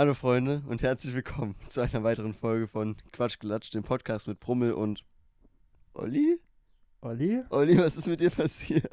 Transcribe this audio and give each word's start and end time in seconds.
Hallo 0.00 0.14
Freunde 0.14 0.62
und 0.66 0.80
herzlich 0.80 1.14
willkommen 1.14 1.54
zu 1.68 1.82
einer 1.82 2.02
weiteren 2.02 2.32
Folge 2.32 2.66
von 2.68 2.96
Quatsch 3.12 3.38
Gelatsch, 3.38 3.70
dem 3.74 3.82
Podcast 3.82 4.28
mit 4.28 4.40
Brummel 4.40 4.72
und 4.72 5.04
Olli? 5.92 6.40
Olli? 7.02 7.42
Olli, 7.50 7.76
was 7.76 7.98
ist 7.98 8.06
mit 8.06 8.18
dir 8.18 8.30
passiert? 8.30 8.88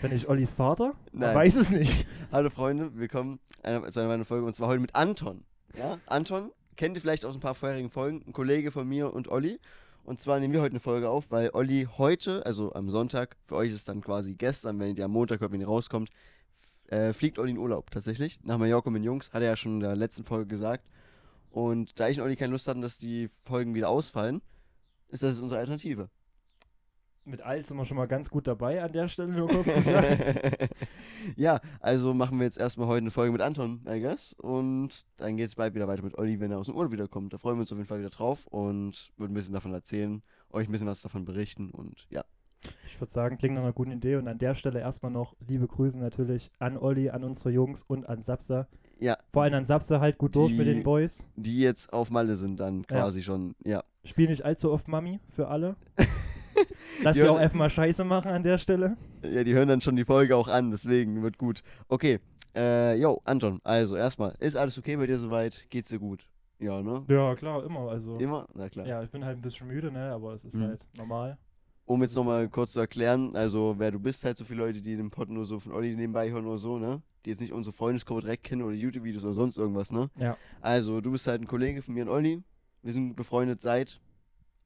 Bin 0.00 0.12
ich 0.12 0.28
Ollis 0.28 0.52
Vater? 0.52 0.94
Nein. 1.10 1.30
Ich 1.30 1.34
weiß 1.34 1.56
es 1.56 1.70
nicht. 1.70 2.06
Hallo 2.30 2.50
Freunde, 2.50 2.94
willkommen 2.94 3.40
einer- 3.64 3.90
zu 3.90 3.98
einer 3.98 4.08
weiteren 4.10 4.26
Folge 4.26 4.46
und 4.46 4.54
zwar 4.54 4.68
heute 4.68 4.78
mit 4.78 4.94
Anton. 4.94 5.42
Ja, 5.76 5.98
Anton 6.06 6.52
kennt 6.76 6.96
ihr 6.96 7.00
vielleicht 7.00 7.24
aus 7.24 7.34
ein 7.34 7.40
paar 7.40 7.56
vorherigen 7.56 7.90
Folgen, 7.90 8.22
ein 8.24 8.32
Kollege 8.32 8.70
von 8.70 8.86
mir 8.88 9.12
und 9.12 9.26
Olli. 9.26 9.58
Und 10.04 10.20
zwar 10.20 10.38
nehmen 10.38 10.54
wir 10.54 10.60
heute 10.60 10.70
eine 10.70 10.78
Folge 10.80 11.10
auf, 11.10 11.32
weil 11.32 11.50
Olli 11.52 11.88
heute, 11.98 12.46
also 12.46 12.72
am 12.74 12.90
Sonntag, 12.90 13.36
für 13.44 13.56
euch 13.56 13.72
ist 13.72 13.88
dann 13.88 14.02
quasi 14.02 14.34
gestern, 14.34 14.78
wenn 14.78 14.94
ihr 14.94 15.04
am 15.04 15.10
Montag 15.10 15.40
hört, 15.40 15.50
wenn 15.50 15.60
ihr 15.60 15.66
rauskommt, 15.66 16.10
äh, 16.90 17.12
fliegt 17.12 17.38
Olli 17.38 17.52
in 17.52 17.58
Urlaub 17.58 17.90
tatsächlich. 17.90 18.40
Nach 18.42 18.58
Mallorca 18.58 18.90
mit 18.90 19.00
den 19.00 19.04
Jungs, 19.04 19.32
hat 19.32 19.42
er 19.42 19.48
ja 19.48 19.56
schon 19.56 19.74
in 19.74 19.80
der 19.80 19.96
letzten 19.96 20.24
Folge 20.24 20.46
gesagt. 20.46 20.88
Und 21.50 21.98
da 21.98 22.08
ich 22.08 22.18
und 22.18 22.24
Olli 22.24 22.36
keine 22.36 22.52
Lust 22.52 22.68
hatten, 22.68 22.82
dass 22.82 22.98
die 22.98 23.28
Folgen 23.44 23.74
wieder 23.74 23.88
ausfallen, 23.88 24.42
ist 25.08 25.22
das 25.22 25.34
jetzt 25.34 25.42
unsere 25.42 25.60
Alternative. 25.60 26.08
Mit 27.24 27.42
Alt 27.42 27.66
sind 27.66 27.76
wir 27.76 27.84
schon 27.84 27.96
mal 27.96 28.08
ganz 28.08 28.30
gut 28.30 28.46
dabei 28.46 28.82
an 28.82 28.92
der 28.92 29.08
Stelle, 29.08 29.32
nur 29.32 29.46
kurz 29.46 29.66
gesagt. 29.66 30.70
ja, 31.36 31.60
also 31.78 32.14
machen 32.14 32.38
wir 32.38 32.44
jetzt 32.44 32.58
erstmal 32.58 32.88
heute 32.88 33.02
eine 33.02 33.10
Folge 33.10 33.32
mit 33.32 33.42
Anton, 33.42 33.82
I 33.86 34.00
guess. 34.00 34.32
Und 34.32 35.04
dann 35.16 35.36
geht 35.36 35.48
es 35.48 35.54
bald 35.54 35.74
wieder 35.74 35.86
weiter 35.86 36.02
mit 36.02 36.16
Olli, 36.16 36.40
wenn 36.40 36.50
er 36.50 36.58
aus 36.58 36.66
dem 36.66 36.76
Urlaub 36.76 36.92
wiederkommt. 36.92 37.32
Da 37.32 37.38
freuen 37.38 37.56
wir 37.56 37.60
uns 37.60 37.72
auf 37.72 37.78
jeden 37.78 37.88
Fall 37.88 38.00
wieder 38.00 38.10
drauf 38.10 38.46
und 38.46 39.12
würden 39.16 39.32
ein 39.32 39.34
bisschen 39.34 39.54
davon 39.54 39.72
erzählen, 39.72 40.22
euch 40.50 40.68
ein 40.68 40.72
bisschen 40.72 40.88
was 40.88 41.02
davon 41.02 41.24
berichten 41.24 41.70
und 41.70 42.06
ja. 42.10 42.24
Ich 43.00 43.02
würde 43.02 43.12
sagen, 43.14 43.38
klingt 43.38 43.54
nach 43.54 43.62
einer 43.62 43.72
guten 43.72 43.92
Idee. 43.92 44.16
Und 44.16 44.28
an 44.28 44.36
der 44.36 44.54
Stelle 44.54 44.78
erstmal 44.78 45.10
noch 45.10 45.34
liebe 45.48 45.66
Grüße 45.66 45.96
natürlich 45.98 46.50
an 46.58 46.76
Olli, 46.76 47.08
an 47.08 47.24
unsere 47.24 47.48
Jungs 47.48 47.82
und 47.82 48.06
an 48.06 48.20
Sapsa. 48.20 48.66
Ja, 48.98 49.16
Vor 49.32 49.42
allem 49.44 49.54
an 49.54 49.64
Sapsa 49.64 50.00
halt 50.00 50.18
gut 50.18 50.36
durch 50.36 50.50
mit 50.52 50.66
Die- 50.66 50.74
den 50.74 50.82
Boys. 50.82 51.24
die 51.34 51.60
jetzt 51.60 51.94
auf 51.94 52.10
Malle 52.10 52.34
sind 52.34 52.60
dann 52.60 52.86
quasi 52.86 53.22
schon, 53.22 53.54
ja. 53.64 53.82
Spiel 54.04 54.28
nicht 54.28 54.44
allzu 54.44 54.70
oft 54.70 54.86
Mami 54.86 55.18
für 55.30 55.48
alle. 55.48 55.76
Lass 57.02 57.14
Die 57.16 57.22
sie 57.22 57.28
auch 57.30 57.38
einfach 57.38 57.56
mal 57.56 57.70
Scheiße 57.70 58.04
machen 58.04 58.30
an 58.32 58.42
der 58.42 58.58
Stelle. 58.58 58.98
Ja, 59.24 59.44
die 59.44 59.54
hören 59.54 59.68
dann 59.68 59.80
schon 59.80 59.96
die 59.96 60.04
Folge 60.04 60.36
auch 60.36 60.48
an, 60.48 60.70
deswegen 60.70 61.22
wird 61.22 61.38
gut. 61.38 61.62
Okay, 61.88 62.18
äh, 62.54 62.96
yo, 63.00 63.22
Anton, 63.24 63.60
also 63.64 63.96
erstmal, 63.96 64.34
ist 64.40 64.56
alles 64.56 64.76
okay 64.78 64.96
bei 64.96 65.06
dir 65.06 65.18
soweit? 65.18 65.64
Geht's 65.70 65.88
dir 65.88 65.98
gut? 65.98 66.26
Ja, 66.58 66.82
ne? 66.82 67.02
Ja, 67.08 67.34
klar, 67.34 67.64
immer. 67.64 67.88
Also. 67.88 68.18
Immer? 68.18 68.46
Na 68.52 68.68
klar. 68.68 68.86
Ja, 68.86 69.02
ich 69.02 69.10
bin 69.10 69.24
halt 69.24 69.38
ein 69.38 69.40
bisschen 69.42 69.68
müde, 69.68 69.90
ne? 69.90 70.12
Aber 70.12 70.34
es 70.34 70.44
ist 70.44 70.56
Mhm. 70.56 70.64
halt 70.64 70.80
normal. 70.98 71.38
Um 71.90 72.02
jetzt 72.02 72.14
nochmal 72.14 72.48
kurz 72.48 72.74
zu 72.74 72.78
erklären, 72.78 73.34
also 73.34 73.74
wer 73.78 73.90
du 73.90 73.98
bist, 73.98 74.24
halt 74.24 74.36
so 74.36 74.44
viele 74.44 74.60
Leute, 74.60 74.80
die 74.80 74.94
den 74.94 75.10
Pod 75.10 75.28
nur 75.28 75.44
so 75.44 75.58
von 75.58 75.72
Olli 75.72 75.96
nebenbei 75.96 76.30
hören 76.30 76.46
oder 76.46 76.56
so, 76.56 76.78
ne? 76.78 77.02
Die 77.24 77.30
jetzt 77.30 77.40
nicht 77.40 77.52
unsere 77.52 77.74
Freundesgruppe 77.74 78.20
direkt 78.20 78.44
kennen 78.44 78.62
oder 78.62 78.76
YouTube-Videos 78.76 79.24
oder 79.24 79.34
sonst 79.34 79.58
irgendwas, 79.58 79.90
ne? 79.90 80.08
Ja. 80.16 80.36
Also, 80.60 81.00
du 81.00 81.10
bist 81.10 81.26
halt 81.26 81.42
ein 81.42 81.48
Kollege 81.48 81.82
von 81.82 81.94
mir 81.94 82.04
und 82.04 82.10
Olli. 82.10 82.44
Wir 82.84 82.92
sind 82.92 83.16
befreundet 83.16 83.60
seit 83.60 84.00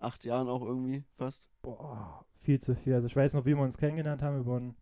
acht 0.01 0.23
Jahren 0.27 0.51
auch 0.51 0.61
irgendwie 0.61 1.03
fast. 1.17 1.49
Boah, 1.63 2.27
viel 2.43 2.61
zu 2.61 2.75
viel. 2.75 2.93
Also 2.93 3.07
ich 3.07 3.17
weiß 3.17 3.33
noch, 3.33 3.47
wie 3.47 3.55
wir 3.55 3.63
uns 3.63 3.79
kennengelernt 3.79 4.21
haben 4.21 4.41
über 4.41 4.57
einen, 4.59 4.75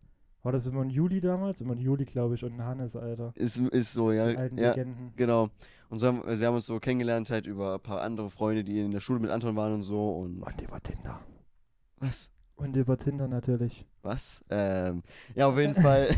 war 0.43 0.51
das 0.51 0.67
über 0.67 0.81
einen 0.81 0.91
Juli 0.91 1.21
damals? 1.21 1.61
Über 1.61 1.75
einen 1.75 1.81
Juli, 1.81 2.07
glaube 2.07 2.35
ich, 2.35 2.43
und 2.43 2.55
einen 2.55 2.65
Hannes, 2.65 2.97
Alter. 2.97 3.33
Ist, 3.37 3.59
ist 3.59 3.93
so, 3.93 4.11
ja. 4.11 4.29
Die 4.29 4.37
alten 4.37 4.59
ja, 4.59 4.71
Legenden. 4.71 5.13
genau. 5.15 5.49
Und 5.91 6.01
so 6.01 6.09
haben, 6.09 6.23
wir 6.27 6.45
haben 6.45 6.57
uns 6.57 6.67
so 6.67 6.81
kennengelernt 6.81 7.31
halt 7.31 7.47
über 7.47 7.75
ein 7.75 7.81
paar 7.81 8.03
andere 8.03 8.31
Freunde, 8.31 8.65
die 8.65 8.81
in 8.81 8.91
der 8.91 8.99
Schule 8.99 9.21
mit 9.21 9.31
Anton 9.31 9.55
waren 9.55 9.75
und 9.75 9.85
so 9.85 10.11
und. 10.11 10.43
Und 10.43 10.61
über 10.61 10.83
Tinder. 10.83 11.21
Was? 12.03 12.31
Und 12.57 12.77
über 12.77 12.99
Tinder 12.99 13.29
natürlich. 13.29 13.87
Was? 14.03 14.45
Ähm, 14.51 15.03
ja, 15.35 15.47
auf 15.47 15.57
jeden 15.59 15.75
Fall. 15.83 16.09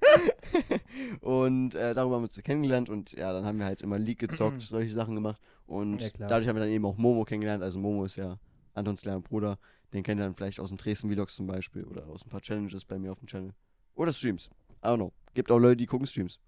und 1.20 1.74
äh, 1.74 1.94
darüber 1.94 2.16
haben 2.16 2.22
wir 2.22 2.28
uns 2.28 2.42
kennengelernt 2.42 2.88
und 2.88 3.12
ja, 3.12 3.32
dann 3.32 3.44
haben 3.44 3.58
wir 3.58 3.66
halt 3.66 3.82
immer 3.82 3.98
League 3.98 4.18
gezockt, 4.18 4.60
solche 4.62 4.92
Sachen 4.92 5.14
gemacht. 5.14 5.40
Und 5.66 6.00
Ja, 6.02 6.10
dadurch 6.28 6.48
haben 6.48 6.56
wir 6.56 6.60
dann 6.62 6.70
eben 6.70 6.84
auch 6.84 6.96
Momo 6.96 7.24
kennengelernt. 7.24 7.62
Also 7.62 7.78
Momo 7.78 8.04
ist 8.04 8.16
ja 8.16 8.38
Antons 8.74 9.02
kleiner 9.02 9.20
Bruder. 9.20 9.58
Den 9.92 10.02
kennt 10.02 10.20
ihr 10.20 10.24
dann 10.24 10.34
vielleicht 10.34 10.58
aus 10.58 10.70
den 10.70 10.78
Dresden-Vlogs 10.78 11.36
zum 11.36 11.46
Beispiel 11.46 11.84
oder 11.84 12.06
aus 12.06 12.24
ein 12.24 12.28
paar 12.28 12.40
Challenges 12.40 12.84
bei 12.84 12.98
mir 12.98 13.12
auf 13.12 13.18
dem 13.18 13.28
Channel. 13.28 13.52
Oder 13.94 14.12
Streams. 14.12 14.50
I 14.82 14.88
don't 14.88 14.96
know. 14.96 15.12
Gibt 15.34 15.50
auch 15.50 15.58
Leute, 15.58 15.76
die 15.76 15.86
gucken 15.86 16.06
Streams. 16.06 16.40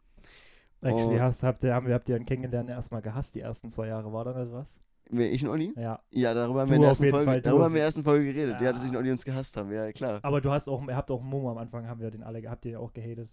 Actually, 0.83 1.17
Oh. 1.19 1.21
hast, 1.21 1.43
habt 1.43 1.63
ihr, 1.63 1.75
haben 1.75 1.87
wir, 1.87 1.95
habt 1.95 2.09
ihr 2.09 2.17
einen 2.17 2.27
kennengelernt 2.27 2.69
erstmal 2.69 3.03
gehasst, 3.03 3.35
die 3.35 3.41
ersten 3.41 3.71
zwei 3.71 3.87
Jahre. 3.89 4.13
War 4.13 4.25
da 4.25 4.33
nicht 4.39 4.53
was? 4.53 4.79
Ich 5.11 5.45
und 5.45 5.51
Olli? 5.51 5.73
Ja. 5.77 6.01
Ja, 6.11 6.35
darüber 6.35 6.63
haben 6.63 6.69
wir 6.71 6.77
in 6.77 6.81
der 6.83 6.91
ersten 6.91 7.11
Folge, 7.11 7.27
Fall, 7.27 7.41
darüber 7.43 7.65
haben 7.65 7.73
wir 7.73 7.77
in 7.79 7.81
der 7.81 7.85
ersten 7.87 8.03
Folge 8.05 8.25
geredet. 8.33 8.57
Ja, 8.61 8.67
Ja. 8.67 8.73
dass 8.73 8.83
ich 8.85 8.91
und 8.91 8.97
Olli 8.97 9.11
uns 9.13 9.25
gehasst 9.25 9.57
haben. 9.57 9.73
Ja, 9.73 9.93
klar. 9.93 10.19
Aber 10.23 10.41
du 10.41 10.51
hast 10.51 10.69
auch, 10.69 10.87
ihr 10.87 10.97
habt 10.97 11.11
auch 11.11 11.23
Momo 11.23 11.51
am 11.51 11.59
Anfang, 11.59 11.87
haben 11.87 12.01
wir 12.01 12.11
den 12.11 12.23
alle, 12.23 12.43
habt 12.51 12.65
ihr 12.65 12.73
ja 12.73 12.79
auch 12.81 12.93
gehatet. 12.93 13.31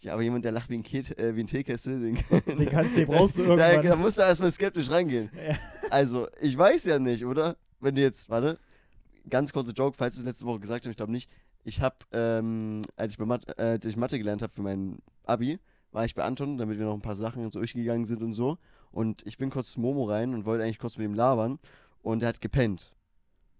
Ja, 0.00 0.14
aber 0.14 0.22
jemand, 0.22 0.44
der 0.44 0.52
lacht 0.52 0.68
wie 0.68 0.74
ein, 0.74 0.82
Ket, 0.82 1.16
äh, 1.18 1.34
wie 1.36 1.40
ein 1.44 1.46
Teekessel, 1.46 2.00
den, 2.00 2.14
Den 2.58 2.68
kannst, 2.68 2.96
den 2.96 3.06
brauchst 3.06 3.38
du 3.38 3.44
da, 3.56 3.70
irgendwann. 3.70 3.90
da 3.90 3.96
musst 3.96 4.18
du 4.18 4.22
erstmal 4.22 4.50
skeptisch 4.52 4.90
reingehen. 4.90 5.30
Ja. 5.48 5.56
Also, 5.90 6.26
ich 6.40 6.56
weiß 6.58 6.84
ja 6.86 6.98
nicht, 6.98 7.24
oder? 7.24 7.56
Wenn 7.80 7.94
du 7.94 8.00
jetzt, 8.02 8.28
warte, 8.28 8.58
ganz 9.30 9.52
kurze 9.52 9.72
Joke, 9.72 9.96
falls 9.96 10.16
du 10.16 10.20
es 10.20 10.26
letzte 10.26 10.44
Woche 10.46 10.60
gesagt 10.60 10.84
hast, 10.84 10.90
ich 10.90 10.96
glaube 10.96 11.12
nicht. 11.12 11.30
Ich 11.64 11.80
habe, 11.80 11.96
ähm, 12.12 12.82
als 12.96 13.12
ich 13.12 13.18
Mathe, 13.20 13.56
äh, 13.56 13.62
als 13.62 13.84
ich 13.84 13.96
Mathe 13.96 14.18
gelernt 14.18 14.42
habe 14.42 14.52
für 14.52 14.62
mein 14.62 14.98
Abi, 15.24 15.58
war 15.92 16.04
ich 16.04 16.14
bei 16.14 16.24
Anton, 16.24 16.58
damit 16.58 16.78
wir 16.78 16.86
noch 16.86 16.94
ein 16.94 17.02
paar 17.02 17.14
Sachen 17.14 17.42
so 17.44 17.50
durchgegangen 17.60 18.04
sind 18.04 18.22
und 18.22 18.34
so. 18.34 18.58
Und 18.92 19.26
ich 19.26 19.38
bin 19.38 19.50
kurz 19.50 19.72
zu 19.72 19.80
Momo 19.80 20.04
rein 20.04 20.34
und 20.34 20.44
wollte 20.44 20.64
eigentlich 20.64 20.78
kurz 20.78 20.98
mit 20.98 21.06
ihm 21.08 21.14
labern. 21.14 21.58
Und 22.02 22.22
er 22.22 22.28
hat 22.28 22.40
gepennt. 22.40 22.92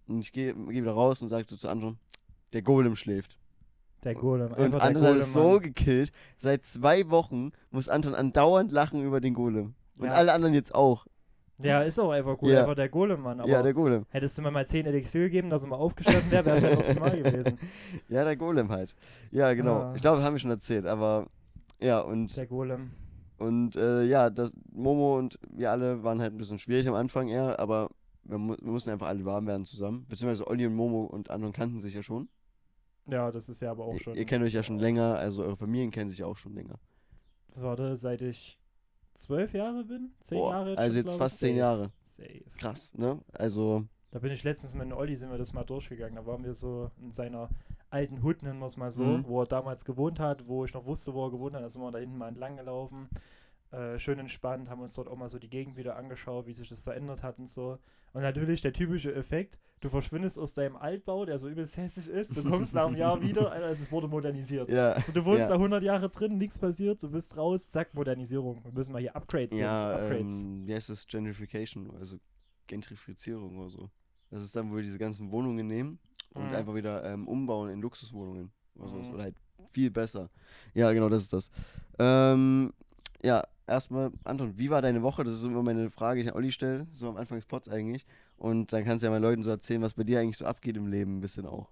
Und 0.07 0.21
ich 0.21 0.31
gehe 0.31 0.53
geh 0.53 0.81
wieder 0.81 0.91
raus 0.93 1.21
und 1.21 1.29
sage 1.29 1.45
so 1.47 1.55
zu 1.55 1.67
Anton, 1.69 1.97
der 2.53 2.61
Golem 2.61 2.95
schläft. 2.95 3.37
Der 4.03 4.15
Golem. 4.15 4.47
Und 4.51 4.59
Einfach 4.59 4.79
der 4.79 4.87
Anton 4.89 5.03
hat 5.03 5.09
Golem, 5.11 5.21
es 5.21 5.33
so 5.33 5.59
gekillt. 5.59 6.11
Seit 6.37 6.65
zwei 6.65 7.09
Wochen 7.09 7.51
muss 7.71 7.87
Anton 7.89 8.15
andauernd 8.15 8.71
lachen 8.71 9.01
über 9.01 9.21
den 9.21 9.33
Golem. 9.33 9.75
Und 9.97 10.07
Ja. 10.07 10.13
alle 10.13 10.33
anderen 10.33 10.53
jetzt 10.53 10.75
auch. 10.75 11.05
Ja, 11.59 11.81
ist 11.83 11.97
auch 11.99 12.09
einfach 12.11 12.37
gut. 12.37 12.49
Ja. 12.49 12.61
Einfach 12.61 12.75
der 12.75 12.89
Golem, 12.89 13.21
Mann. 13.21 13.39
Aber 13.39 13.47
ja, 13.49 13.61
der 13.61 13.73
Golem. 13.73 14.05
hättest 14.09 14.37
du 14.37 14.41
mir 14.41 14.51
mal 14.51 14.67
10 14.67 14.85
Elixier 14.85 15.21
gegeben, 15.21 15.49
dass 15.49 15.61
er 15.61 15.69
mal 15.69 15.77
aufgestanden 15.77 16.29
wäre, 16.31 16.45
wäre 16.45 16.57
es 16.57 16.63
halt 16.63 16.77
optimal 16.79 17.21
gewesen. 17.21 17.57
Ja, 18.09 18.25
der 18.25 18.35
Golem 18.35 18.69
halt. 18.69 18.93
Ja, 19.31 19.53
genau. 19.53 19.75
Ah. 19.77 19.93
Ich 19.95 20.01
glaube, 20.01 20.17
das 20.17 20.25
haben 20.25 20.33
wir 20.33 20.39
schon 20.39 20.49
erzählt, 20.51 20.85
aber 20.85 21.27
ja, 21.79 22.01
und, 22.01 22.35
Der 22.35 22.47
Golem. 22.47 22.91
Und 23.47 23.75
äh, 23.75 24.03
ja, 24.03 24.29
das 24.29 24.53
Momo 24.71 25.17
und 25.17 25.39
wir 25.49 25.71
alle 25.71 26.03
waren 26.03 26.19
halt 26.21 26.33
ein 26.33 26.37
bisschen 26.37 26.59
schwierig 26.59 26.87
am 26.87 26.95
Anfang 26.95 27.27
eher, 27.29 27.59
aber 27.59 27.89
wir, 28.23 28.37
mu 28.37 28.55
wir 28.59 28.71
mussten 28.71 28.89
einfach 28.91 29.07
alle 29.07 29.25
warm 29.25 29.47
werden 29.47 29.65
zusammen. 29.65 30.05
Beziehungsweise 30.07 30.47
Olli 30.47 30.65
und 30.67 30.75
Momo 30.75 31.03
und 31.05 31.29
Anton 31.29 31.51
kannten 31.53 31.81
sich 31.81 31.93
ja 31.93 32.01
schon. 32.03 32.29
Ja, 33.07 33.31
das 33.31 33.49
ist 33.49 33.61
ja 33.61 33.71
aber 33.71 33.85
auch 33.85 33.93
Ihr, 33.95 33.99
schon. 34.01 34.15
ihr 34.15 34.25
kennt 34.25 34.43
euch 34.45 34.53
ja 34.53 34.63
schon 34.63 34.79
länger, 34.79 35.15
also 35.15 35.43
eure 35.43 35.57
Familien 35.57 35.91
kennen 35.91 36.09
sich 36.09 36.19
ja 36.19 36.25
auch 36.25 36.37
schon 36.37 36.53
länger. 36.53 36.79
Warte, 37.55 37.97
seit 37.97 38.21
ich 38.21 38.57
zwölf 39.13 39.53
Jahre 39.53 39.83
bin? 39.83 40.11
Zehn 40.21 40.37
Boah, 40.39 40.51
Jahre? 40.53 40.77
also 40.77 40.97
schon, 40.97 41.05
jetzt 41.05 41.15
fast 41.17 41.39
zehn. 41.39 41.55
Jahre. 41.57 41.91
Safe. 42.05 42.43
Krass, 42.57 42.91
ne? 42.95 43.19
Also, 43.33 43.85
Da 44.11 44.19
bin 44.19 44.31
ich 44.31 44.43
letztens 44.43 44.73
mit 44.73 44.91
Olli, 44.93 45.15
sind 45.15 45.29
wir 45.31 45.37
das 45.37 45.53
mal 45.53 45.63
durchgegangen. 45.63 46.15
Da 46.15 46.25
waren 46.25 46.43
wir 46.43 46.53
so 46.53 46.91
in 47.01 47.11
seiner 47.11 47.49
alten 47.89 48.23
Hut, 48.23 48.41
nennen 48.41 48.59
wir 48.59 48.67
es 48.67 48.77
mal 48.77 48.91
so, 48.91 49.03
Mhm. 49.03 49.25
wo 49.27 49.41
er 49.41 49.47
damals 49.47 49.83
gewohnt 49.85 50.19
hat, 50.19 50.47
wo 50.47 50.63
ich 50.65 50.73
noch 50.73 50.85
wusste, 50.85 51.13
wo 51.13 51.25
er 51.25 51.31
gewohnt 51.31 51.55
hat. 51.55 51.61
Da 51.63 51.69
sind 51.69 51.81
wir 51.81 51.91
da 51.91 51.99
hinten 51.99 52.17
mal 52.17 52.29
entlang 52.29 52.55
gelaufen. 52.57 53.09
Äh, 53.73 53.97
schön 53.97 54.19
entspannt, 54.19 54.69
haben 54.69 54.81
uns 54.81 54.93
dort 54.93 55.07
auch 55.07 55.15
mal 55.17 55.29
so 55.29 55.39
die 55.39 55.49
Gegend 55.49 55.75
wieder 55.77 55.95
angeschaut, 55.95 56.45
wie 56.45 56.53
sich 56.53 56.69
das 56.69 56.79
verändert 56.79 57.23
hat 57.23 57.39
und 57.39 57.49
so. 57.49 57.79
Und 58.13 58.21
natürlich 58.21 58.61
der 58.61 58.71
typische 58.71 59.11
Effekt, 59.15 59.57
du 59.81 59.89
verschwindest 59.89 60.37
aus 60.37 60.53
deinem 60.53 60.75
Altbau, 60.75 61.25
der 61.25 61.39
so 61.39 61.49
übelst 61.49 61.75
hässlich 61.75 62.07
ist, 62.07 62.37
du 62.37 62.43
kommst 62.47 62.75
nach 62.75 62.85
einem 62.85 62.95
Jahr 62.97 63.19
wieder, 63.23 63.51
Alter, 63.51 63.71
es 63.71 63.91
wurde 63.91 64.07
modernisiert. 64.07 64.69
ja. 64.69 64.91
Also 64.91 65.11
du 65.11 65.25
wohnst 65.25 65.39
Ja. 65.39 65.47
da 65.47 65.53
100 65.55 65.81
Jahre 65.81 66.07
drin, 66.09 66.37
nichts 66.37 66.59
passiert, 66.59 67.01
du 67.01 67.09
bist 67.09 67.35
raus, 67.35 67.71
zack, 67.71 67.95
Modernisierung. 67.95 68.63
Wir 68.63 68.71
müssen 68.73 68.91
mal 68.91 69.01
hier 69.01 69.15
Upgrades, 69.15 69.57
Ja, 69.57 69.95
Upgrades. 69.95 70.31
ähm, 70.31 70.67
wie 70.67 70.75
heißt 70.75 70.89
das? 70.89 71.07
Gentrification, 71.07 71.89
also 71.99 72.17
Gentrifizierung 72.67 73.57
oder 73.57 73.69
so. 73.71 73.89
Das 74.29 74.43
ist 74.43 74.55
dann, 74.55 74.71
wo 74.71 74.75
wir 74.75 74.83
diese 74.83 74.99
ganzen 74.99 75.31
Wohnungen 75.31 75.65
nehmen 75.67 75.99
und 76.35 76.49
Mhm. 76.49 76.53
einfach 76.55 76.75
wieder 76.75 77.03
ähm, 77.05 77.27
umbauen 77.27 77.71
in 77.71 77.81
Luxuswohnungen. 77.81 78.51
Oder, 78.75 78.87
so. 78.89 78.95
Mhm. 78.97 79.13
oder 79.15 79.23
halt 79.23 79.35
viel 79.71 79.89
besser. 79.91 80.29
Ja, 80.75 80.91
genau, 80.91 81.09
das 81.09 81.23
ist 81.23 81.33
das. 81.33 81.51
Ähm, 81.99 82.71
ja, 83.23 83.43
erstmal, 83.67 84.11
Anton, 84.23 84.57
wie 84.57 84.69
war 84.69 84.81
deine 84.81 85.01
Woche? 85.01 85.23
Das 85.23 85.33
ist 85.33 85.43
immer 85.43 85.63
meine 85.63 85.89
Frage, 85.89 86.19
die 86.19 86.27
ich 86.27 86.31
an 86.31 86.37
Olli 86.37 86.51
stelle, 86.51 86.87
so 86.91 87.09
am 87.09 87.17
Anfang 87.17 87.37
des 87.37 87.45
Pods 87.45 87.69
eigentlich. 87.69 88.05
Und 88.37 88.73
dann 88.73 88.83
kannst 88.83 89.01
du 89.01 89.07
ja 89.07 89.11
mal 89.11 89.21
Leuten 89.21 89.43
so 89.43 89.49
erzählen, 89.49 89.81
was 89.81 89.93
bei 89.93 90.03
dir 90.03 90.19
eigentlich 90.19 90.37
so 90.37 90.45
abgeht 90.45 90.75
im 90.77 90.87
Leben, 90.87 91.17
ein 91.17 91.21
bisschen 91.21 91.45
auch. 91.45 91.69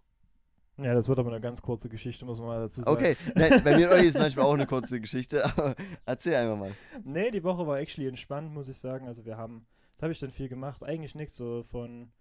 Ja, 0.77 0.93
das 0.93 1.07
wird 1.07 1.19
aber 1.19 1.29
eine 1.31 1.41
ganz 1.41 1.61
kurze 1.61 1.89
Geschichte, 1.89 2.25
muss 2.25 2.39
man 2.39 2.47
mal 2.47 2.59
dazu 2.61 2.81
sagen. 2.81 2.97
Okay, 2.97 3.17
Nein, 3.35 3.61
bei 3.63 3.75
mir 3.75 3.87
und 3.87 3.93
Olli 3.93 4.07
ist 4.07 4.17
manchmal 4.17 4.45
auch 4.45 4.53
eine 4.53 4.65
kurze 4.65 4.99
Geschichte, 5.01 5.45
aber 5.57 5.75
erzähl 6.05 6.35
einfach 6.35 6.57
mal. 6.57 6.71
Nee, 7.03 7.29
die 7.31 7.43
Woche 7.43 7.67
war 7.67 7.79
actually 7.79 8.07
entspannt, 8.07 8.53
muss 8.53 8.67
ich 8.67 8.77
sagen. 8.77 9.07
Also 9.07 9.25
wir 9.25 9.37
haben, 9.37 9.65
was 9.97 10.03
habe 10.03 10.13
ich 10.13 10.19
denn 10.19 10.31
viel 10.31 10.47
gemacht? 10.47 10.81
Eigentlich 10.83 11.13
nichts, 11.13 11.35
so 11.35 11.63
von 11.63 12.11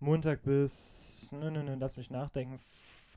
Montag 0.00 0.42
bis, 0.42 1.28
ne, 1.30 1.50
ne, 1.50 1.62
ne, 1.62 1.76
lass 1.78 1.96
mich 1.96 2.10
nachdenken, 2.10 2.58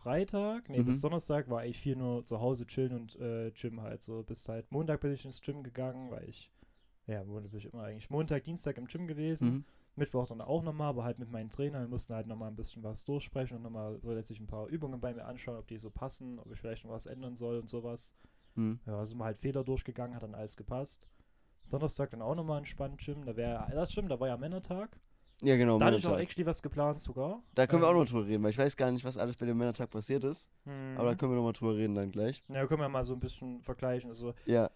Freitag, 0.07 0.69
nee, 0.69 0.79
Mhm. 0.79 0.85
bis 0.85 1.01
Donnerstag 1.01 1.49
war 1.49 1.59
eigentlich 1.59 1.79
viel 1.79 1.97
nur 1.97 2.23
zu 2.23 2.39
Hause 2.39 2.65
chillen 2.65 2.93
und 2.93 3.15
äh, 3.19 3.51
Gym 3.51 3.81
halt. 3.81 4.01
So 4.03 4.23
bis 4.23 4.47
halt 4.47 4.71
Montag 4.71 5.01
bin 5.01 5.11
ich 5.11 5.25
ins 5.25 5.41
Gym 5.41 5.63
gegangen, 5.63 6.09
weil 6.11 6.29
ich, 6.29 6.49
ja, 7.07 7.25
Montag 7.25 7.51
bin 7.51 7.59
ich 7.59 7.65
immer 7.73 7.83
eigentlich 7.83 8.09
Montag, 8.09 8.45
Dienstag 8.45 8.77
im 8.77 8.87
Gym 8.87 9.05
gewesen. 9.07 9.47
Mhm. 9.49 9.65
Mittwoch 9.97 10.27
dann 10.27 10.39
auch 10.39 10.63
nochmal, 10.63 10.89
aber 10.89 11.03
halt 11.03 11.19
mit 11.19 11.29
meinen 11.29 11.49
Trainern. 11.49 11.81
Wir 11.81 11.89
mussten 11.89 12.13
halt 12.13 12.25
nochmal 12.27 12.49
ein 12.49 12.55
bisschen 12.55 12.83
was 12.83 13.03
durchsprechen 13.03 13.57
und 13.57 13.63
nochmal 13.63 13.99
so 13.99 14.13
lässt 14.13 14.29
sich 14.29 14.39
ein 14.39 14.47
paar 14.47 14.67
Übungen 14.67 15.01
bei 15.01 15.13
mir 15.13 15.25
anschauen, 15.25 15.57
ob 15.57 15.67
die 15.67 15.77
so 15.77 15.89
passen, 15.89 16.39
ob 16.39 16.49
ich 16.53 16.59
vielleicht 16.59 16.85
noch 16.85 16.91
was 16.91 17.05
ändern 17.05 17.35
soll 17.35 17.57
und 17.59 17.67
sowas. 17.67 18.13
Mhm. 18.55 18.79
Ja, 18.85 19.05
sind 19.05 19.17
wir 19.17 19.25
halt 19.25 19.37
Fehler 19.37 19.65
durchgegangen, 19.65 20.15
hat 20.15 20.23
dann 20.23 20.35
alles 20.35 20.55
gepasst. 20.55 21.05
Donnerstag 21.69 22.11
dann 22.11 22.21
auch 22.21 22.35
nochmal 22.35 22.59
entspannt 22.59 22.99
Gym. 22.99 23.25
Da 23.25 23.35
wäre, 23.35 23.67
das 23.71 23.91
stimmt, 23.91 24.09
da 24.09 24.19
war 24.21 24.29
ja 24.29 24.37
Männertag. 24.37 24.97
Ja, 25.43 25.55
genau. 25.55 25.77
Da 25.77 25.91
ich 25.91 26.05
auch 26.07 26.17
actually 26.17 26.45
was 26.47 26.61
geplant 26.61 26.99
sogar. 26.99 27.43
Da 27.53 27.67
können 27.67 27.83
wir 27.83 27.87
auch 27.87 27.91
Ähm, 27.91 27.99
noch 27.99 28.05
drüber 28.09 28.25
reden, 28.25 28.43
weil 28.43 28.49
ich 28.49 28.57
weiß 28.57 28.75
gar 28.75 28.91
nicht, 28.91 29.05
was 29.05 29.17
alles 29.17 29.35
bei 29.35 29.45
dem 29.45 29.57
Männertag 29.57 29.89
passiert 29.91 30.23
ist. 30.23 30.49
hm. 30.63 30.95
Aber 30.97 31.09
da 31.09 31.15
können 31.15 31.31
wir 31.31 31.35
noch 31.37 31.43
mal 31.43 31.53
drüber 31.53 31.75
reden 31.75 31.93
dann 31.95 32.11
gleich. 32.11 32.43
Ja, 32.47 32.65
können 32.65 32.81
wir 32.81 32.89
mal 32.89 33.05
so 33.05 33.13
ein 33.13 33.19
bisschen 33.19 33.61
vergleichen. 33.61 34.09
Also, 34.09 34.33
Ja, 34.45 34.71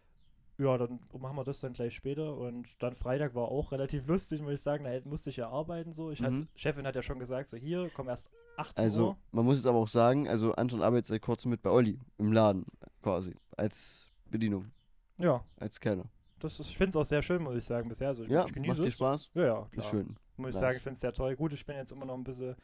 ja, 0.60 0.78
dann 0.78 1.00
machen 1.18 1.36
wir 1.36 1.44
das 1.44 1.60
dann 1.62 1.74
gleich 1.74 1.96
später. 1.96 2.38
Und 2.38 2.68
dann 2.84 2.96
Freitag 2.96 3.34
war 3.34 3.46
auch 3.48 3.72
relativ 3.72 4.06
lustig, 4.08 4.42
muss 4.44 4.54
ich 4.54 4.62
sagen. 4.62 4.84
Da 4.84 4.92
musste 5.10 5.32
ich 5.32 5.38
ja 5.38 5.50
arbeiten 5.50 5.94
so. 5.94 6.12
Ich 6.12 6.20
Mhm. 6.22 6.42
hat, 6.42 6.60
Chefin 6.60 6.86
hat 6.86 6.96
ja 6.96 7.02
schon 7.02 7.18
gesagt, 7.18 7.50
so 7.50 7.58
hier, 7.58 7.90
komm 7.96 8.08
erst 8.10 8.30
18 8.58 8.84
also 8.84 9.08
Uhr. 9.08 9.18
man 9.32 9.46
muss 9.46 9.58
jetzt 9.58 9.66
aber 9.66 9.80
auch 9.80 9.88
sagen, 9.88 10.28
also 10.28 10.52
Anton 10.54 10.84
arbeitet 10.84 11.08
seit 11.08 11.22
kurzem 11.24 11.50
mit 11.50 11.64
bei 11.64 11.72
Olli 11.72 11.98
im 12.20 12.32
Laden 12.34 12.66
quasi. 13.02 13.34
Als 13.58 14.12
Bedienung, 14.30 14.70
Ja, 15.18 15.44
als 15.58 15.80
Kellner. 15.80 16.06
das 16.40 16.60
ist, 16.60 16.70
ich 16.70 16.78
finde 16.78 16.90
es 16.90 16.96
auch 16.98 17.06
sehr 17.06 17.24
schön, 17.24 17.42
muss 17.42 17.56
ich 17.56 17.64
sagen, 17.66 17.90
bisher. 17.90 18.10
Also, 18.10 18.24
ich, 18.26 18.30
Ja, 18.30 18.46
ich 18.46 18.54
genieße 18.54 18.74
macht 18.74 18.84
dir 18.84 18.88
es. 18.90 18.94
Spaß? 18.94 19.32
Ja, 19.34 19.44
ja, 19.46 19.62
Ist 19.64 19.72
klar. 19.72 19.84
schön. 19.90 20.16
Muss 20.42 20.52
ich 20.56 20.60
sagen, 20.60 20.76
ich 20.78 20.84
finde 20.84 20.96
es 20.96 21.02
sehr 21.02 21.14
toll. 21.14 21.36
Gut, 21.36 21.54
ich 21.54 21.66
bin 21.66 21.76
jetzt 21.76 21.92
immer 21.92 22.06
noch 22.06 22.16
ein 22.16 22.24
bisschen 22.24 22.56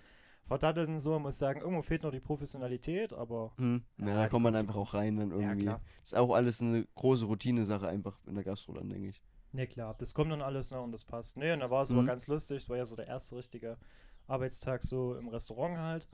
verdattelt 0.45 0.88
und 0.89 1.00
so. 1.00 1.18
Muss 1.19 1.38
sagen, 1.38 1.62
irgendwo 1.62 1.81
fehlt 1.81 2.03
noch 2.03 2.12
die 2.12 2.19
Professionalität, 2.19 3.13
aber 3.13 3.51
Hm. 3.57 3.83
Ja, 3.97 4.07
Ja, 4.07 4.15
da 4.15 4.29
kommt 4.29 4.44
man 4.44 4.56
einfach 4.56 4.75
auch 4.75 4.94
rein 4.94 5.18
dann 5.18 5.31
ja, 5.31 5.38
irgendwie. 5.50 5.63
klar. 5.65 5.81
ist 6.03 6.15
auch 6.15 6.33
alles 6.33 6.62
eine 6.62 6.85
große 6.95 7.25
Routine-Sache 7.25 7.88
einfach 7.88 8.18
in 8.27 8.35
der 8.35 8.44
Gastro 8.44 8.74
dann, 8.74 8.89
denke 8.89 9.09
ich. 9.09 9.21
Ne, 9.53 9.65
klar, 9.68 9.95
das 9.97 10.13
kommt 10.13 10.31
dann 10.31 10.41
alles 10.41 10.71
noch 10.71 10.83
und 10.83 10.91
das 10.91 11.06
passt. 11.06 11.38
Ne, 11.38 11.53
und 11.53 11.62
da 11.62 11.69
war 11.69 11.83
es 11.83 11.89
Mhm. 11.89 12.00
aber 12.00 12.07
ganz 12.07 12.27
lustig. 12.27 12.57
Es 12.63 12.69
war 12.69 12.77
ja 12.77 12.85
so 12.85 12.95
der 12.95 13.07
erste 13.07 13.35
richtige 13.35 13.77
Arbeitstag 14.27 14.83
so 14.83 15.15
im 15.15 15.27
Restaurant 15.29 15.77
halt. 15.77 16.07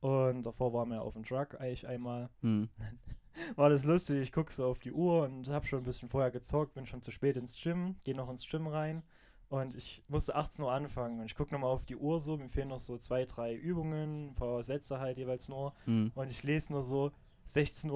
Und 0.00 0.44
davor 0.44 0.72
waren 0.72 0.88
wir 0.90 1.02
auf 1.02 1.12
dem 1.14 1.24
Truck 1.24 1.60
eigentlich 1.60 1.86
einmal. 1.86 2.30
Hm. 2.40 2.68
War 3.56 3.70
das 3.70 3.84
lustig, 3.84 4.20
ich 4.22 4.32
gucke 4.32 4.52
so 4.52 4.66
auf 4.66 4.78
die 4.78 4.92
Uhr 4.92 5.22
und 5.22 5.48
habe 5.48 5.64
schon 5.66 5.80
ein 5.80 5.84
bisschen 5.84 6.08
vorher 6.08 6.30
gezockt, 6.30 6.74
bin 6.74 6.84
schon 6.86 7.00
zu 7.00 7.10
spät 7.10 7.36
ins 7.36 7.54
Gym, 7.54 7.96
gehe 8.04 8.14
noch 8.14 8.28
ins 8.28 8.46
Gym 8.48 8.66
rein 8.66 9.02
und 9.50 9.76
ich 9.76 10.02
musste 10.08 10.34
18 10.34 10.64
Uhr 10.64 10.72
anfangen 10.72 11.20
und 11.20 11.26
ich 11.26 11.34
gucke 11.34 11.52
nochmal 11.52 11.70
auf 11.70 11.84
die 11.84 11.96
Uhr 11.96 12.20
so, 12.20 12.36
mir 12.38 12.48
fehlen 12.48 12.68
noch 12.68 12.78
so 12.80 12.96
zwei, 12.96 13.24
drei 13.26 13.54
Übungen, 13.54 14.28
ein 14.30 14.34
paar 14.34 14.62
Sätze 14.62 14.98
halt 15.00 15.18
jeweils 15.18 15.48
nur 15.48 15.74
Hm. 15.84 16.10
und 16.14 16.30
ich 16.30 16.42
lese 16.42 16.72
nur 16.72 16.82
so 16.84 17.12
16.50 17.48 17.90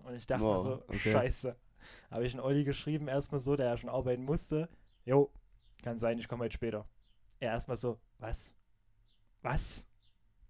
Uhr 0.00 0.06
und 0.08 0.14
ich 0.16 0.26
dachte 0.26 0.42
Wow, 0.44 0.64
so, 0.64 0.72
okay. 0.88 1.12
scheiße. 1.12 1.56
Habe 2.10 2.24
ich 2.26 2.32
einen 2.32 2.40
Olli 2.40 2.64
geschrieben, 2.64 3.06
erstmal 3.08 3.40
so, 3.40 3.54
der 3.54 3.66
ja 3.66 3.76
schon 3.76 3.90
arbeiten 3.90 4.24
musste, 4.24 4.68
jo, 5.04 5.30
kann 5.82 5.98
sein, 5.98 6.18
ich 6.18 6.26
komme 6.28 6.44
heute 6.44 6.54
später. 6.54 6.86
Er 7.38 7.52
erstmal 7.52 7.76
so, 7.76 7.98
was? 8.18 8.54
Was? 9.42 9.86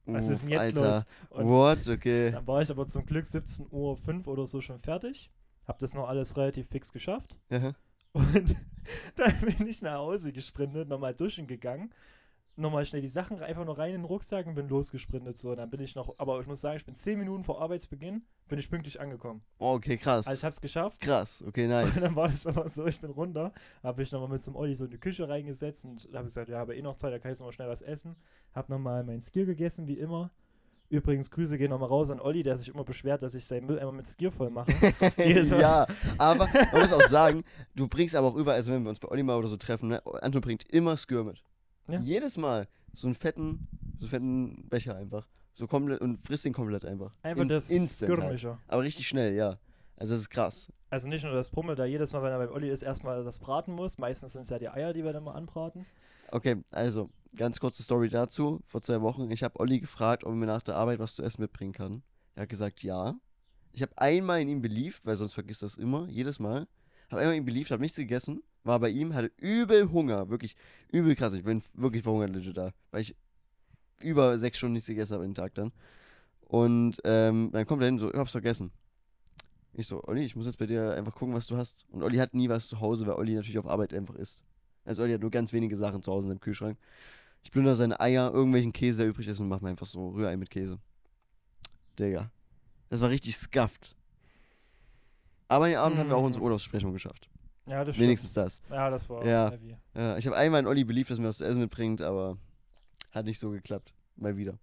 Was 0.05 0.29
ist 0.29 0.43
denn 0.43 0.51
jetzt 0.51 0.61
Alter. 0.61 1.07
Und 1.31 1.47
What? 1.47 1.89
Okay. 1.89 2.33
dann 2.33 2.47
war 2.47 2.61
ich 2.61 2.71
aber 2.71 2.87
zum 2.87 3.07
Glück 3.07 3.25
17.05 3.27 3.71
Uhr 4.27 4.29
oder 4.33 4.47
so 4.47 4.61
schon 4.61 4.79
fertig. 4.79 5.31
Hab 5.67 5.79
das 5.79 5.95
noch 5.95 6.09
alles 6.09 6.37
relativ 6.37 6.69
fix 6.69 6.93
geschafft. 6.93 7.37
Aha. 7.51 7.73
Und 8.13 8.57
dann 9.17 9.41
bin 9.41 9.67
ich 9.67 9.83
nach 9.83 9.99
Hause 9.99 10.33
gesprintet, 10.33 10.89
nochmal 10.89 11.15
duschen 11.15 11.47
gegangen. 11.47 11.93
Nochmal 12.55 12.85
schnell 12.85 13.01
die 13.01 13.09
Sachen 13.09 13.41
einfach 13.41 13.65
nur 13.65 13.79
rein 13.79 13.95
in 13.95 14.03
den 14.03 14.05
Rucksack 14.05 14.47
und 14.47 14.55
bin 14.55 14.69
losgesprintet. 14.69 15.39
So, 15.39 15.55
dann 15.55 15.71
bin 15.71 15.81
ich 15.81 15.95
noch, 15.95 16.15
aber 16.19 16.39
ich 16.39 16.47
muss 16.47 16.61
sagen, 16.61 16.77
ich 16.77 16.85
bin 16.85 16.95
10 16.95 17.19
Minuten 17.19 17.45
vor 17.45 17.63
Arbeitsbeginn, 17.63 18.27
bin 18.47 18.59
ich 18.59 18.69
pünktlich 18.69 19.01
angekommen. 19.01 19.41
Oh, 19.59 19.73
okay, 19.73 19.97
krass. 19.97 20.27
Also 20.27 20.39
ich 20.39 20.45
hab's 20.45 20.61
geschafft. 20.61 21.01
krass. 21.01 21.43
Okay, 21.47 21.65
Und 21.65 21.71
nice. 21.71 21.99
dann 22.01 22.15
war 22.15 22.29
das 22.29 22.47
aber 22.47 22.69
so, 22.69 22.87
ich 22.87 23.01
bin 23.01 23.11
runter, 23.11 23.55
habe 23.83 24.03
ich 24.03 24.13
nochmal 24.13 24.29
mit 24.29 24.43
zum 24.43 24.55
Olli 24.55 24.75
so 24.75 24.85
in 24.85 24.91
die 24.91 24.99
Küche 24.99 25.27
reingesetzt 25.27 25.87
und 25.87 26.07
habe 26.13 26.27
gesagt, 26.27 26.51
ja, 26.51 26.59
habe 26.59 26.77
eh 26.77 26.83
noch 26.83 26.97
Zeit, 26.97 27.15
da 27.15 27.19
kann 27.19 27.33
ich 27.33 27.39
nochmal 27.39 27.55
schnell 27.55 27.69
was 27.71 27.81
essen. 27.81 28.17
Hab 28.55 28.69
nochmal 28.69 29.03
mein 29.03 29.23
Skier 29.23 29.47
gegessen, 29.47 29.87
wie 29.87 29.99
immer. 29.99 30.31
Übrigens, 30.93 31.31
Grüße 31.31 31.57
gehen 31.57 31.71
nochmal 31.71 31.89
raus 31.89 32.11
an 32.11 32.21
Olli, 32.21 32.43
der 32.43 32.59
sich 32.59 32.69
immer 32.69 32.85
beschwert, 32.85 33.23
dass 33.23 33.35
ich 33.35 33.47
seinen 33.47 33.65
Mülleimer 33.67 33.93
mit 33.93 34.07
Skier 34.07 34.31
voll 34.31 34.51
mache. 34.51 34.71
Ja, 35.59 35.87
aber 36.19 36.47
man 36.73 36.81
muss 36.83 36.93
auch 36.93 37.01
sagen, 37.09 37.45
du 37.75 37.89
bringst 37.89 38.15
aber 38.15 38.27
auch 38.27 38.37
überall, 38.37 38.59
also 38.59 38.71
wenn 38.73 38.83
wir 38.83 38.91
uns 38.91 39.01
bei 39.01 39.09
Olli 39.09 39.23
mal 39.23 39.39
oder 39.39 39.49
so 39.49 39.57
treffen, 39.57 39.89
ne, 39.89 40.03
Anton 40.21 40.43
bringt 40.43 40.69
immer 40.71 40.97
Skür 40.99 41.25
mit. 41.25 41.43
Ja. 41.89 41.99
Jedes 42.01 42.37
Mal. 42.37 42.69
So 42.93 43.07
einen 43.07 43.15
fetten, 43.15 43.67
so 44.01 44.05
einen 44.05 44.11
fetten 44.11 44.69
Becher 44.69 44.95
einfach. 44.95 45.27
So 45.55 45.67
komplett 45.67 46.03
und 46.03 46.19
frisst 46.27 46.45
den 46.45 46.53
komplett 46.53 46.85
einfach. 46.85 47.15
Einfach 47.23 47.43
Ins- 47.43 47.51
das 47.53 47.71
Instant 47.71 48.21
halt. 48.23 48.47
Aber 48.69 48.83
richtig 48.83 49.09
schnell, 49.09 49.35
ja. 49.35 49.57
Also 49.97 50.13
das 50.13 50.21
ist 50.21 50.29
krass. 50.31 50.71
Also 50.91 51.09
nicht 51.09 51.25
nur 51.25 51.33
das 51.33 51.49
Pummel, 51.51 51.75
da 51.75 51.87
jedes 51.87 52.13
Mal, 52.13 52.23
wenn 52.23 52.33
er 52.33 52.39
beim 52.39 52.51
Olli 52.51 52.69
ist, 52.69 52.83
erstmal 52.83 53.25
das 53.25 53.39
braten 53.39 53.73
muss. 53.75 53.97
Meistens 53.97 54.33
sind 54.35 54.43
es 54.43 54.51
ja 54.51 54.59
die 54.59 54.69
Eier, 54.69 54.93
die 54.93 55.05
wir 55.05 55.15
dann 55.15 55.25
mal 55.25 55.33
anbraten. 55.33 55.87
Okay, 56.31 56.57
also, 56.71 57.09
ganz 57.37 57.61
kurze 57.61 57.83
Story 57.83 58.09
dazu. 58.09 58.61
Vor 58.67 58.83
zwei 58.83 59.01
Wochen, 59.01 59.31
ich 59.31 59.43
habe 59.43 59.59
Olli 59.61 59.81
gefragt, 59.81 60.25
ob 60.25 60.33
er 60.33 60.37
mir 60.37 60.47
nach 60.47 60.63
der 60.63 60.77
Arbeit 60.77 60.99
was 60.99 61.15
zu 61.15 61.23
essen 61.23 61.43
mitbringen 61.43 61.73
kann. 61.73 62.03
Er 62.35 62.43
hat 62.43 62.49
gesagt, 62.49 62.83
ja. 62.83 63.15
Ich 63.73 63.83
habe 63.83 63.97
einmal 63.97 64.41
in 64.41 64.49
ihm 64.49 64.61
beliebt, 64.61 65.01
weil 65.05 65.17
sonst 65.17 65.33
vergisst 65.33 65.63
das 65.63 65.77
immer, 65.77 66.07
jedes 66.09 66.39
Mal. 66.39 66.67
Habe 67.11 67.21
einmal 67.21 67.37
in 67.37 67.43
ihm 67.43 67.47
beliebt, 67.47 67.71
habe 67.71 67.83
nichts 67.83 67.97
gegessen, 67.97 68.43
war 68.65 68.81
bei 68.81 68.91
ihm, 68.91 69.15
hatte 69.15 69.31
übel 69.39 69.91
Hunger, 69.91 70.29
wirklich 70.29 70.57
übel 70.91 71.15
krass. 71.15 71.33
Ich 71.33 71.45
bin 71.45 71.63
wirklich 71.73 72.03
verhungert 72.03 72.31
legit 72.31 72.57
da, 72.57 72.73
weil 72.91 73.03
ich 73.03 73.17
über 74.01 74.39
sechs 74.39 74.59
Stunden 74.59 74.75
nichts 74.75 74.89
gegessen 74.89 75.15
habe 75.15 75.25
den 75.25 75.35
Tag 75.35 75.55
dann. 75.55 75.73
Und 76.41 76.99
ähm, 77.05 77.51
dann 77.53 77.67
kommt 77.67 77.83
er 77.83 77.87
hin, 77.87 77.99
so, 77.99 78.11
ich 78.11 78.19
hab's 78.19 78.33
vergessen. 78.33 78.73
Ich 79.73 79.87
so, 79.87 80.05
Olli, 80.05 80.23
ich 80.23 80.37
muss 80.37 80.45
jetzt 80.45 80.59
bei 80.59 80.67
dir 80.67 80.95
einfach 80.95 81.15
gucken, 81.15 81.35
was 81.35 81.47
du 81.47 81.57
hast. 81.57 81.87
Und 81.89 82.03
Olli 82.03 82.19
hat 82.19 82.35
nie 82.35 82.51
was 82.51 82.69
zu 82.69 82.81
Hause, 82.81 83.07
weil 83.07 83.15
Olli 83.15 83.35
natürlich 83.35 83.59
auf 83.59 83.67
Arbeit 83.67 83.95
einfach 83.95 84.17
isst. 84.17 84.43
Also 84.85 85.03
Olli 85.03 85.13
hat 85.13 85.23
nur 85.23 85.31
ganz 85.31 85.53
wenige 85.53 85.77
Sachen 85.77 86.03
zu 86.03 86.13
Hause 86.13 86.27
in 86.27 86.33
seinem 86.33 86.41
Kühlschrank. 86.41 86.77
Ich 87.43 87.51
plündere 87.51 87.77
seine 87.77 87.99
Eier, 88.01 88.33
irgendwelchen 88.33 88.73
Käse, 88.73 88.99
der 89.01 89.09
übrig 89.09 89.27
ist 89.29 89.41
und 89.41 89.49
mache 89.49 89.63
mir 89.65 89.71
einfach 89.71 89.87
so 89.87 90.11
Rührei 90.11 90.37
mit 90.37 90.51
Käse. 90.51 90.79
Digga. 91.99 92.31
Das 92.89 93.01
war 93.01 93.11
richtig 93.11 93.37
scuffed. 93.37 93.97
Aber 95.49 95.69
den 95.69 95.77
Abend 95.77 95.99
haben 95.99 96.09
wir 96.09 96.17
auch 96.17 96.23
unsere 96.23 96.43
Mm. 96.43 96.47
Urlaubsbesprechung 96.47 96.93
geschafft. 96.93 97.29
Ja, 97.67 97.85
das 97.85 97.99
Wenigstens 97.99 98.33
das. 98.33 98.57
stimmt. 98.57 98.71
Ja, 98.73 98.91
das 98.91 99.09
war 99.09 99.25
Ja. 99.27 99.51
heavy. 99.51 99.77
Ja, 99.95 100.17
ich 100.17 100.27
habe 100.27 100.37
einmal 100.37 100.61
in 100.61 100.67
Olli 100.67 100.85
beliebt, 100.85 101.11
dass 101.11 101.19
mir 101.19 101.29
was 101.29 101.39
zu 101.39 101.45
essen 101.45 101.61
mitbringt, 101.61 102.01
aber 102.01 102.39
hat 103.13 103.25
nicht 103.27 103.39
so 103.39 103.51
geklappt. 103.51 103.93
Mal 104.17 104.37
wieder. 104.37 104.59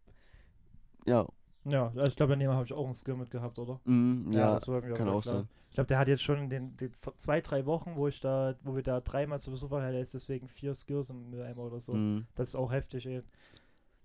Ja, 1.05 1.25
Ja, 1.65 1.87
also 1.87 2.07
ich 2.07 2.15
glaube, 2.15 2.31
daneben 2.33 2.53
habe 2.53 2.65
ich 2.65 2.73
auch 2.73 2.85
einen 2.85 2.95
Skill 2.95 3.15
mitgehabt, 3.15 3.59
oder? 3.59 3.79
mm, 3.85 4.31
ja, 4.31 4.55
das 4.55 4.67
irgendwie 4.67 4.95
kann 4.95 5.09
auch 5.09 5.21
klar. 5.21 5.35
sein. 5.35 5.49
Ich 5.69 5.75
glaube, 5.75 5.87
der 5.87 5.99
hat 5.99 6.07
jetzt 6.07 6.23
schon 6.23 6.39
in 6.39 6.49
den, 6.49 6.77
den 6.77 6.93
zwei, 6.93 7.41
drei 7.41 7.65
Wochen, 7.65 7.95
wo 7.95 8.07
ich 8.07 8.19
da, 8.19 8.55
wo 8.63 8.75
wir 8.75 8.83
da 8.83 9.01
dreimal 9.01 9.39
zu 9.39 9.51
Besuch 9.51 9.69
waren, 9.71 9.83
er 9.83 9.93
jetzt 9.93 10.13
deswegen 10.13 10.47
vier 10.47 10.73
Skills 10.73 11.09
im 11.09 11.29
Mülleimer 11.29 11.61
oder 11.61 11.79
so. 11.79 11.93
Mm. 11.93 12.25
Das 12.35 12.49
ist 12.49 12.55
auch 12.55 12.71
heftig, 12.71 13.05
ey. 13.05 13.21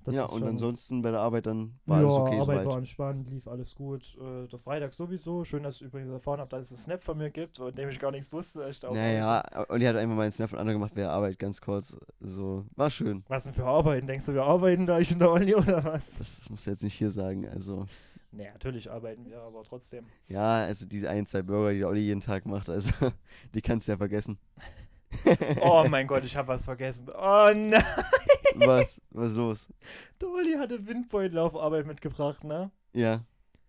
Das 0.04 0.14
ja, 0.14 0.26
ist 0.26 0.32
und 0.32 0.42
ansonsten 0.44 1.00
bei 1.00 1.10
der 1.10 1.20
Arbeit 1.20 1.46
dann 1.46 1.78
war 1.86 1.98
alles 1.98 2.14
ja, 2.14 2.20
okay 2.20 2.38
Arbeit 2.38 2.56
soweit. 2.56 2.66
war 2.66 2.78
entspannt, 2.78 3.30
lief 3.30 3.48
alles 3.48 3.74
gut. 3.74 4.14
Äh, 4.20 4.46
der 4.48 4.58
Freitag 4.58 4.92
sowieso. 4.92 5.44
Schön, 5.44 5.62
dass 5.62 5.76
ich 5.76 5.82
übrigens 5.82 6.10
erfahren 6.10 6.40
habe, 6.40 6.50
dass 6.50 6.64
es 6.64 6.72
einen 6.72 6.78
Snap 6.78 7.02
von 7.02 7.16
mir 7.16 7.30
gibt, 7.30 7.56
von 7.56 7.74
dem 7.74 7.88
ich 7.88 7.98
gar 7.98 8.10
nichts 8.10 8.30
wusste. 8.30 8.70
Glaub, 8.80 8.94
Naja, 8.94 9.42
Olli 9.70 9.86
hat 9.86 9.96
einmal 9.96 10.18
meinen 10.18 10.32
Snap 10.32 10.50
von 10.50 10.58
anderen 10.58 10.78
gemacht, 10.78 10.92
wer 10.94 11.10
Arbeit, 11.10 11.38
ganz 11.38 11.62
kurz. 11.62 11.96
So, 12.20 12.66
war 12.76 12.90
schön. 12.90 13.24
Was 13.28 13.44
denn 13.44 13.54
für 13.54 13.64
Arbeiten? 13.64 14.06
Denkst 14.06 14.26
du, 14.26 14.34
wir 14.34 14.44
arbeiten 14.44 14.86
da 14.86 14.98
ich 14.98 15.10
in 15.10 15.20
der 15.20 15.30
Olli 15.30 15.54
oder 15.54 15.82
was? 15.82 16.10
Das, 16.18 16.40
das 16.40 16.50
musst 16.50 16.66
du 16.66 16.70
jetzt 16.70 16.82
nicht 16.82 16.94
hier 16.94 17.10
sagen. 17.10 17.48
Also, 17.48 17.86
Nee, 18.36 18.50
natürlich 18.52 18.90
arbeiten 18.90 19.26
wir, 19.30 19.40
aber 19.40 19.62
trotzdem. 19.62 20.06
ja, 20.28 20.64
also 20.64 20.86
diese 20.86 21.08
ein, 21.08 21.26
zwei 21.26 21.42
Burger, 21.42 21.72
die 21.72 21.78
der 21.78 21.88
Olli 21.88 22.00
jeden 22.00 22.20
Tag 22.20 22.46
macht, 22.46 22.68
also, 22.68 22.92
die 23.54 23.62
kannst 23.62 23.88
du 23.88 23.92
ja 23.92 23.98
vergessen. 23.98 24.38
Oh 25.62 25.84
mein 25.88 26.06
Gott, 26.08 26.24
ich 26.24 26.36
habe 26.36 26.48
was 26.48 26.64
vergessen. 26.64 27.08
Oh 27.08 27.48
nein, 27.54 27.84
Was? 28.56 29.00
Was 29.10 29.30
ist 29.30 29.36
los? 29.36 29.68
der 30.20 30.28
Olli 30.28 30.54
hatte 30.58 30.84
Windbeutel 30.86 31.38
auf 31.38 31.54
Arbeit 31.54 31.86
mitgebracht, 31.86 32.42
ne? 32.42 32.70
Ja. 32.92 33.24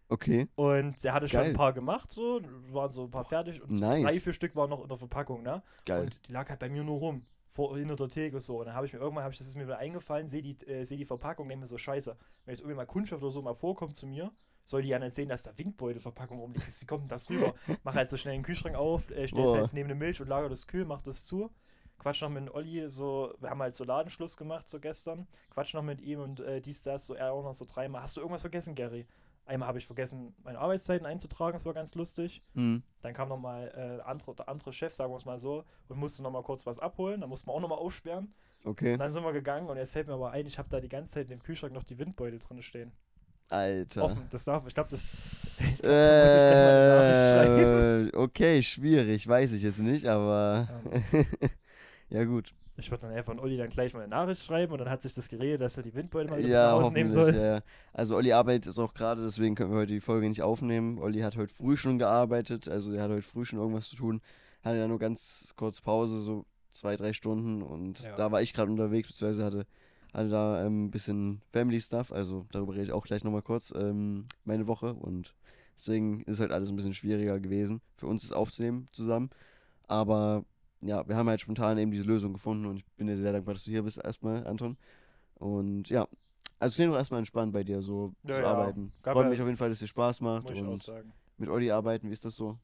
Okay. 0.09 0.47
Und 0.55 1.03
der 1.03 1.13
hatte 1.13 1.27
schon 1.29 1.41
Geil. 1.41 1.49
ein 1.51 1.55
paar 1.55 1.73
gemacht, 1.73 2.11
so, 2.11 2.41
waren 2.71 2.91
so 2.91 3.03
ein 3.03 3.11
paar 3.11 3.25
fertig 3.25 3.61
und 3.61 3.71
Nice. 3.79 4.03
drei, 4.03 4.19
vier 4.19 4.33
Stück 4.33 4.55
waren 4.55 4.69
noch 4.71 4.81
in 4.81 4.87
der 4.87 4.97
Verpackung, 4.97 5.43
ne? 5.43 5.61
Geil. 5.85 6.05
Und 6.05 6.27
die 6.27 6.31
lag 6.31 6.49
halt 6.49 6.59
bei 6.59 6.69
mir 6.69 6.83
nur 6.83 6.97
rum. 6.99 7.25
Vor, 7.49 7.77
hinter 7.77 7.95
der 7.95 8.09
Theke 8.09 8.39
so. 8.39 8.59
Und 8.59 8.65
dann 8.65 8.75
habe 8.75 8.85
ich 8.85 8.93
mir 8.93 8.99
irgendwann, 8.99 9.23
hab 9.23 9.31
ich, 9.31 9.37
das 9.37 9.47
ist 9.47 9.55
mir 9.55 9.65
wieder 9.65 9.77
eingefallen, 9.77 10.27
sehe 10.27 10.41
die, 10.41 10.57
äh, 10.67 10.83
seh 10.83 10.97
die 10.97 11.05
Verpackung, 11.05 11.47
denke 11.47 11.61
mir 11.63 11.67
so, 11.67 11.77
scheiße, 11.77 12.17
wenn 12.45 12.51
jetzt 12.51 12.59
irgendwie 12.61 12.75
mal 12.75 12.85
Kundschaft 12.85 13.23
oder 13.23 13.31
so 13.31 13.41
mal 13.41 13.53
vorkommt 13.55 13.95
zu 13.95 14.05
mir, 14.07 14.31
soll 14.65 14.81
die 14.81 14.89
ja 14.89 14.99
nicht 14.99 15.15
sehen, 15.15 15.29
dass 15.29 15.43
da 15.43 15.57
Windbeutelverpackung 15.57 16.39
rumliegt. 16.39 16.81
Wie 16.81 16.85
kommt 16.85 17.03
denn 17.03 17.09
das 17.09 17.29
rüber? 17.29 17.53
Mach 17.83 17.95
halt 17.95 18.09
so 18.09 18.17
schnell 18.17 18.33
den 18.33 18.43
Kühlschrank 18.43 18.75
auf, 18.75 19.09
äh, 19.11 19.27
stell 19.27 19.39
es 19.39 19.51
Boah. 19.51 19.57
halt 19.57 19.73
neben 19.73 19.87
der 19.87 19.95
Milch 19.95 20.19
und 20.21 20.27
lager 20.27 20.49
das 20.49 20.67
kühl, 20.67 20.85
mach 20.85 21.01
das 21.01 21.25
zu. 21.25 21.51
Quatsch 21.97 22.21
noch 22.21 22.29
mit 22.29 22.53
Olli, 22.53 22.89
so, 22.89 23.33
wir 23.39 23.49
haben 23.49 23.61
halt 23.61 23.75
so 23.75 23.83
Ladenschluss 23.83 24.35
gemacht, 24.35 24.67
so 24.67 24.79
gestern. 24.79 25.27
Quatsch 25.49 25.73
noch 25.73 25.81
mit 25.81 26.01
ihm 26.01 26.19
und 26.19 26.39
äh, 26.39 26.61
dies, 26.61 26.81
das, 26.81 27.05
so 27.05 27.13
er 27.13 27.31
auch 27.31 27.43
noch 27.43 27.53
so 27.53 27.65
dreimal. 27.65 28.01
Hast 28.01 28.17
du 28.17 28.21
irgendwas 28.21 28.41
vergessen, 28.41 28.75
Gary? 28.75 29.05
Einmal 29.45 29.67
habe 29.67 29.77
ich 29.77 29.85
vergessen, 29.85 30.33
meine 30.43 30.57
Arbeitszeiten 30.57 31.05
einzutragen, 31.05 31.53
das 31.53 31.65
war 31.65 31.73
ganz 31.73 31.93
lustig. 31.93 32.41
Hm. 32.55 32.81
Dann 33.01 33.13
kam 33.13 33.29
nochmal 33.29 33.71
äh, 33.75 34.03
andere, 34.03 34.35
der 34.35 34.49
andere 34.49 34.73
Chef, 34.73 34.93
sagen 34.93 35.13
wir 35.13 35.17
es 35.17 35.25
mal 35.25 35.39
so, 35.39 35.63
und 35.87 35.99
musste 35.99 36.23
nochmal 36.23 36.41
kurz 36.41 36.65
was 36.65 36.79
abholen. 36.79 37.21
Dann 37.21 37.29
mussten 37.29 37.47
wir 37.47 37.53
auch 37.53 37.59
nochmal 37.59 37.77
aufsperren. 37.77 38.33
Okay. 38.63 38.93
Und 38.93 38.99
dann 38.99 39.13
sind 39.13 39.23
wir 39.23 39.33
gegangen 39.33 39.69
und 39.69 39.77
jetzt 39.77 39.91
fällt 39.91 40.07
mir 40.07 40.15
aber 40.15 40.31
ein, 40.31 40.47
ich 40.47 40.57
habe 40.57 40.69
da 40.69 40.79
die 40.79 40.89
ganze 40.89 41.11
Zeit 41.13 41.25
in 41.25 41.29
dem 41.29 41.43
Kühlschrank 41.43 41.73
noch 41.73 41.83
die 41.83 41.99
Windbeutel 41.99 42.39
drin 42.39 42.63
stehen. 42.63 42.91
Alter. 43.49 44.03
Offen. 44.03 44.23
Das 44.31 44.43
darf, 44.45 44.65
ich 44.67 44.73
glaube, 44.73 44.89
das. 44.89 45.01
Ich 45.59 45.81
glaub, 45.81 45.83
muss 45.83 47.11
ich. 47.11 48.13
Äh, 48.13 48.17
okay, 48.17 48.61
schwierig, 48.63 49.27
weiß 49.27 49.53
ich 49.53 49.63
jetzt 49.63 49.79
nicht, 49.79 50.05
aber. 50.07 50.67
ja, 52.09 52.23
gut. 52.25 52.53
Ich 52.77 52.91
würde 52.91 53.07
dann 53.07 53.15
einfach 53.15 53.31
an 53.31 53.39
Olli 53.39 53.55
dann 53.55 53.69
gleich 53.69 53.93
mal 53.93 54.01
eine 54.01 54.09
Nachricht 54.09 54.43
schreiben 54.43 54.73
und 54.73 54.79
dann 54.79 54.89
hat 54.89 55.01
sich 55.01 55.13
das 55.13 55.29
geredet, 55.29 55.61
dass 55.61 55.77
er 55.77 55.83
die 55.83 55.93
Windbeutel 55.93 56.29
mal 56.31 56.45
Ja, 56.45 56.73
rausnehmen 56.73 57.11
soll. 57.11 57.33
Ja. 57.33 57.55
ja. 57.55 57.59
Also 57.93 58.17
Olli 58.17 58.33
arbeitet 58.33 58.65
ist 58.67 58.79
auch 58.79 58.93
gerade, 58.93 59.23
deswegen 59.23 59.55
können 59.55 59.71
wir 59.71 59.77
heute 59.79 59.93
die 59.93 60.01
Folge 60.01 60.27
nicht 60.27 60.41
aufnehmen. 60.41 60.99
Olli 60.99 61.19
hat 61.19 61.37
heute 61.37 61.53
früh 61.53 61.77
schon 61.77 61.97
gearbeitet, 61.99 62.67
also 62.67 62.91
er 62.93 63.03
hat 63.03 63.11
heute 63.11 63.21
früh 63.21 63.45
schon 63.45 63.59
irgendwas 63.59 63.87
zu 63.87 63.95
tun. 63.95 64.21
hatte 64.61 64.77
ja 64.77 64.87
nur 64.89 64.99
ganz 64.99 65.53
kurz 65.55 65.79
Pause, 65.79 66.19
so 66.19 66.45
zwei, 66.71 66.97
drei 66.97 67.13
Stunden 67.13 67.61
und 67.61 68.01
Ja. 68.01 68.17
da 68.17 68.29
war 68.33 68.41
ich 68.41 68.53
gerade 68.53 68.69
unterwegs, 68.69 69.07
beziehungsweise 69.07 69.45
hatte, 69.45 69.65
hatte 70.15 70.29
da 70.29 70.65
ähm, 70.65 70.85
ein 70.85 70.91
bisschen 70.91 71.41
Family 71.51 71.79
Stuff, 71.81 72.11
also 72.11 72.47
darüber 72.51 72.73
rede 72.73 72.85
ich 72.85 72.91
auch 72.93 73.05
gleich 73.05 73.23
nochmal 73.23 73.43
kurz, 73.43 73.73
ähm, 73.75 74.25
meine 74.45 74.67
Woche 74.67 74.93
und 74.93 75.35
deswegen 75.77 76.23
ist 76.23 76.39
halt 76.39 76.51
alles 76.51 76.69
ein 76.69 76.75
bisschen 76.75 76.93
schwieriger 76.93 77.39
gewesen, 77.39 77.81
für 77.97 78.07
uns 78.07 78.23
das 78.23 78.31
aufzunehmen 78.31 78.87
zusammen, 78.91 79.29
aber 79.87 80.45
ja, 80.81 81.07
wir 81.07 81.15
haben 81.15 81.29
halt 81.29 81.41
spontan 81.41 81.77
eben 81.77 81.91
diese 81.91 82.05
Lösung 82.05 82.33
gefunden 82.33 82.65
und 82.65 82.77
ich 82.77 82.85
bin 82.97 83.07
dir 83.07 83.17
sehr 83.17 83.33
dankbar, 83.33 83.55
dass 83.55 83.65
du 83.65 83.71
hier 83.71 83.83
bist 83.83 83.97
erstmal, 84.03 84.47
Anton 84.47 84.77
und 85.35 85.89
ja, 85.89 86.07
also 86.59 86.75
klingt 86.75 86.91
doch 86.93 86.97
erstmal 86.97 87.19
entspannt 87.19 87.53
bei 87.53 87.63
dir, 87.63 87.81
so 87.81 88.13
Ja, 88.23 88.35
zu 88.35 88.41
ja. 88.41 88.47
arbeiten. 88.47 88.93
Gab 89.03 89.15
Freut 89.15 89.29
mich 89.29 89.41
auf 89.41 89.47
jeden 89.47 89.57
Fall, 89.57 89.69
dass 89.69 89.79
dir 89.79 89.87
Spaß 89.87 90.21
macht 90.21 90.49
und 90.49 90.91
mit 91.37 91.49
Olli 91.49 91.71
arbeiten, 91.71 92.09
wie 92.09 92.13
ist 92.13 92.25
das 92.25 92.35
so? 92.37 92.57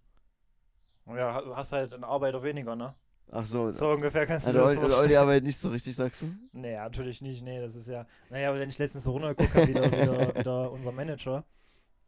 Ja, 1.08 1.34
ha- 1.34 1.56
hast 1.56 1.72
halt 1.74 1.94
einen 1.94 2.04
Arbeiter 2.06 2.42
weniger, 2.44 2.76
ne? 2.76 2.94
Ach 3.34 3.46
so, 3.46 3.72
So 3.72 3.92
ungefähr 3.92 4.28
kannst 4.28 4.48
du 4.48 4.62
also 4.62 4.82
das 4.82 4.98
Olli, 5.00 5.16
arbeitet 5.16 5.46
nicht 5.46 5.58
so 5.58 5.70
richtig, 5.70 5.96
sagst 5.96 6.22
du? 6.22 6.34
Nee, 6.52 6.76
natürlich 6.76 7.22
nicht. 7.22 7.42
Nee, 7.44 7.62
das 7.62 7.76
ist 7.76 7.88
ja. 7.88 8.06
Naja, 8.30 8.54
wenn 8.54 8.70
ich 8.70 8.78
letztens 8.78 9.06
so 9.06 9.12
runtergeguckt 9.12 9.56
habe, 9.56 9.68
wieder, 9.68 9.86
wieder, 9.86 10.36
wieder 10.36 10.72
unser 10.72 10.92
Manager. 10.92 11.46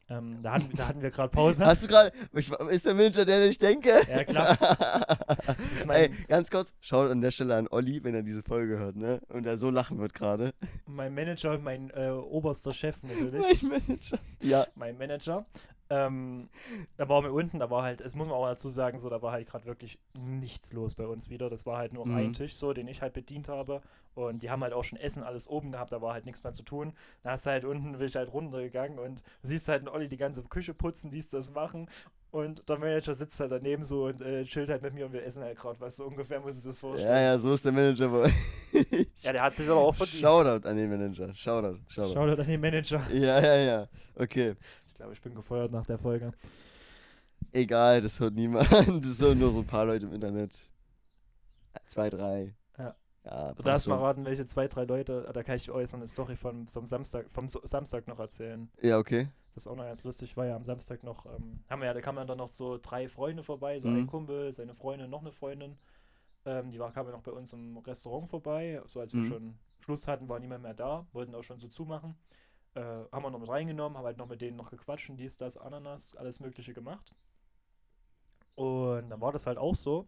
Ähm, 0.10 0.40
da, 0.44 0.54
hatten, 0.54 0.70
da 0.76 0.90
hatten 0.90 1.02
wir 1.02 1.12
gerade 1.12 1.30
Pause. 1.30 1.66
Hast 1.66 1.84
du 1.84 1.88
gerade, 1.88 2.12
ist 2.70 2.86
der 2.86 2.94
Manager, 2.94 3.24
der 3.24 3.46
ich 3.48 3.58
denke? 3.58 4.02
Ja, 4.10 4.26
klar. 4.26 4.58
Ey, 5.88 6.10
ganz 6.28 6.52
kurz, 6.52 6.74
schaut 6.82 7.10
an 7.10 7.22
der 7.22 7.32
Stelle 7.32 7.56
an 7.56 7.70
Olli, 7.72 8.04
wenn 8.04 8.14
er 8.14 8.22
diese 8.22 8.44
Folge 8.44 8.78
hört, 8.78 8.98
ne? 8.98 9.22
Und 9.30 9.46
er 9.46 9.58
so 9.58 9.70
lachen 9.70 10.00
wird 10.00 10.14
gerade. 10.14 10.54
Mein 10.88 11.16
Manager, 11.16 11.58
mein 11.58 11.90
äh, 11.92 12.10
oberster 12.10 12.74
Chef 12.74 12.98
natürlich. 13.02 13.64
Mein 13.64 13.82
Manager. 13.88 14.20
Ja, 14.42 14.68
mein 14.76 14.98
Manager. 14.98 15.46
Ähm, 15.94 16.50
da 16.98 17.08
waren 17.08 17.24
wir 17.24 17.34
unten, 17.34 17.60
da 17.60 17.70
war 17.70 17.84
halt, 17.84 18.02
es 18.02 18.16
muss 18.16 18.28
man 18.28 18.36
auch 18.36 18.48
dazu 18.48 18.70
sagen, 18.70 18.98
so, 19.00 19.10
da 19.10 19.22
war 19.22 19.32
halt 19.32 19.48
gerade 19.48 19.66
wirklich 19.66 20.00
nichts 20.18 20.74
los 20.74 20.96
bei 20.96 21.06
uns 21.06 21.30
wieder. 21.30 21.50
Das 21.50 21.66
war 21.66 21.78
halt 21.78 21.94
nur 21.94 22.08
Mhm. 22.08 22.16
ein 22.16 22.34
Tisch, 22.34 22.56
so, 22.56 22.74
den 22.74 22.88
ich 22.88 23.02
halt 23.02 23.14
bedient 23.14 23.48
habe. 23.48 23.82
Und 24.16 24.44
die 24.44 24.50
haben 24.50 24.64
halt 24.64 24.74
auch 24.74 24.84
schon 24.84 24.98
Essen 25.00 25.24
alles 25.24 25.48
oben 25.48 25.72
gehabt, 25.72 25.92
da 25.92 26.02
war 26.02 26.14
halt 26.14 26.26
nichts 26.26 26.44
mehr 26.44 26.54
zu 26.54 26.64
tun. 26.64 26.94
Da 27.24 27.32
hast 27.32 27.46
du 27.46 27.50
halt 27.52 27.66
unten, 27.66 27.94
bin 27.98 28.08
ich 28.08 28.16
halt 28.16 28.32
runtergegangen 28.32 29.00
und 29.00 29.20
du 29.42 29.48
siehst 29.48 29.68
halt 29.68 29.80
einen 29.80 29.88
Olli 29.90 30.08
die 30.08 30.18
ganze 30.18 30.42
Küche 30.44 30.74
putzen, 30.74 31.12
dies, 31.12 31.30
das 31.30 31.52
machen. 31.52 31.90
Und 32.32 32.68
der 32.68 32.80
Manager 32.80 33.14
sitzt 33.14 33.40
halt 33.40 33.52
daneben 33.52 33.84
so 33.84 34.06
und 34.06 34.20
äh, 34.22 34.44
chillt 34.46 34.70
halt 34.70 34.82
mit 34.82 34.94
mir 34.96 35.06
und 35.06 35.14
wir 35.14 35.24
essen 35.24 35.44
halt 35.44 35.56
gerade 35.58 35.80
was. 35.80 35.96
So 35.98 36.06
ungefähr 36.06 36.40
muss 36.40 36.58
ich 36.58 36.64
das 36.64 36.80
vorstellen. 36.80 37.08
ja, 37.08 37.22
ja, 37.22 37.38
so 37.38 37.54
ist 37.54 37.64
der 37.66 37.72
Manager 37.72 38.10
bei 38.10 38.18
euch. 38.22 38.34
Ja, 39.22 39.32
der 39.34 39.44
hat 39.44 39.56
sich 39.56 39.70
aber 39.70 39.82
auch 39.82 39.94
verdient. 39.94 40.22
Shoutout 40.22 40.68
an 40.68 40.76
den 40.78 40.90
Manager. 40.90 41.34
Shoutout, 41.36 41.80
Shoutout. 41.88 42.14
Schau 42.16 42.26
dir 42.26 42.40
an 42.40 42.48
den 42.48 42.60
Manager. 42.62 43.02
Ja, 43.12 43.40
ja, 43.40 43.56
ja. 43.58 43.88
Okay. 44.16 44.56
Glaube, 45.04 45.16
ich 45.16 45.22
bin 45.22 45.36
gefeuert 45.36 45.70
nach 45.74 45.86
der 45.86 45.98
Folge. 45.98 46.32
Egal, 47.52 48.00
das 48.00 48.22
hört 48.22 48.36
niemand. 48.36 48.70
Das 49.04 49.20
hören 49.22 49.38
nur 49.38 49.52
so 49.52 49.60
ein 49.60 49.66
paar 49.66 49.84
Leute 49.86 50.06
im 50.06 50.14
Internet. 50.14 50.58
Zwei, 51.88 52.10
drei. 52.10 52.56
Ja. 52.78 52.96
Ja, 53.26 53.52
Du 53.54 53.64
darfst 53.64 53.86
mal 53.90 53.98
raten, 54.00 54.24
welche 54.24 54.46
zwei, 54.46 54.70
drei 54.70 54.86
Leute, 54.86 55.30
da 55.34 55.44
kann 55.44 55.58
ich 55.58 55.70
euch 55.70 55.94
eine 55.94 56.08
Story 56.08 56.38
von, 56.38 56.70
vom, 56.70 56.86
Samstag, 56.88 57.30
vom 57.32 57.50
Samstag 57.50 58.08
noch 58.08 58.18
erzählen. 58.18 58.70
Ja, 58.82 58.98
okay. 58.98 59.28
Das 59.56 59.66
ist 59.66 59.68
auch 59.68 59.76
noch 59.76 59.84
ganz 59.84 60.06
lustig, 60.06 60.38
weil 60.38 60.48
ja 60.48 60.56
am 60.56 60.64
Samstag 60.64 61.04
noch, 61.04 61.26
ähm, 61.26 61.60
haben 61.70 61.82
wir 61.82 61.88
ja, 61.88 61.94
da 61.94 62.00
kamen 62.00 62.26
dann 62.26 62.38
noch 62.38 62.52
so 62.52 62.78
drei 62.82 63.10
Freunde 63.10 63.44
vorbei, 63.44 63.82
so 63.82 63.90
Mhm. 63.90 63.98
ein 63.98 64.08
Kumpel, 64.08 64.54
seine 64.54 64.74
Freundin, 64.74 65.10
noch 65.10 65.20
eine 65.22 65.34
Freundin. 65.34 65.76
Ähm, 66.46 66.72
die 66.72 66.80
war, 66.80 66.94
kamen 66.94 67.12
noch 67.12 67.24
bei 67.24 67.32
uns 67.34 67.52
im 67.52 67.78
Restaurant 67.80 68.30
vorbei, 68.30 68.82
so 68.88 69.02
als 69.02 69.12
wir 69.14 69.20
Mhm. 69.20 69.28
schon 69.28 69.56
Schluss 69.82 70.08
hatten, 70.08 70.30
war 70.30 70.40
niemand 70.40 70.64
mehr 70.64 70.74
da, 70.74 71.06
wollten 71.12 71.36
auch 71.36 71.44
schon 71.44 71.60
so 71.60 71.68
zumachen. 71.68 72.16
Äh, 72.76 72.82
haben 73.12 73.24
wir 73.24 73.30
noch 73.30 73.40
mit 73.40 73.50
reingenommen, 73.50 73.98
haben 73.98 74.06
halt 74.06 74.18
noch 74.18 74.28
mit 74.28 74.42
denen 74.42 74.58
noch 74.58 74.72
gequatscht 74.72 75.10
und 75.10 75.18
dies, 75.18 75.38
das, 75.38 75.58
Ananas, 75.58 76.16
alles 76.16 76.40
Mögliche 76.40 76.74
gemacht. 76.74 77.16
Und 78.56 79.10
dann 79.10 79.22
war 79.22 79.32
das 79.32 79.46
halt 79.48 79.58
auch 79.58 79.76
so. 79.76 80.08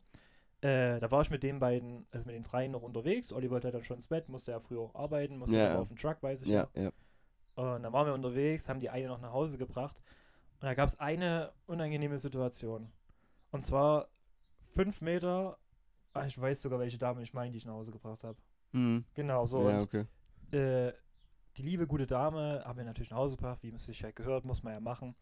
Äh, 0.62 1.00
da 1.00 1.12
war 1.12 1.22
ich 1.22 1.30
mit 1.30 1.44
den 1.44 1.60
beiden, 1.60 2.08
also 2.12 2.26
mit 2.26 2.36
den 2.36 2.44
dreien 2.44 2.72
noch 2.72 2.82
unterwegs. 2.82 3.32
Olli 3.32 3.50
wollte 3.52 3.66
halt 3.68 3.76
dann 3.76 3.84
schon 3.84 3.98
ins 3.98 4.08
Bett, 4.08 4.30
musste 4.30 4.52
ja 4.52 4.60
früher 4.60 4.82
auch 4.82 4.96
arbeiten, 4.96 5.38
musste 5.38 5.56
Ja, 5.56 5.68
noch 5.68 5.74
ja. 5.76 5.82
auf 5.82 5.88
den 5.90 5.98
Truck, 5.98 6.24
weiß 6.24 6.42
ich 6.42 6.48
Ja, 6.48 6.64
noch. 6.64 6.76
ja. 6.76 6.92
Und 7.56 7.84
dann 7.84 7.94
waren 7.94 8.08
wir 8.08 8.14
unterwegs, 8.14 8.68
haben 8.68 8.80
die 8.80 8.90
eine 8.90 9.08
noch 9.08 9.22
nach 9.22 9.32
Hause 9.32 9.58
gebracht. 9.58 9.96
Und 10.60 10.64
da 10.64 10.74
gab 10.74 10.90
es 10.90 11.00
eine 11.00 11.54
unangenehme 11.68 12.18
Situation. 12.18 12.92
Und 13.52 13.64
zwar 13.64 14.10
fünf 14.74 15.02
Meter, 15.02 15.58
ah, 16.14 16.26
ich 16.26 16.40
weiß 16.40 16.62
sogar, 16.62 16.80
welche 16.80 16.98
Dame 16.98 17.22
ich 17.22 17.34
meine, 17.34 17.52
die 17.52 17.58
ich 17.60 17.66
nach 17.66 17.74
Hause 17.74 17.92
gebracht 17.92 18.24
habe. 18.24 18.38
Mhm. 18.72 19.06
Genau, 19.14 19.46
so. 19.46 19.70
ja, 19.70 19.80
und 19.80 19.84
okay. 19.84 20.06
äh, 20.52 20.94
die 21.58 21.64
liebe 21.64 21.88
gute 21.88 22.08
Dame 22.08 22.64
haben 22.66 22.78
wir 22.78 22.86
natürlich 22.86 23.12
nach 23.12 23.18
Hause 23.18 23.36
gebracht, 23.38 23.60
wie 23.62 23.70
es 23.70 23.86
sich 23.86 24.04
halt 24.04 24.16
gehört, 24.16 24.46
muss 24.46 24.64
man 24.64 24.74
ja 24.74 24.80
machen. 24.80 25.16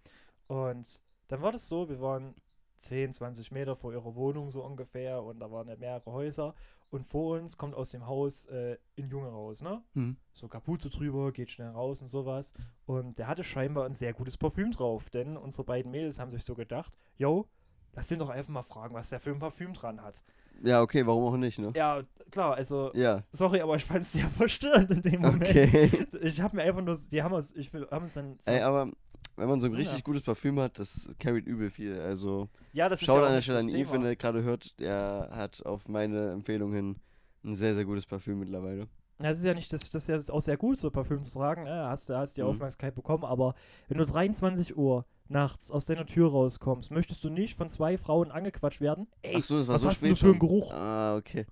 Und 0.48 1.02
dann 1.28 1.42
war 1.42 1.52
das 1.52 1.68
so, 1.68 1.90
wir 1.90 2.02
waren 2.02 2.36
10, 2.78 3.13
20 3.13 3.52
Meter 3.52 3.75
vor 3.75 3.94
ihrer 3.94 4.16
Wohnung 4.16 4.50
so 4.50 4.63
ungefähr 4.63 5.24
und 5.24 5.40
da 5.40 5.52
waren 5.52 5.68
ja 5.68 5.75
mehrere 5.78 6.12
Häuser 6.12 6.54
und 6.90 7.06
vor 7.08 7.40
uns 7.40 7.58
kommt 7.58 7.75
aus 7.75 7.90
dem 7.92 8.06
Haus 8.06 8.46
äh, 8.46 8.78
ein 8.98 9.10
Junge 9.10 9.30
raus, 9.30 9.62
ne? 9.62 9.82
Mhm. 9.94 10.18
So 10.34 10.48
Kapuze 10.48 10.90
drüber, 10.90 11.32
geht 11.32 11.50
schnell 11.50 11.70
raus 11.70 12.02
und 12.02 12.08
sowas. 12.08 12.54
Und 12.86 13.18
der 13.18 13.28
hatte 13.28 13.44
scheinbar 13.44 13.86
ein 13.86 13.94
sehr 13.94 14.13
gutes 14.13 14.38
Parfüm 14.38 14.72
drauf, 14.72 15.10
denn 15.10 15.38
unsere 15.38 15.63
beiden 15.63 15.92
Mädels 15.92 16.20
haben 16.20 16.32
sich 16.32 16.44
so 16.44 16.54
gedacht, 16.54 16.94
yo, 17.18 17.48
lass 17.94 18.10
den 18.10 18.20
doch 18.20 18.30
einfach 18.30 18.52
mal 18.52 18.63
fragen, 18.63 18.94
was 18.94 19.10
der 19.10 19.20
für 19.20 19.32
ein 19.32 19.40
Parfüm 19.40 19.74
dran 19.74 20.02
hat. 20.02 20.22
Ja, 20.63 20.81
okay, 20.81 21.05
warum 21.05 21.24
auch 21.25 21.38
nicht, 21.38 21.60
ne? 21.60 21.72
Ja, 21.75 22.03
klar, 22.31 22.55
also, 22.55 22.91
Ja, 22.93 23.24
sorry, 23.31 23.62
aber 23.62 23.75
ich 23.75 23.86
fand 23.86 24.03
es 24.05 24.12
sehr 24.13 24.29
verstörend 24.38 24.91
in 24.91 25.01
dem 25.01 25.22
Moment. 25.22 25.50
okay. 25.50 25.89
Ich 26.22 26.39
habe 26.41 26.55
mir 26.55 26.63
einfach 26.63 26.81
nur, 26.81 26.98
die 27.12 27.22
haben 27.24 27.33
uns, 27.33 27.53
ich 27.55 27.72
haben 27.74 28.05
uns 28.05 28.13
dann. 28.13 28.38
Ey, 28.45 28.62
aber 28.62 28.91
wenn 29.36 29.50
man 29.50 29.60
so 29.62 29.67
ein 29.67 29.74
Ja. 29.74 29.79
richtig 29.79 30.03
gutes 30.03 30.22
Parfüm 30.22 30.60
hat, 30.60 30.77
das 30.79 31.10
carryt 31.19 31.45
übel 31.48 31.69
viel. 31.69 32.00
Also, 32.00 32.50
ja, 32.72 32.88
das 32.88 33.01
ist 33.01 33.05
schaut 33.07 33.22
ja 33.22 33.27
an 33.27 33.33
der 33.33 33.41
Stelle 33.41 33.60
an 33.60 33.67
Thema. 33.67 33.91
wenn 33.93 34.05
er 34.05 34.15
gerade 34.15 34.43
hört, 34.43 34.79
der 34.79 35.29
hat 35.31 35.65
auf 35.65 35.88
meine 35.88 36.31
Empfehlung 36.31 36.72
hin 36.74 36.98
ein 37.43 37.55
sehr, 37.55 37.75
sehr 37.75 37.86
gutes 37.86 38.05
Parfüm 38.05 38.39
mittlerweile. 38.39 38.88
Das 39.19 39.38
ist 39.38 39.45
ja 39.45 39.53
nicht, 39.53 39.72
das, 39.72 39.89
das 39.89 40.07
ist 40.10 40.27
ja 40.27 40.33
auch 40.33 40.41
sehr 40.41 40.57
gut, 40.57 40.77
so 40.77 40.89
Parfüm 40.91 41.22
zu 41.24 41.31
tragen. 41.31 41.65
Ja, 41.65 41.89
hast 41.89 42.10
du 42.10 42.15
hast 42.17 42.36
die 42.36 42.41
Mhm. 42.41 42.50
Aufmerksamkeit 42.50 42.95
bekommen, 42.95 43.24
aber 43.24 43.53
wenn 43.88 43.98
du 43.98 44.05
23 44.05 44.75
Uhr 44.77 45.05
nachts 45.30 45.72
aus 45.72 45.86
deiner 45.86 46.06
Tür 46.06 46.30
rauskommst, 46.32 46.92
möchtest 46.92 47.24
du 47.24 47.30
nicht 47.30 47.56
von 47.56 47.70
zwei 47.70 47.98
Frauen 47.98 48.32
angequatscht 48.32 48.82
werden? 48.82 49.08
Ey, 49.22 49.36
Ach 49.39 49.44
so, 49.44 49.58
das 49.58 49.68
war 49.68 49.75
was 49.75 49.82
so 49.82 49.88
hast 49.89 49.98
spät 49.98 50.12
du 50.12 50.15
für 50.15 50.30
einen. 50.30 50.39
Geruch? 50.39 50.72
Ah, 50.74 51.15
okay. 51.18 51.46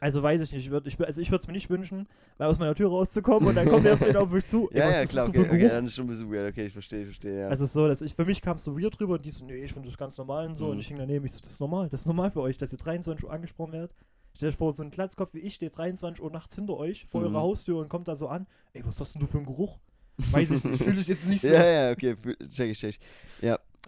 Also 0.00 0.20
weiß 0.24 0.40
ich 0.42 0.50
nicht, 0.52 0.64
ich 0.66 0.70
würd, 0.72 0.88
ich, 0.88 0.98
also 1.00 1.20
ich 1.20 1.30
würde 1.30 1.42
es 1.42 1.46
mir 1.46 1.52
nicht 1.52 1.70
wünschen, 1.70 2.08
mal 2.36 2.48
aus 2.48 2.58
meiner 2.58 2.74
Tür 2.74 2.88
rauszukommen 2.88 3.48
und 3.48 3.54
dann 3.54 3.68
kommt 3.68 3.86
erst 3.86 4.04
wieder 4.04 4.20
auf 4.22 4.30
mich 4.30 4.44
zu. 4.44 4.68
Ja, 4.72 4.90
ja, 4.90 5.00
ist 5.02 5.10
klar, 5.10 5.26
das 5.28 5.36
okay, 5.36 5.48
okay, 5.48 5.68
dann 5.68 5.86
ist 5.86 5.94
schon 5.94 6.06
ein 6.06 6.08
bisschen 6.08 6.32
weird. 6.32 6.50
Okay, 6.52 6.66
ich 6.66 6.72
verstehe, 6.72 7.00
ich 7.02 7.06
verstehe, 7.06 7.42
ja. 7.42 7.48
Also 7.48 7.66
so, 7.66 7.86
dass 7.86 8.02
ich, 8.02 8.12
für 8.12 8.24
mich 8.24 8.40
kam 8.42 8.56
es 8.56 8.64
so 8.64 8.76
weird 8.76 8.98
drüber 8.98 9.14
und 9.14 9.24
die 9.24 9.30
so, 9.30 9.44
nee, 9.44 9.62
ich 9.62 9.72
finde 9.72 9.88
das 9.88 9.96
ganz 9.96 10.18
normal 10.18 10.46
und 10.48 10.56
so. 10.56 10.66
Und 10.66 10.74
Mhm. 10.74 10.80
ich 10.80 10.88
hing 10.88 10.98
daneben, 10.98 11.24
ich 11.24 11.32
so, 11.32 11.40
das 11.40 11.52
ist 11.52 11.60
normal, 11.60 11.88
das 11.88 12.00
ist 12.00 12.06
normal 12.06 12.32
für 12.32 12.40
euch, 12.40 12.58
dass 12.58 12.72
ihr 12.72 12.78
23 12.78 13.24
Uhr 13.24 13.32
angesprochen 13.32 13.72
werdet. 13.72 13.94
Stellt 14.34 14.52
euch 14.54 14.58
vor, 14.58 14.72
so 14.72 14.82
ein 14.82 14.90
Glatzkopf 14.90 15.32
wie 15.34 15.40
ich 15.40 15.54
steht 15.54 15.76
23 15.76 16.20
Uhr 16.24 16.30
nachts 16.32 16.56
hinter 16.56 16.76
euch, 16.76 17.06
vor 17.06 17.20
Mhm. 17.20 17.28
eurer 17.28 17.40
Haustür 17.42 17.78
und 17.78 17.88
kommt 17.88 18.08
da 18.08 18.16
so 18.16 18.26
an. 18.26 18.48
Ey, 18.72 18.84
was 18.84 18.98
hast 18.98 19.14
denn 19.14 19.20
du 19.20 19.26
für 19.28 19.38
einen 19.38 19.46
Geruch? 19.46 19.78
Weiß 20.16 20.50
ich 20.50 20.64
nicht, 20.64 20.82
fühle 20.82 21.00
ich 21.00 21.08
jetzt 21.08 21.26
nicht 21.26 21.40
so. 21.42 21.48
ja, 21.48 21.64
ja, 21.64 21.90
okay, 21.92 22.14
check 22.50 22.70
ich, 22.70 22.78
check 22.78 22.90
ich. 22.90 23.00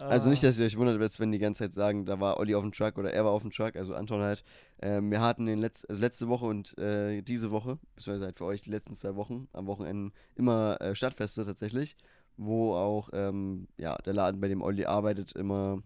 Also 0.01 0.29
nicht, 0.29 0.43
Ah, 0.43 0.47
dass 0.47 0.59
ihr 0.59 0.65
euch 0.65 0.77
wundert, 0.77 0.99
jetzt, 0.99 1.21
wenn 1.21 1.31
die 1.31 1.39
ganze 1.39 1.63
Zeit 1.63 1.73
sagen, 1.73 2.05
da 2.05 2.19
war 2.19 2.37
Olli 2.37 2.53
auf 2.53 2.63
dem 2.63 2.73
Truck 2.73 2.97
oder 2.97 3.13
er 3.13 3.23
war 3.23 3.31
auf 3.31 3.43
dem 3.43 3.51
Truck, 3.51 3.77
also 3.77 3.93
Anton 3.93 4.21
halt. 4.21 4.43
Ähm, 4.81 5.09
wir 5.09 5.21
hatten 5.21 5.45
den 5.45 5.59
Letz 5.59 5.85
also 5.87 6.01
letzte 6.01 6.27
Woche 6.27 6.45
und 6.45 6.77
äh, 6.77 7.21
diese 7.21 7.49
Woche, 7.51 7.79
beziehungsweise 7.95 8.25
halt 8.25 8.37
für 8.37 8.45
euch 8.45 8.63
die 8.63 8.71
letzten 8.71 8.93
zwei 8.93 9.15
Wochen, 9.15 9.47
am 9.53 9.67
Wochenende 9.67 10.11
immer 10.35 10.81
äh, 10.81 10.95
Stadtfeste 10.95 11.45
tatsächlich, 11.45 11.95
wo 12.35 12.73
auch 12.73 13.09
ähm, 13.13 13.69
ja, 13.77 13.95
der 13.99 14.13
Laden, 14.13 14.41
bei 14.41 14.49
dem 14.49 14.61
Olli 14.61 14.83
arbeitet, 14.83 15.31
immer 15.31 15.81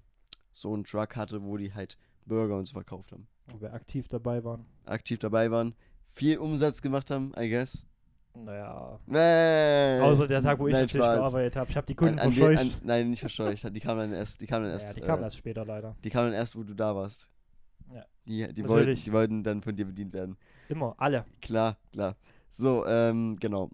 so 0.53 0.74
einen 0.74 0.86
Truck 0.86 1.15
hatte, 1.15 1.43
wo 1.43 1.58
die 1.58 1.75
halt 1.75 1.96
Burger 2.25 2.58
und 2.58 2.67
so 2.67 2.74
verkauft 2.74 3.12
haben. 3.12 3.27
Wo 3.46 3.62
wir 3.62 3.74
aktiv 3.74 4.08
dabei 4.08 4.43
waren. 4.43 4.65
Aktiv 4.86 5.19
dabei 5.19 5.51
waren, 5.51 5.75
viel 6.13 6.39
Umsatz 6.39 6.81
gemacht 6.81 7.12
haben, 7.12 7.31
I 7.39 7.48
guess. 7.48 7.86
Naja. 8.36 9.00
Äh, 9.12 10.00
Außer 10.01 10.27
der 10.27 10.41
Tag, 10.41 10.59
wo 10.59 10.67
ich 10.67 10.74
nein, 10.74 10.83
natürlich 10.83 11.03
Spaß. 11.05 11.17
gearbeitet 11.19 11.55
habe. 11.55 11.69
Ich 11.71 11.75
habe 11.77 11.88
die 11.88 11.93
An, 11.93 11.98
Kunden 11.98 12.19
an, 12.19 12.31
we- 12.31 12.36
verscheucht. 12.36 12.59
an, 12.62 12.71
nein, 12.83 13.09
nicht 13.09 13.19
verscheucht. 13.19 13.75
Die 13.75 13.79
kamen 13.79 14.00
dann 14.00 14.13
erst, 14.13 14.39
die 14.41 14.48
kamen 14.48 14.65
dann 14.65 14.74
erst, 14.74 14.88
ja, 14.88 14.93
die 14.93 15.01
kamen 15.01 15.21
äh, 15.21 15.25
erst 15.25 15.38
später 15.38 15.65
leider. 15.65 15.95
die 16.03 16.09
kamen 16.09 16.27
dann 16.27 16.33
erst, 16.36 16.55
wo 16.55 16.63
du 16.63 16.74
da 16.74 16.95
warst. 16.95 17.27
Ja. 17.93 18.05
Die, 18.25 18.53
die, 18.53 18.67
wollten, 18.67 18.95
die 18.95 19.12
wollten 19.12 19.43
dann 19.43 19.62
von 19.62 19.75
dir 19.75 19.86
bedient 19.86 20.13
werden. 20.13 20.38
Immer, 20.69 20.93
alle. 20.98 21.25
Klar, 21.41 21.77
klar. 21.91 22.15
So, 22.51 22.86
ähm, 22.86 23.36
genau. 23.39 23.71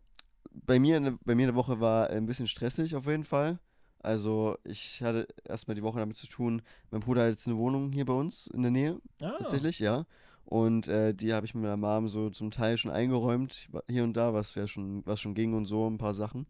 Bei 0.52 0.80
mir, 0.80 0.98
in 0.98 1.04
der- 1.04 1.18
bei 1.26 1.36
mir 1.36 1.44
in 1.44 1.50
der 1.50 1.56
Woche 1.56 1.80
war 1.82 2.10
ein 2.10 2.26
bisschen 2.26 2.48
stressig 2.48 2.96
auf 2.96 3.06
jeden 3.08 3.26
Fall. 3.26 3.60
Also 4.00 4.58
ich 4.64 5.02
hatte 5.02 5.28
erstmal 5.44 5.76
die 5.76 5.84
Woche 5.84 6.00
damit 6.00 6.16
zu 6.16 6.28
tun, 6.28 6.62
mein 6.92 7.02
Bruder 7.02 7.24
hat 7.24 7.32
jetzt 7.32 7.48
eine 7.48 7.58
Wohnung 7.58 7.92
hier 7.92 8.06
bei 8.06 8.14
uns 8.14 8.48
in 8.48 8.62
der 8.62 8.70
Nähe, 8.72 9.00
Ah, 9.20 9.34
tatsächlich, 9.40 9.80
ja. 9.80 10.06
Und 10.46 10.88
äh, 10.88 11.14
die 11.14 11.34
habe 11.34 11.46
ich 11.46 11.56
mit 11.56 11.64
meiner 11.64 11.78
Mom 11.78 12.08
so 12.08 12.30
zum 12.30 12.52
Teil 12.52 12.78
schon 12.78 12.92
eingeräumt, 12.92 13.68
hier 13.88 14.04
und 14.04 14.14
da, 14.14 14.34
was 14.34 14.54
ja 14.56 14.68
schon, 14.68 15.06
was 15.06 15.20
schon 15.20 15.34
ging 15.34 15.56
und 15.56 15.66
so, 15.66 15.90
ein 15.90 15.98
paar 15.98 16.14
Sachen. 16.14 16.46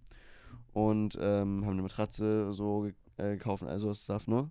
Und 0.74 1.18
ähm, 1.22 1.66
haben 1.66 1.74
eine 1.74 1.82
Matratze 1.82 2.52
so 2.52 2.88
äh, 3.18 3.32
gekauft 3.32 3.64
und 3.64 3.70
all 3.70 3.80
so 3.80 3.94
Stuff, 3.94 4.28
ne? 4.28 4.50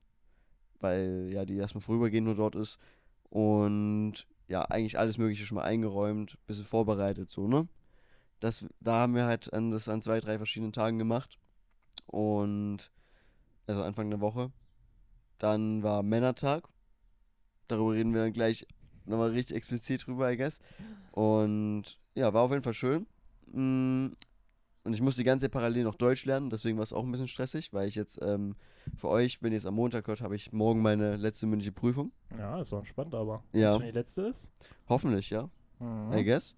Weil 0.80 1.28
ja 1.30 1.44
die 1.44 1.56
erstmal 1.56 1.82
vorübergehend 1.82 2.26
nur 2.26 2.36
dort 2.36 2.56
ist. 2.56 2.78
Und 3.28 4.26
ja, 4.48 4.62
eigentlich 4.62 4.98
alles 4.98 5.18
Mögliche 5.18 5.44
schon 5.44 5.56
mal 5.56 5.64
eingeräumt, 5.64 6.38
bisschen 6.46 6.64
vorbereitet, 6.64 7.30
so, 7.30 7.46
ne? 7.46 7.68
Das, 8.40 8.64
da 8.80 9.00
haben 9.00 9.14
wir 9.14 9.26
halt 9.26 9.52
an, 9.52 9.70
das 9.70 9.88
an 9.88 10.00
zwei, 10.02 10.20
drei 10.20 10.38
verschiedenen 10.38 10.72
Tagen 10.72 10.98
gemacht. 10.98 11.38
Und, 12.06 12.90
also 13.66 13.82
Anfang 13.82 14.10
der 14.10 14.20
Woche. 14.20 14.52
Dann 15.38 15.82
war 15.82 16.02
Männertag. 16.02 16.68
Darüber 17.68 17.92
reden 17.92 18.14
wir 18.14 18.22
dann 18.22 18.32
gleich 18.32 18.66
nochmal 19.06 19.30
richtig 19.30 19.56
explizit 19.56 20.06
drüber, 20.06 20.30
I 20.32 20.36
guess. 20.36 20.60
Und 21.12 21.98
ja, 22.14 22.32
war 22.32 22.42
auf 22.42 22.50
jeden 22.50 22.62
Fall 22.62 22.74
schön. 22.74 23.06
Mm, 23.52 24.08
Und 24.84 24.92
ich 24.92 25.00
muss 25.00 25.16
die 25.16 25.24
ganze 25.24 25.44
Zeit 25.46 25.52
parallel 25.52 25.84
noch 25.84 25.94
Deutsch 25.94 26.24
lernen, 26.26 26.50
deswegen 26.50 26.76
war 26.76 26.84
es 26.84 26.92
auch 26.92 27.04
ein 27.04 27.10
bisschen 27.10 27.28
stressig, 27.28 27.72
weil 27.72 27.88
ich 27.88 27.94
jetzt 27.94 28.20
ähm, 28.22 28.54
für 28.96 29.08
euch, 29.08 29.42
wenn 29.42 29.52
ihr 29.52 29.58
es 29.58 29.66
am 29.66 29.74
Montag 29.74 30.06
hört, 30.08 30.20
habe 30.20 30.36
ich 30.36 30.52
morgen 30.52 30.82
meine 30.82 31.16
letzte 31.16 31.46
mündliche 31.46 31.72
Prüfung. 31.72 32.12
Ja, 32.36 32.60
ist 32.60 32.70
doch 32.72 32.78
entspannt, 32.78 33.14
aber. 33.14 33.42
Ja. 33.52 33.78
Wenn 33.78 33.86
die 33.86 33.92
letzte 33.92 34.22
ist. 34.22 34.48
Hoffentlich, 34.88 35.30
ja. 35.30 35.48
Mhm. 35.78 36.12
I 36.12 36.24
guess. 36.24 36.54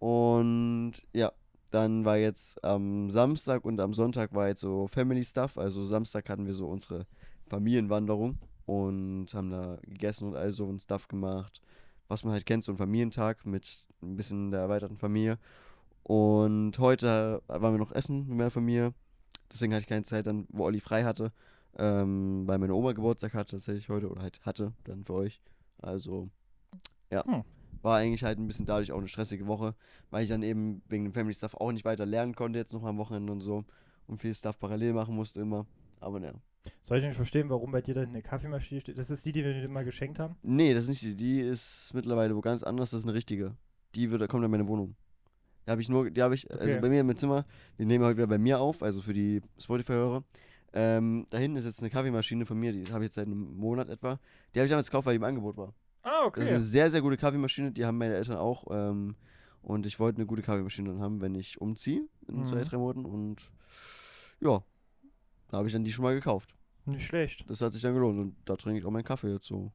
Und 0.00 0.94
ja, 1.12 1.30
dann 1.70 2.04
war 2.04 2.16
jetzt 2.16 2.64
am 2.64 3.10
Samstag 3.10 3.64
und 3.64 3.78
am 3.80 3.94
Sonntag 3.94 4.34
war 4.34 4.48
jetzt 4.48 4.60
so 4.60 4.88
Family 4.88 5.24
Stuff. 5.24 5.56
Also 5.56 5.84
Samstag 5.84 6.28
hatten 6.28 6.46
wir 6.46 6.54
so 6.54 6.66
unsere 6.66 7.06
Familienwanderung 7.46 8.38
und 8.70 9.34
haben 9.34 9.50
da 9.50 9.78
gegessen 9.82 10.28
und 10.28 10.36
all 10.36 10.52
so 10.52 10.64
und 10.64 10.80
Stuff 10.80 11.08
gemacht. 11.08 11.60
Was 12.06 12.22
man 12.22 12.32
halt 12.32 12.46
kennt, 12.46 12.62
so 12.62 12.70
ein 12.70 12.78
Familientag 12.78 13.44
mit 13.44 13.84
ein 14.00 14.16
bisschen 14.16 14.52
der 14.52 14.60
erweiterten 14.60 14.96
Familie. 14.96 15.38
Und 16.04 16.78
heute 16.78 17.42
waren 17.48 17.74
wir 17.74 17.78
noch 17.78 17.90
essen 17.90 18.28
mit 18.28 18.38
meiner 18.38 18.50
Familie. 18.52 18.94
Deswegen 19.52 19.72
hatte 19.72 19.82
ich 19.82 19.88
keine 19.88 20.04
Zeit 20.04 20.26
dann, 20.28 20.46
wo 20.50 20.64
Olli 20.64 20.78
frei 20.78 21.02
hatte. 21.02 21.32
Ähm, 21.78 22.46
weil 22.46 22.58
meine 22.58 22.74
Oma 22.74 22.92
Geburtstag 22.92 23.34
hatte 23.34 23.56
tatsächlich 23.56 23.88
heute 23.88 24.08
oder 24.08 24.22
halt 24.22 24.40
hatte 24.42 24.72
dann 24.84 25.04
für 25.04 25.14
euch. 25.14 25.40
Also, 25.78 26.30
ja. 27.10 27.24
Hm. 27.24 27.42
War 27.82 27.96
eigentlich 27.96 28.22
halt 28.22 28.38
ein 28.38 28.46
bisschen 28.46 28.66
dadurch 28.66 28.92
auch 28.92 28.98
eine 28.98 29.08
stressige 29.08 29.48
Woche, 29.48 29.74
weil 30.10 30.22
ich 30.22 30.28
dann 30.28 30.44
eben 30.44 30.82
wegen 30.88 31.04
dem 31.04 31.14
Family 31.14 31.34
Stuff 31.34 31.54
auch 31.54 31.72
nicht 31.72 31.84
weiter 31.84 32.06
lernen 32.06 32.36
konnte, 32.36 32.58
jetzt 32.58 32.72
noch 32.72 32.84
am 32.84 32.98
Wochenende 32.98 33.32
und 33.32 33.40
so. 33.40 33.64
Und 34.06 34.20
viel 34.20 34.34
Stuff 34.34 34.60
parallel 34.60 34.92
machen 34.92 35.16
musste 35.16 35.40
immer. 35.40 35.66
Aber 35.98 36.20
naja. 36.20 36.34
Soll 36.84 36.98
ich 36.98 37.04
nicht 37.04 37.16
verstehen, 37.16 37.48
warum 37.48 37.70
bei 37.72 37.80
dir 37.80 37.94
da 37.94 38.02
eine 38.02 38.20
Kaffeemaschine 38.22 38.80
steht? 38.80 38.98
Das 38.98 39.10
ist 39.10 39.24
die, 39.24 39.32
die 39.32 39.44
wir 39.44 39.54
dir 39.54 39.68
mal 39.68 39.84
geschenkt 39.84 40.18
haben? 40.18 40.36
Nee, 40.42 40.74
das 40.74 40.84
ist 40.84 40.90
nicht 40.90 41.02
die. 41.02 41.14
Die 41.16 41.40
ist 41.40 41.92
mittlerweile 41.94 42.36
wo 42.36 42.40
ganz 42.40 42.62
anders. 42.62 42.90
Das 42.90 42.98
ist 43.00 43.04
eine 43.04 43.14
richtige. 43.14 43.56
Die 43.94 44.10
wird, 44.10 44.28
kommt 44.28 44.44
in 44.44 44.50
meine 44.50 44.66
Wohnung. 44.68 44.94
Die 45.66 45.70
habe 45.70 45.80
ich 45.80 45.88
nur, 45.88 46.10
die 46.10 46.22
habe 46.22 46.34
ich, 46.34 46.50
also 46.50 46.64
Okay. 46.64 46.80
bei 46.80 46.88
mir 46.88 47.00
im 47.00 47.16
Zimmer. 47.16 47.44
Wir 47.76 47.86
nehmen 47.86 48.04
heute 48.04 48.16
wieder 48.18 48.26
bei 48.26 48.38
mir 48.38 48.60
auf, 48.60 48.82
also 48.82 49.02
für 49.02 49.12
die 49.14 49.40
Spotify-Hörer. 49.58 50.24
Ähm, 50.72 51.26
da 51.30 51.38
hinten 51.38 51.56
ist 51.56 51.64
jetzt 51.64 51.80
eine 51.80 51.90
Kaffeemaschine 51.90 52.46
von 52.46 52.58
mir, 52.58 52.72
die 52.72 52.84
habe 52.92 53.04
ich 53.04 53.08
jetzt 53.08 53.14
seit 53.16 53.26
einem 53.26 53.56
Monat 53.56 53.88
etwa. 53.88 54.18
Die 54.54 54.58
habe 54.60 54.66
ich 54.66 54.70
damals 54.70 54.88
gekauft, 54.90 55.06
weil 55.06 55.14
die 55.14 55.16
im 55.18 55.24
Angebot 55.24 55.56
war. 55.56 55.74
Ah, 56.02 56.30
Das 56.34 56.44
ist 56.44 56.50
eine 56.50 56.60
sehr, 56.60 56.90
sehr 56.90 57.00
gute 57.02 57.16
Kaffeemaschine, 57.16 57.72
die 57.72 57.84
haben 57.84 57.98
meine 57.98 58.14
Eltern 58.14 58.36
auch. 58.36 58.64
Ähm, 58.70 59.16
und 59.62 59.84
ich 59.86 59.98
wollte 60.00 60.16
eine 60.18 60.26
gute 60.26 60.42
Kaffeemaschine 60.42 60.88
dann 60.90 61.00
haben, 61.00 61.20
wenn 61.20 61.34
ich 61.34 61.60
umziehe 61.60 62.06
in 62.28 62.44
zwei, 62.44 62.60
Mhm. 62.60 62.64
drei 62.64 62.76
Monaten. 62.78 63.04
Und 63.04 63.50
ja, 64.40 64.62
da 65.50 65.58
habe 65.58 65.68
ich 65.68 65.72
dann 65.72 65.84
die 65.84 65.92
schon 65.92 66.04
mal 66.04 66.14
gekauft. 66.14 66.54
Nicht 66.86 67.06
schlecht. 67.06 67.44
Das 67.48 67.60
hat 67.60 67.72
sich 67.72 67.82
dann 67.82 67.94
gelohnt 67.94 68.18
und 68.18 68.36
da 68.44 68.56
trinke 68.56 68.78
ich 68.78 68.84
auch 68.84 68.90
meinen 68.90 69.04
Kaffee 69.04 69.32
jetzt 69.32 69.46
so. 69.46 69.72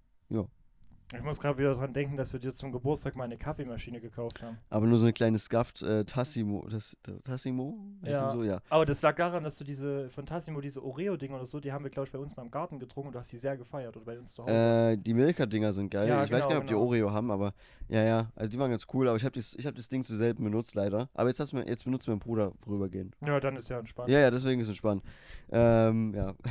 Ich 1.13 1.21
muss 1.21 1.39
gerade 1.39 1.59
wieder 1.59 1.75
dran 1.75 1.93
denken, 1.93 2.17
dass 2.17 2.33
wir 2.33 2.39
dir 2.39 2.53
zum 2.53 2.71
Geburtstag 2.71 3.15
mal 3.15 3.25
eine 3.25 3.37
Kaffeemaschine 3.37 4.01
gekauft 4.01 4.41
haben. 4.41 4.57
Aber 4.71 4.87
nur 4.87 4.97
so 4.97 5.05
eine 5.05 5.13
kleine 5.13 5.37
Scuffed 5.37 5.83
äh, 5.83 6.03
Tassimo. 6.03 6.67
Das, 6.67 6.97
Tassimo? 7.23 7.77
Ja. 8.01 8.31
die 8.31 8.37
So? 8.37 8.43
ja. 8.43 8.59
Aber 8.69 8.87
das 8.87 9.03
lag 9.03 9.15
daran, 9.15 9.43
dass 9.43 9.57
du 9.57 9.63
diese 9.63 10.09
von 10.09 10.25
Tassimo, 10.25 10.61
diese 10.61 10.83
Oreo-Dinger 10.83 11.35
oder 11.35 11.45
so, 11.45 11.59
die 11.59 11.71
haben 11.71 11.83
wir, 11.83 11.91
glaube 11.91 12.07
ich, 12.07 12.11
bei 12.11 12.17
uns 12.17 12.35
mal 12.35 12.43
im 12.43 12.49
Garten 12.49 12.79
getrunken 12.79 13.09
und 13.09 13.13
du 13.13 13.19
hast 13.19 13.31
die 13.31 13.37
sehr 13.37 13.55
gefeiert 13.55 13.95
oder 13.95 14.05
bei 14.05 14.17
uns 14.17 14.33
zu 14.33 14.43
Hause. 14.43 14.53
Äh, 14.53 14.97
die 14.97 15.13
Milka-Dinger 15.13 15.73
sind 15.73 15.91
geil. 15.91 16.07
Ja, 16.07 16.23
ich 16.23 16.31
weiß 16.31 16.47
gar 16.47 16.59
genau, 16.59 16.61
nicht, 16.61 16.63
ob 16.63 16.67
die 16.67 16.73
genau. 16.73 16.85
Oreo 16.85 17.11
haben, 17.11 17.29
aber 17.29 17.53
ja, 17.87 18.03
ja. 18.03 18.31
Also 18.35 18.51
die 18.51 18.57
waren 18.57 18.71
ganz 18.71 18.87
cool, 18.91 19.07
aber 19.07 19.17
ich 19.17 19.25
habe 19.25 19.39
hab 19.39 19.75
das 19.75 19.89
Ding 19.89 20.03
zu 20.03 20.17
selten 20.17 20.43
benutzt, 20.43 20.73
leider. 20.73 21.09
Aber 21.13 21.29
jetzt, 21.29 21.53
mir, 21.53 21.67
jetzt 21.67 21.85
benutzt 21.85 22.07
mein 22.07 22.19
Bruder 22.19 22.51
vorübergehend. 22.63 23.15
ja, 23.23 23.39
dann 23.39 23.55
ist 23.57 23.69
ja 23.69 23.77
entspannt. 23.77 24.09
Ja, 24.09 24.21
ja, 24.21 24.31
deswegen 24.31 24.59
ist 24.59 24.69
es 24.69 24.75
spannend. 24.75 25.03
Ähm, 25.51 26.15
ja. 26.15 26.33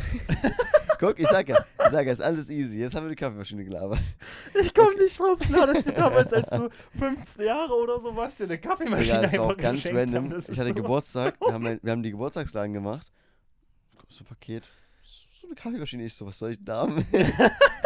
Guck, 1.06 1.18
ich 1.18 1.28
sag 1.28 1.48
ja, 1.48 1.58
ich 1.84 1.90
sag 1.90 2.06
ja, 2.06 2.12
ist 2.12 2.22
alles 2.22 2.48
easy. 2.50 2.78
Jetzt 2.80 2.94
haben 2.94 3.04
wir 3.04 3.10
die 3.10 3.16
Kaffeemaschine 3.16 3.64
gelabert. 3.64 3.98
Ich 4.54 4.72
komme 4.74 4.94
nicht 4.96 5.18
drauf 5.18 5.38
klar, 5.38 5.66
dass 5.66 5.84
wir 5.84 5.92
damals, 5.96 6.32
als 6.32 6.48
du 6.50 6.68
15 6.98 7.44
Jahre 7.46 7.72
oder 7.74 8.00
so 8.00 8.14
warst, 8.16 8.38
dir 8.38 8.44
eine 8.44 8.58
Kaffeemaschine 8.58 9.04
Digga, 9.04 9.22
das 9.22 9.32
war 9.38 9.40
einfach 9.42 9.54
auch 9.54 9.60
ganz 9.62 9.86
random. 9.86 10.14
haben. 10.30 10.38
Ich 10.40 10.48
ist 10.48 10.58
hatte 10.58 10.68
so- 10.68 10.74
Geburtstag, 10.74 11.34
wir 11.40 11.52
haben, 11.52 11.66
ein- 11.66 11.80
wir 11.82 11.92
haben 11.92 12.02
die 12.02 12.10
Geburtstagslagen 12.10 12.72
gemacht. 12.74 13.06
So 14.08 14.24
Paket. 14.24 14.64
So 15.40 15.46
eine 15.48 15.56
Kaffeemaschine. 15.56 16.04
Ich 16.04 16.14
so, 16.14 16.26
was 16.26 16.38
soll 16.38 16.52
ich 16.52 16.64
da 16.64 16.82
haben? 16.82 17.04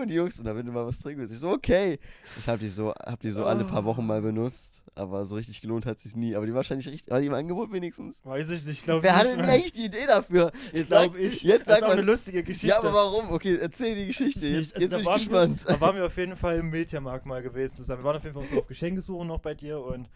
Und 0.00 0.08
die 0.08 0.14
Jungs, 0.14 0.38
und 0.38 0.46
da 0.46 0.56
wenn 0.56 0.66
du 0.66 0.72
mal 0.72 0.86
was 0.86 0.98
trinken 0.98 1.20
willst. 1.20 1.34
Ich 1.34 1.40
so, 1.40 1.50
okay. 1.50 1.98
Ich 2.38 2.48
habe 2.48 2.58
die 2.58 2.68
so, 2.68 2.92
hab 2.92 3.20
die 3.20 3.30
so 3.30 3.44
alle 3.44 3.64
paar 3.64 3.84
Wochen 3.84 4.06
mal 4.06 4.22
benutzt. 4.22 4.82
Aber 4.96 5.24
so 5.24 5.36
richtig 5.36 5.60
gelohnt 5.60 5.86
hat 5.86 6.00
sich 6.00 6.16
nie. 6.16 6.34
Aber 6.34 6.46
die 6.46 6.52
wahrscheinlich 6.54 6.86
richtig, 6.88 7.10
war 7.10 7.20
die 7.20 7.26
im 7.28 7.34
Angebot 7.34 7.72
wenigstens. 7.72 8.20
Weiß 8.24 8.50
ich 8.50 8.64
nicht, 8.66 8.84
glaube 8.84 9.02
Wer 9.02 9.12
ich. 9.12 9.16
hatte 9.16 9.36
denn 9.36 9.44
eigentlich 9.44 9.72
die 9.72 9.84
Idee 9.84 10.06
dafür? 10.06 10.52
Jetzt 10.72 10.88
sag, 10.88 11.16
ich. 11.16 11.42
jetzt 11.42 11.60
das 11.60 11.66
sag 11.68 11.76
ist 11.78 11.82
auch 11.84 11.90
eine 11.92 12.02
mal. 12.02 12.10
lustige 12.10 12.42
Geschichte. 12.42 12.66
Ja, 12.66 12.78
aber 12.78 12.92
warum? 12.92 13.30
Okay, 13.30 13.56
erzähl 13.60 13.94
die 13.94 14.06
Geschichte. 14.06 14.46
Jetzt, 14.46 14.74
Also 14.74 14.88
bin 14.88 15.00
ich 15.00 15.06
gespannt. 15.06 15.64
Wir, 15.64 15.74
da 15.74 15.80
waren 15.80 15.96
wir 15.96 16.06
auf 16.06 16.16
jeden 16.16 16.36
Fall 16.36 16.58
im 16.58 16.70
Mediamarkt 16.70 17.24
mal 17.24 17.40
gewesen 17.42 17.76
zusammen. 17.76 18.00
Wir 18.02 18.04
waren 18.04 18.16
auf 18.16 18.24
jeden 18.24 18.34
Fall 18.34 18.44
so 18.44 18.58
auf 18.60 18.66
Geschenkesuche 18.66 19.24
noch 19.24 19.38
bei 19.38 19.54
dir 19.54 19.80
und 19.80 20.08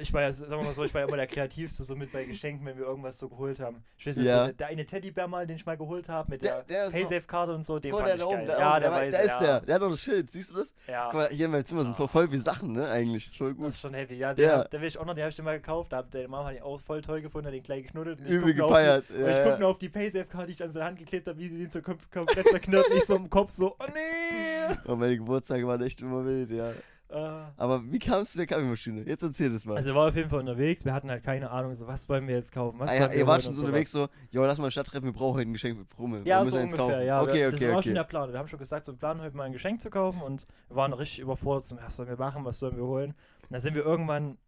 ich 0.00 0.12
war 0.12 0.22
ja, 0.22 0.32
sagen 0.32 0.50
wir 0.50 0.62
mal 0.62 0.74
so, 0.74 0.84
ich 0.84 0.92
war 0.94 1.00
ja 1.02 1.06
immer 1.08 1.16
der 1.16 1.26
Kreativste 1.26 1.84
so 1.84 1.94
mit 1.96 2.12
bei 2.12 2.24
Geschenken, 2.24 2.64
wenn 2.66 2.76
wir 2.78 2.84
irgendwas 2.86 3.18
so 3.18 3.28
geholt 3.28 3.60
haben. 3.60 3.84
Ich 3.98 4.06
weiß 4.06 4.16
nicht, 4.16 4.26
Ja. 4.26 4.46
so, 4.46 4.52
der 4.52 4.66
eine 4.68 4.84
Teddybär 4.86 5.28
mal, 5.28 5.46
den 5.46 5.56
ich 5.56 5.66
mal 5.66 5.76
geholt 5.76 6.08
habe, 6.08 6.30
mit 6.30 6.42
Der- 6.42 6.62
der, 6.62 6.90
der 6.90 6.98
Paysafe-Karte 6.98 7.54
und 7.54 7.62
so, 7.64 7.78
den 7.78 7.92
Oh, 7.92 7.96
fand 7.96 8.08
der 8.08 8.16
ich 8.16 8.24
oben, 8.24 8.46
geil. 8.46 8.56
ja, 8.58 8.80
der 8.80 8.90
weiß, 8.92 9.12
da 9.14 9.20
ist 9.20 9.26
ja. 9.28 9.40
der. 9.40 9.60
Der 9.60 9.74
hat 9.76 9.82
doch 9.82 9.90
das 9.90 10.00
Schild. 10.00 10.30
Siehst 10.30 10.50
du 10.52 10.56
das? 10.56 10.74
Ja. 10.86 11.04
Guck 11.06 11.14
mal, 11.14 11.28
hier 11.30 11.46
in 11.46 11.52
meinem 11.52 11.64
Zimmer 11.64 11.82
sind 11.84 11.96
voll, 11.96 12.08
voll 12.08 12.28
viele 12.28 12.40
Sachen, 12.40 12.72
ne? 12.72 12.88
Eigentlich. 12.88 13.26
Ist 13.26 13.36
voll 13.36 13.50
Das 13.50 13.56
gut. 13.58 13.68
ist 13.68 13.80
schon 13.80 13.94
heavy, 13.94 14.14
ja. 14.16 14.34
Der, 14.34 14.46
Ja. 14.46 14.64
der 14.64 14.80
will 14.80 14.88
ich 14.88 14.98
auch 14.98 15.04
noch, 15.04 15.14
den 15.14 15.22
habe 15.22 15.30
ich 15.30 15.36
dir 15.36 15.42
mal 15.42 15.56
gekauft. 15.58 15.92
Da 15.92 15.98
hat 15.98 16.14
der 16.14 16.28
Mama 16.28 16.52
auch 16.62 16.80
voll 16.80 17.02
toll 17.02 17.20
gefunden, 17.22 17.46
hat 17.48 17.54
den 17.54 17.62
gleich 17.62 17.84
geknuddelt. 17.84 18.18
Und 18.20 18.26
Übel 18.26 18.60
auf 18.62 18.68
gefeiert. 18.68 19.04
Die, 19.08 19.14
und 19.14 19.20
Ja, 19.20 19.28
ich 19.30 19.36
ja. 19.38 19.50
guck 19.50 19.60
nur 19.60 19.68
auf 19.68 19.78
die 19.78 19.88
Paysafe-Karte, 19.88 20.46
die 20.46 20.52
ich 20.52 20.62
an 20.62 20.70
seine 20.72 20.84
Hand 20.86 20.98
geklebt 20.98 21.28
habe, 21.28 21.38
wie 21.38 21.48
sie 21.48 21.58
den 21.58 21.70
so 21.70 21.82
kom 21.82 21.98
komplett 22.12 22.46
zerknirt. 22.48 22.86
ich 22.96 23.04
so 23.04 23.16
im 23.16 23.28
Kopf 23.30 23.52
so, 23.52 23.76
oh 23.78 23.84
nee. 23.94 24.74
Und 24.90 24.98
meine 25.00 25.16
Geburtstage 25.16 25.66
waren 25.66 25.82
echt 25.82 26.00
immer 26.00 26.24
wild, 26.24 26.50
ja. 26.50 26.72
Äh, 27.12 27.44
Aber 27.58 27.82
wie 27.92 27.98
kamst 27.98 28.34
du 28.34 28.38
der 28.38 28.46
Kaffeemaschine? 28.46 29.02
Jetzt 29.02 29.22
erzähl 29.22 29.52
das 29.52 29.66
mal. 29.66 29.76
Also 29.76 29.90
wir 29.90 29.94
waren 29.94 30.08
auf 30.08 30.16
jeden 30.16 30.30
Fall 30.30 30.40
unterwegs, 30.40 30.84
wir 30.84 30.94
hatten 30.94 31.10
halt 31.10 31.22
keine 31.22 31.50
Ahnung, 31.50 31.74
so 31.74 31.86
was 31.86 32.08
wollen 32.08 32.26
wir 32.26 32.36
jetzt 32.36 32.52
kaufen, 32.52 32.78
was 32.78 32.88
ah, 32.88 32.94
ja, 32.94 33.10
wir 33.10 33.18
ihr 33.18 33.26
wart 33.26 33.42
schon 33.42 33.52
so 33.52 33.66
unterwegs 33.66 33.92
so, 33.92 34.08
jo, 34.30 34.44
lass 34.46 34.58
mal 34.58 34.70
Stadt 34.70 34.86
treffen, 34.86 35.04
wir 35.04 35.12
brauchen 35.12 35.34
heute 35.34 35.50
ein 35.50 35.52
Geschenk 35.52 35.78
für 35.78 35.84
Brummel. 35.84 36.26
Ja, 36.26 36.42
wir 36.42 36.50
so 36.50 36.56
müssen 36.56 36.70
jetzt 36.70 36.72
ungefähr, 36.72 36.96
kaufen. 36.96 37.06
ja. 37.06 37.22
Okay, 37.22 37.34
wir, 37.34 37.48
okay, 37.48 37.58
das 37.58 37.60
war 37.60 37.68
schon 37.68 37.78
okay. 37.78 37.94
der 37.94 38.04
Plan. 38.04 38.32
Wir 38.32 38.38
haben 38.38 38.48
schon 38.48 38.58
gesagt, 38.58 38.86
so 38.86 38.92
ein 38.92 38.98
Plan, 38.98 39.20
heute 39.20 39.36
mal 39.36 39.44
ein 39.44 39.52
Geschenk 39.52 39.82
zu 39.82 39.90
kaufen 39.90 40.22
und 40.22 40.46
wir 40.68 40.76
waren 40.76 40.92
richtig 40.94 41.20
überfordert, 41.20 41.64
so, 41.64 41.76
was 41.76 41.96
sollen 41.96 42.08
wir 42.08 42.16
machen, 42.16 42.44
was 42.46 42.58
sollen 42.58 42.76
wir 42.76 42.84
holen. 42.84 43.10
Und 43.10 43.52
dann 43.52 43.60
sind 43.60 43.74
wir 43.74 43.84
irgendwann, 43.84 44.38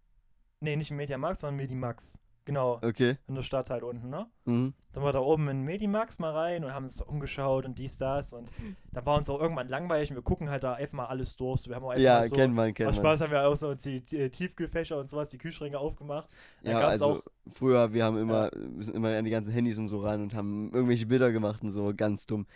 nee, 0.61 0.77
nicht 0.77 0.91
im 0.91 0.97
Mediamarkt, 0.97 1.41
sondern 1.41 1.57
Medimax. 1.57 2.19
Genau, 2.47 2.79
Okay. 2.83 3.17
in 3.27 3.37
der 3.37 3.43
Stadt 3.43 3.71
halt 3.71 3.83
unten, 3.83 4.11
ne? 4.11 4.27
Mhm. 4.45 4.75
Dann 4.93 5.03
war 5.03 5.13
da 5.15 5.21
oben 5.21 5.49
in 5.49 5.63
Medimax 5.63 6.19
mal 6.19 6.31
rein 6.33 6.63
und 6.63 6.75
haben 6.75 6.85
uns 6.85 7.01
umgeschaut 7.01 7.65
und 7.65 7.79
dies, 7.79 7.97
das 7.97 8.33
und 8.35 8.51
dann 8.93 9.07
war 9.07 9.17
uns 9.17 9.31
auch 9.31 9.41
irgendwann 9.41 9.69
langweilig 9.69 10.11
und 10.11 10.17
wir 10.17 10.23
gucken 10.23 10.51
halt 10.51 10.63
da 10.63 10.75
einfach 10.75 10.93
mal 10.93 11.07
alles 11.07 11.37
durch. 11.37 11.67
Wir 11.67 11.77
haben 11.77 11.85
auch 11.85 11.91
einfach 11.91 12.03
Ja, 12.03 12.19
mal 12.21 12.29
so, 12.29 12.37
kennt 12.37 12.55
man, 12.55 12.69
aus 12.69 12.75
kennt 12.75 12.87
man. 12.91 12.95
Spaß 12.97 13.21
haben 13.23 13.33
wir 13.33 13.49
auch 13.49 13.57
so 13.57 13.69
uns 13.69 13.83
die, 13.83 14.01
die 14.05 14.29
Tiefkühlfächer 14.29 14.99
und 14.99 15.09
sowas, 15.09 15.31
die 15.31 15.39
Kühlschränke 15.39 15.79
aufgemacht. 15.79 16.29
Da 16.63 16.71
Ja, 16.73 16.81
also 16.87 17.07
auch- 17.07 17.23
früher, 17.51 17.93
wir 17.95 18.05
haben 18.05 18.19
immer, 18.19 18.51
wir 18.53 18.85
sind 18.85 18.95
immer 18.95 19.17
an 19.17 19.25
die 19.25 19.31
ganzen 19.31 19.51
Handys 19.51 19.79
und 19.79 19.89
so 19.89 20.01
ran 20.01 20.23
und 20.23 20.35
haben 20.35 20.71
irgendwelche 20.75 21.07
Bilder 21.07 21.33
gemacht 21.33 21.63
und 21.63 21.73
so, 21.73 21.93
ganz 21.97 22.27
dumm. 22.27 22.47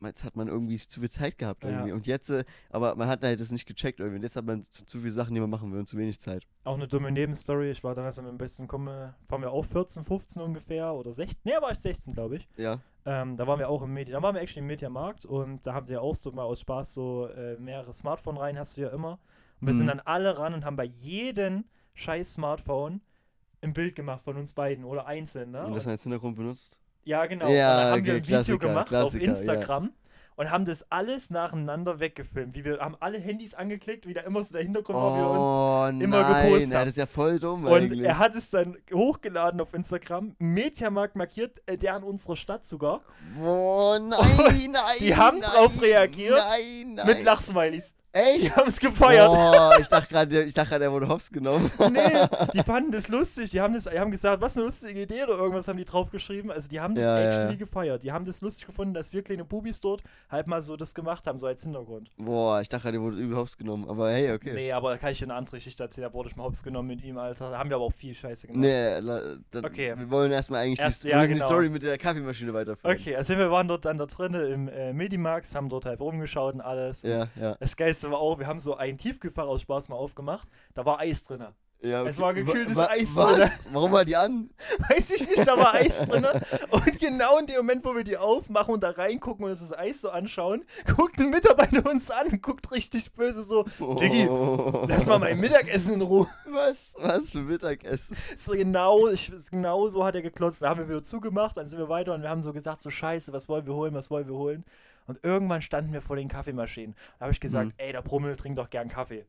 Damals 0.00 0.24
hat 0.24 0.34
man 0.34 0.48
irgendwie 0.48 0.78
zu 0.78 1.00
viel 1.00 1.10
Zeit 1.10 1.36
gehabt 1.36 1.62
Ja. 1.62 1.70
irgendwie. 1.70 1.92
Und 1.92 2.06
jetzt, 2.06 2.30
äh, 2.30 2.44
aber 2.70 2.94
man 2.96 3.06
hat 3.08 3.22
halt 3.22 3.38
das 3.38 3.52
nicht 3.52 3.66
gecheckt 3.66 4.00
irgendwie. 4.00 4.16
Und 4.16 4.22
jetzt 4.22 4.34
hat 4.34 4.46
man 4.46 4.64
zu, 4.64 4.86
zu 4.86 4.98
viele 4.98 5.12
Sachen, 5.12 5.34
die 5.34 5.40
man 5.40 5.50
machen 5.50 5.70
will 5.72 5.80
und 5.80 5.86
zu 5.88 5.98
wenig 5.98 6.18
Zeit. 6.18 6.46
Auch 6.64 6.74
eine 6.76 6.88
dumme 6.88 7.10
Nebenstory. 7.10 7.70
Ich 7.70 7.84
war 7.84 7.94
damals 7.94 8.16
mit 8.16 8.24
meinem 8.24 8.38
besten 8.38 8.66
Kumpel, 8.66 9.14
waren 9.28 9.42
wir 9.42 9.50
auch 9.50 9.64
14, 9.64 10.02
15 10.04 10.40
ungefähr 10.42 10.94
oder 10.94 11.12
16. 11.12 11.36
Nee, 11.44 11.52
war 11.60 11.70
ich 11.70 11.78
16, 11.78 12.14
glaube 12.14 12.36
ich. 12.36 12.48
Ja. 12.56 12.78
Ähm, 13.04 13.36
da 13.36 13.46
waren 13.46 13.58
wir 13.58 13.68
auch 13.68 13.82
im 13.82 13.92
Media, 13.92 14.16
da 14.16 14.22
waren 14.22 14.34
wir 14.34 14.40
actually 14.42 14.60
im 14.60 14.66
Mediamarkt 14.66 15.24
und 15.26 15.66
da 15.66 15.74
haben 15.74 15.86
die 15.86 15.96
auch 15.96 16.14
so 16.14 16.32
mal 16.32 16.42
aus 16.44 16.60
Spaß 16.60 16.94
so 16.94 17.26
äh, 17.28 17.56
mehrere 17.58 17.92
Smartphone 17.92 18.36
rein, 18.38 18.58
hast 18.58 18.76
du 18.76 18.82
ja 18.82 18.88
immer. 18.90 19.18
Und 19.60 19.66
wir 19.66 19.74
sind 19.74 19.84
Mhm. 19.84 19.88
dann 19.88 20.00
alle 20.00 20.38
ran 20.38 20.54
und 20.54 20.64
haben 20.64 20.76
bei 20.76 20.84
jedem 20.84 21.64
scheiß 21.94 22.34
Smartphone 22.34 23.02
ein 23.62 23.74
Bild 23.74 23.94
gemacht 23.94 24.22
von 24.24 24.36
uns 24.38 24.54
beiden 24.54 24.84
oder 24.84 25.04
einzeln, 25.06 25.50
ne? 25.50 25.66
Und 25.66 25.74
das 25.74 25.86
als 25.86 26.02
Hintergrund 26.04 26.36
benutzt. 26.36 26.78
Ja, 27.04 27.26
genau. 27.26 27.48
Ja, 27.48 27.50
und 27.50 27.56
dann 27.56 27.90
haben 27.92 27.94
wir 27.94 28.00
okay, 28.02 28.10
ein 28.10 28.16
Video 28.16 28.36
Klassiker, 28.36 28.58
gemacht 28.58 28.88
Klassiker, 28.88 29.32
auf 29.32 29.38
Instagram. 29.38 29.92
Und 30.36 30.50
haben 30.50 30.64
das 30.64 30.90
alles 30.90 31.28
nacheinander 31.28 32.00
weggefilmt. 32.00 32.54
Wie 32.54 32.64
wir 32.64 32.78
haben 32.78 32.96
alle 33.00 33.18
Handys 33.18 33.52
angeklickt, 33.52 34.06
wie 34.06 34.14
da 34.14 34.22
immer 34.22 34.42
so 34.42 34.54
der 34.54 34.62
Hintergrund 34.62 34.96
war, 34.96 35.14
wie 35.14 35.20
wir 35.20 35.30
uns 35.30 35.38
Oh 35.38 36.02
immer 36.02 36.22
nein, 36.22 36.44
gepostet 36.44 36.70
ja, 36.70 36.78
haben. 36.78 36.86
das 36.86 36.88
ist 36.88 36.96
ja 36.96 37.04
voll 37.06 37.38
dumm 37.38 37.64
Und 37.66 37.72
eigentlich. 37.74 38.00
er 38.06 38.18
hat 38.18 38.34
es 38.34 38.48
dann 38.48 38.78
hochgeladen 38.90 39.60
auf 39.60 39.74
Instagram, 39.74 40.34
Mediamarkt 40.38 41.14
markiert, 41.14 41.60
äh, 41.66 41.76
der 41.76 41.94
in 41.98 42.04
unserer 42.04 42.36
Stadt 42.36 42.64
sogar, 42.64 43.02
Oh 43.38 43.98
nein, 44.00 44.70
nein. 44.72 44.80
die 45.00 45.14
haben 45.14 45.40
nein, 45.40 45.50
drauf 45.50 45.82
reagiert 45.82 46.38
Nein, 46.38 46.94
nein. 46.94 47.06
mit 47.06 47.22
Lachsmileys. 47.22 47.92
Echt? 48.12 48.42
Die 48.42 48.50
haben 48.52 48.68
es 48.68 48.80
gefeiert. 48.80 49.28
Boah, 49.28 49.76
ich 49.80 49.86
dachte 49.88 50.08
gerade, 50.08 50.42
ich 50.42 50.54
dachte 50.54 50.70
gerade, 50.70 50.84
er 50.84 50.92
wurde 50.92 51.08
hops 51.08 51.30
genommen. 51.30 51.70
nee, 51.92 52.00
die 52.54 52.58
fanden 52.64 52.90
das 52.90 53.08
lustig. 53.08 53.50
Die 53.50 53.60
haben, 53.60 53.74
das, 53.74 53.84
die 53.84 53.98
haben 53.98 54.10
gesagt, 54.10 54.40
was 54.42 54.56
eine 54.56 54.66
lustige 54.66 55.02
Idee 55.02 55.22
oder 55.24 55.34
irgendwas 55.34 55.68
haben 55.68 55.76
die 55.76 55.84
draufgeschrieben. 55.84 56.50
Also 56.50 56.68
die 56.68 56.80
haben 56.80 56.94
das 56.94 57.04
Ja, 57.04 57.18
actually 57.20 57.52
ja. 57.52 57.56
gefeiert. 57.58 58.02
Die 58.02 58.10
haben 58.10 58.24
das 58.24 58.40
lustig 58.40 58.66
gefunden, 58.66 58.94
dass 58.94 59.12
wir 59.12 59.22
kleine 59.22 59.44
Bubis 59.44 59.80
dort 59.80 60.02
halt 60.28 60.46
mal 60.48 60.60
so 60.62 60.76
das 60.76 60.94
gemacht 60.94 61.26
haben, 61.26 61.38
so 61.38 61.46
als 61.46 61.62
Hintergrund. 61.62 62.10
Boah, 62.16 62.60
ich 62.60 62.68
dachte 62.68 62.82
gerade, 62.84 62.96
er 62.98 63.02
wurde 63.02 63.16
übel 63.16 63.36
hops 63.36 63.56
genommen. 63.56 63.88
Aber 63.88 64.10
hey, 64.10 64.32
okay. 64.32 64.54
Nee, 64.54 64.72
aber 64.72 64.90
da 64.90 64.96
kann 64.98 65.12
ich 65.12 65.18
dir 65.18 65.26
eine 65.26 65.34
andere 65.34 65.56
Geschichte 65.58 65.82
erzählen. 65.84 66.08
Da 66.08 66.14
wurde 66.14 66.30
ich 66.30 66.36
mal 66.36 66.44
hops 66.44 66.62
genommen 66.64 66.88
mit 66.88 67.04
ihm, 67.04 67.16
Alter. 67.16 67.50
Da 67.50 67.58
haben 67.58 67.70
wir 67.70 67.76
aber 67.76 67.84
auch 67.84 67.92
viel 67.92 68.14
Scheiße 68.14 68.48
gemacht. 68.48 68.60
Nee, 68.60 68.98
la, 68.98 69.20
dann, 69.52 69.64
Okay. 69.64 69.94
wir 69.96 70.10
wollen 70.10 70.32
erstmal 70.32 70.64
eigentlich 70.64 70.80
Erst- 70.80 71.04
die, 71.04 71.08
ja, 71.08 71.22
genau. 71.24 71.34
die 71.36 71.42
Story 71.42 71.68
mit 71.68 71.82
der 71.84 71.96
Kaffeemaschine 71.96 72.52
weiterführen. 72.54 72.96
Okay, 72.96 73.14
also 73.14 73.36
wir 73.36 73.50
waren 73.52 73.68
dort 73.68 73.84
dann 73.84 73.98
da 73.98 74.06
drinnen 74.06 74.50
im 74.52 74.68
äh, 74.68 74.92
Medimax, 74.92 75.54
haben 75.54 75.68
dort 75.68 75.84
halt 75.86 76.00
rumgeschaut 76.00 76.54
und 76.54 76.60
alles. 76.60 77.02
Ja, 77.02 77.28
ja. 77.40 77.56
Das 77.60 77.76
Geilste 77.76 77.99
war 78.08 78.18
auch, 78.18 78.38
wir 78.38 78.46
haben 78.46 78.60
so 78.60 78.76
ein 78.76 78.96
Tiefkühlfach 78.98 79.46
aus 79.46 79.62
Spaß 79.62 79.88
mal 79.88 79.96
aufgemacht. 79.96 80.48
Da 80.74 80.84
war 80.86 81.00
Eis 81.00 81.24
drin. 81.24 81.44
ja 81.82 82.04
Es 82.04 82.18
war 82.18 82.32
gekühltes 82.34 82.76
Wa- 82.76 82.88
Eis 82.90 83.08
Was? 83.14 83.36
drin. 83.36 83.50
Warum 83.72 83.92
war 83.92 84.04
die 84.04 84.14
an? 84.16 84.50
Weiß 84.88 85.10
ich 85.10 85.28
nicht, 85.28 85.46
da 85.46 85.56
war 85.56 85.74
Eis 85.74 86.06
drin. 86.06 86.26
Und 86.70 86.98
genau 87.00 87.38
in 87.38 87.46
dem 87.46 87.56
Moment, 87.56 87.84
wo 87.84 87.94
wir 87.94 88.04
die 88.04 88.16
aufmachen 88.16 88.74
und 88.74 88.82
da 88.82 88.90
reingucken 88.90 89.44
und 89.44 89.50
uns 89.52 89.60
das 89.60 89.76
Eis 89.76 90.00
so 90.00 90.10
anschauen, 90.10 90.64
guckt 90.96 91.18
ein 91.18 91.30
Mitarbeiter 91.30 91.88
uns 91.90 92.10
an 92.10 92.28
und 92.28 92.42
guckt 92.42 92.70
richtig 92.72 93.12
böse 93.12 93.42
so, 93.42 93.64
Diggi, 94.00 94.28
Oh. 94.28 94.84
lass 94.88 95.06
mal 95.06 95.18
mein 95.18 95.38
Mittagessen 95.40 95.94
in 95.94 96.02
Ruhe. 96.02 96.26
Was? 96.46 96.94
Was 96.98 97.30
für 97.30 97.38
Mittagessen? 97.42 98.16
So 98.36 98.52
genau, 98.52 99.08
ich, 99.08 99.32
genau 99.50 99.88
so 99.88 100.04
hat 100.04 100.14
er 100.14 100.22
geklotzt. 100.22 100.62
Da 100.62 100.68
haben 100.70 100.80
wir 100.80 100.88
wieder 100.88 101.02
zugemacht, 101.02 101.56
dann 101.56 101.68
sind 101.68 101.78
wir 101.78 101.88
weiter 101.88 102.14
und 102.14 102.22
wir 102.22 102.28
haben 102.30 102.42
so 102.42 102.52
gesagt, 102.52 102.82
so 102.82 102.90
scheiße, 102.90 103.32
was 103.32 103.48
wollen 103.48 103.66
wir 103.66 103.74
holen, 103.74 103.94
was 103.94 104.10
wollen 104.10 104.26
wir 104.28 104.34
holen? 104.36 104.64
Und 105.10 105.22
irgendwann 105.24 105.60
standen 105.62 105.92
wir 105.92 106.00
vor 106.02 106.16
den 106.16 106.28
Kaffeemaschinen. 106.28 106.94
Da 107.18 107.24
habe 107.26 107.32
ich 107.32 107.40
gesagt, 107.40 107.66
Mhm. 107.68 107.74
ey, 107.76 107.92
der 107.92 108.02
Brummel 108.02 108.36
trinkt 108.36 108.58
doch 108.58 108.70
gern 108.70 108.88
Kaffee. 108.88 109.26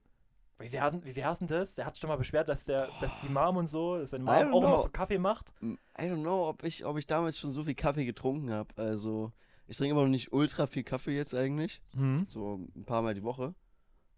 Wie 0.60 0.72
werden, 0.72 1.04
wie 1.04 1.16
wär's 1.16 1.40
denn 1.40 1.48
das? 1.48 1.74
Der 1.76 1.86
hat 1.88 1.98
schon 1.98 2.08
mal 2.08 2.18
beschwert, 2.18 2.48
dass 2.48 2.66
der, 2.66 2.88
dass 3.02 3.20
die 3.22 3.30
Mom 3.30 3.58
und 3.58 3.68
so, 3.68 3.98
dass 3.98 4.12
seine 4.12 4.24
Mom 4.24 4.34
auch 4.36 4.42
immer 4.42 4.76
know. 4.76 4.82
so 4.84 4.90
Kaffee 4.90 5.18
macht. 5.18 5.52
I 5.62 5.76
don't 6.04 6.22
know, 6.22 6.48
ob 6.48 6.64
ich, 6.64 6.86
ob 6.86 6.98
ich 6.98 7.08
damals 7.08 7.40
schon 7.40 7.52
so 7.52 7.64
viel 7.64 7.74
Kaffee 7.74 8.06
getrunken 8.06 8.52
habe. 8.52 8.70
Also, 8.76 9.32
ich 9.68 9.78
trinke 9.78 9.92
immer 9.94 10.04
noch 10.04 10.10
nicht 10.10 10.32
ultra 10.34 10.68
viel 10.68 10.84
Kaffee 10.84 11.16
jetzt 11.16 11.34
eigentlich. 11.34 11.82
Mhm. 11.94 12.28
So 12.30 12.60
ein 12.76 12.86
paar 12.86 13.02
Mal 13.02 13.16
die 13.16 13.24
Woche. 13.24 13.56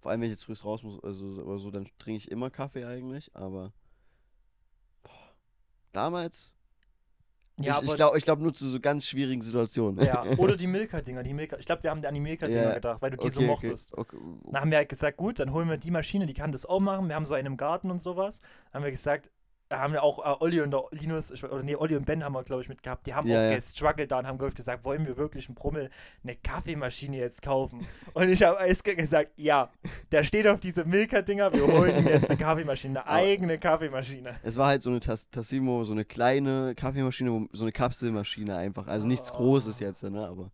Vor 0.02 0.12
allem, 0.12 0.20
wenn 0.20 0.28
ich 0.28 0.34
jetzt 0.34 0.44
früh 0.44 0.54
raus 0.66 0.84
muss, 0.84 1.02
also 1.02 1.26
oder 1.44 1.60
so, 1.60 1.72
dann 1.72 1.88
trinke 1.98 2.18
ich 2.18 2.30
immer 2.30 2.50
Kaffee 2.50 2.84
eigentlich. 2.84 3.34
Aber 3.36 3.72
boah, 5.04 5.12
damals, 5.94 6.53
Ja, 7.58 7.80
ich, 7.84 7.90
ich 7.90 7.96
glaube 7.96 8.20
glaub 8.20 8.40
nur 8.40 8.54
zu 8.54 8.68
so 8.68 8.80
ganz 8.80 9.06
schwierigen 9.06 9.42
Situationen. 9.42 10.04
Ja, 10.04 10.24
oder 10.38 10.58
die 10.58 10.66
Milka-Dinger. 10.66 11.22
Die 11.22 11.34
Milka 11.34 11.58
ich 11.58 11.66
glaube, 11.66 11.84
wir 11.84 11.92
haben 11.92 12.04
an 12.04 12.14
die 12.14 12.20
Milka-Dinger 12.20 12.64
Ja, 12.64 12.74
gedacht, 12.74 13.02
weil 13.02 13.12
du 13.12 13.18
die 13.18 13.30
so 13.30 13.42
okay, 13.42 13.48
mochtest. 13.48 13.96
Okay, 13.96 14.18
Dann 14.52 14.62
haben 14.62 14.72
wir 14.72 14.78
halt 14.78 14.90
gesagt, 14.90 15.18
gut, 15.18 15.40
dann 15.40 15.54
holen 15.54 15.70
wir 15.70 15.78
die 15.78 15.92
Maschine, 15.92 16.26
die 16.26 16.34
kann 16.34 16.52
das 16.52 16.66
auch 16.66 16.80
machen. 16.80 17.08
Wir 17.10 17.16
haben 17.16 17.28
so 17.28 17.36
einen 17.36 17.48
im 17.48 17.58
Garten 17.58 17.92
und 17.92 18.02
sowas. 18.02 18.40
Dann 18.72 18.80
haben 18.80 18.86
wir 18.86 18.92
gesagt, 18.92 19.30
da 19.74 19.80
haben 19.80 19.92
wir 19.94 20.04
auch 20.04 20.20
äh, 20.20 20.44
Olli 20.44 20.62
und 20.62 20.70
der 20.72 20.84
Linus, 20.92 21.32
oder 21.44 21.64
nee, 21.64 21.76
Olli 21.76 21.96
und 21.96 22.06
Ben 22.06 22.24
haben 22.24 22.34
wir, 22.34 22.44
glaube 22.44 22.62
ich, 22.62 22.70
mitgehabt. 22.70 23.08
Die 23.08 23.14
haben 23.16 23.28
Ja, 23.28 23.40
auch 23.40 23.50
ja. 23.50 23.56
gestruggelt 23.56 24.12
da 24.12 24.20
und 24.20 24.28
haben 24.28 24.40
ich, 24.48 24.54
gesagt, 24.56 24.86
wollen 24.86 25.06
wir 25.08 25.18
wirklich 25.18 25.48
einen 25.48 25.56
Brummel 25.56 25.90
eine 26.24 26.36
Kaffeemaschine 26.36 27.18
jetzt 27.18 27.42
kaufen? 27.42 27.80
Und 28.14 28.30
ich 28.30 28.44
habe 28.44 28.60
eiskalt 28.60 28.98
gesagt, 28.98 29.32
ja, 29.36 29.72
der 30.12 30.24
steht 30.24 30.48
auf 30.48 30.60
diese 30.60 30.86
Milka-Dinger, 30.86 31.52
wir 31.54 31.66
holen 31.66 32.06
jetzt 32.08 32.30
eine 32.30 32.38
Kaffeemaschine, 32.38 33.06
eine 33.06 33.10
eigene 33.10 33.58
Kaffeemaschine. 33.58 34.36
Es 34.44 34.58
war 34.58 34.68
halt 34.68 34.84
so 34.84 34.92
eine 34.92 35.00
Tas 35.00 35.30
Tassimo, 35.32 35.84
so 35.84 35.94
eine 35.94 36.06
kleine 36.06 36.76
Kaffeemaschine, 36.76 37.50
so 37.52 37.64
eine 37.64 37.72
Kapselmaschine 37.72 38.56
einfach. 38.56 38.86
Also 38.88 39.08
nichts 39.08 39.32
Oh. 39.32 39.38
Großes 39.38 39.80
jetzt, 39.80 40.04
ne? 40.04 40.28
Aber. 40.28 40.52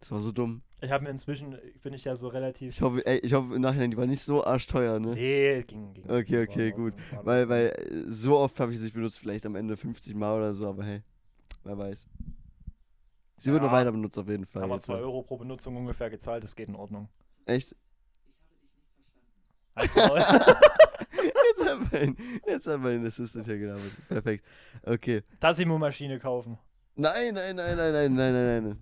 Ja. 0.00 0.06
Das 0.06 0.10
war 0.12 0.20
so 0.20 0.32
dumm. 0.32 0.62
Ich 0.82 0.90
habe 0.90 1.04
mir 1.04 1.10
inzwischen, 1.10 1.58
bin 1.82 1.92
ich 1.92 2.04
ja 2.04 2.16
so 2.16 2.28
relativ. 2.28 2.70
Ich 2.74 2.80
hoffe, 2.80 3.04
ey, 3.04 3.18
ich 3.18 3.34
hoffe 3.34 3.54
im 3.54 3.60
Nachhinein, 3.60 3.90
die 3.90 3.98
war 3.98 4.06
nicht 4.06 4.22
so 4.22 4.42
arschteuer, 4.42 4.98
ne? 4.98 5.12
Nee, 5.12 5.62
ging, 5.64 5.92
ging. 5.92 6.08
Okay, 6.08 6.42
okay, 6.44 6.70
gut. 6.72 6.94
War 7.12 7.26
Weil, 7.26 7.48
weil 7.50 7.66
äh, 7.66 8.10
so 8.10 8.38
oft 8.38 8.58
habe 8.60 8.72
ich 8.72 8.78
sie 8.78 8.84
nicht 8.84 8.94
benutzt, 8.94 9.18
vielleicht 9.18 9.44
am 9.44 9.56
Ende 9.56 9.76
50 9.76 10.14
Mal 10.14 10.38
oder 10.38 10.54
so, 10.54 10.68
aber 10.68 10.84
hey, 10.84 11.02
wer 11.64 11.76
weiß. 11.76 12.06
Sie 13.36 13.52
wird 13.52 13.62
noch 13.62 13.70
Ja, 13.70 13.76
weiter 13.76 13.92
benutzt 13.92 14.18
auf 14.18 14.28
jeden 14.28 14.46
Fall. 14.46 14.62
Aber 14.62 14.76
Jetzt, 14.76 14.86
2 14.86 14.94
äh. 14.94 15.00
Euro 15.00 15.22
pro 15.22 15.36
Benutzung 15.36 15.76
ungefähr 15.76 16.08
gezahlt, 16.08 16.44
das 16.44 16.56
geht 16.56 16.68
in 16.68 16.76
Ordnung. 16.76 17.08
Echt? 17.44 17.76
Also, 19.74 20.00
Jetzt 20.00 21.68
hat 21.68 21.92
mein, 21.92 22.16
jetzt 22.46 22.66
hat 22.66 22.80
mein 22.80 23.06
Assistant 23.06 23.44
hier 23.44 23.58
gelabert. 23.58 23.92
Perfekt. 24.08 24.44
Okay. 24.82 25.22
Tassimo-Maschine 25.40 26.18
kaufen. 26.18 26.58
Nein, 26.96 27.34
nein, 27.34 27.56
nein, 27.56 27.76
nein, 27.76 27.92
nein, 27.92 28.14
nein, 28.14 28.32
nein, 28.32 28.64
nein. 28.64 28.78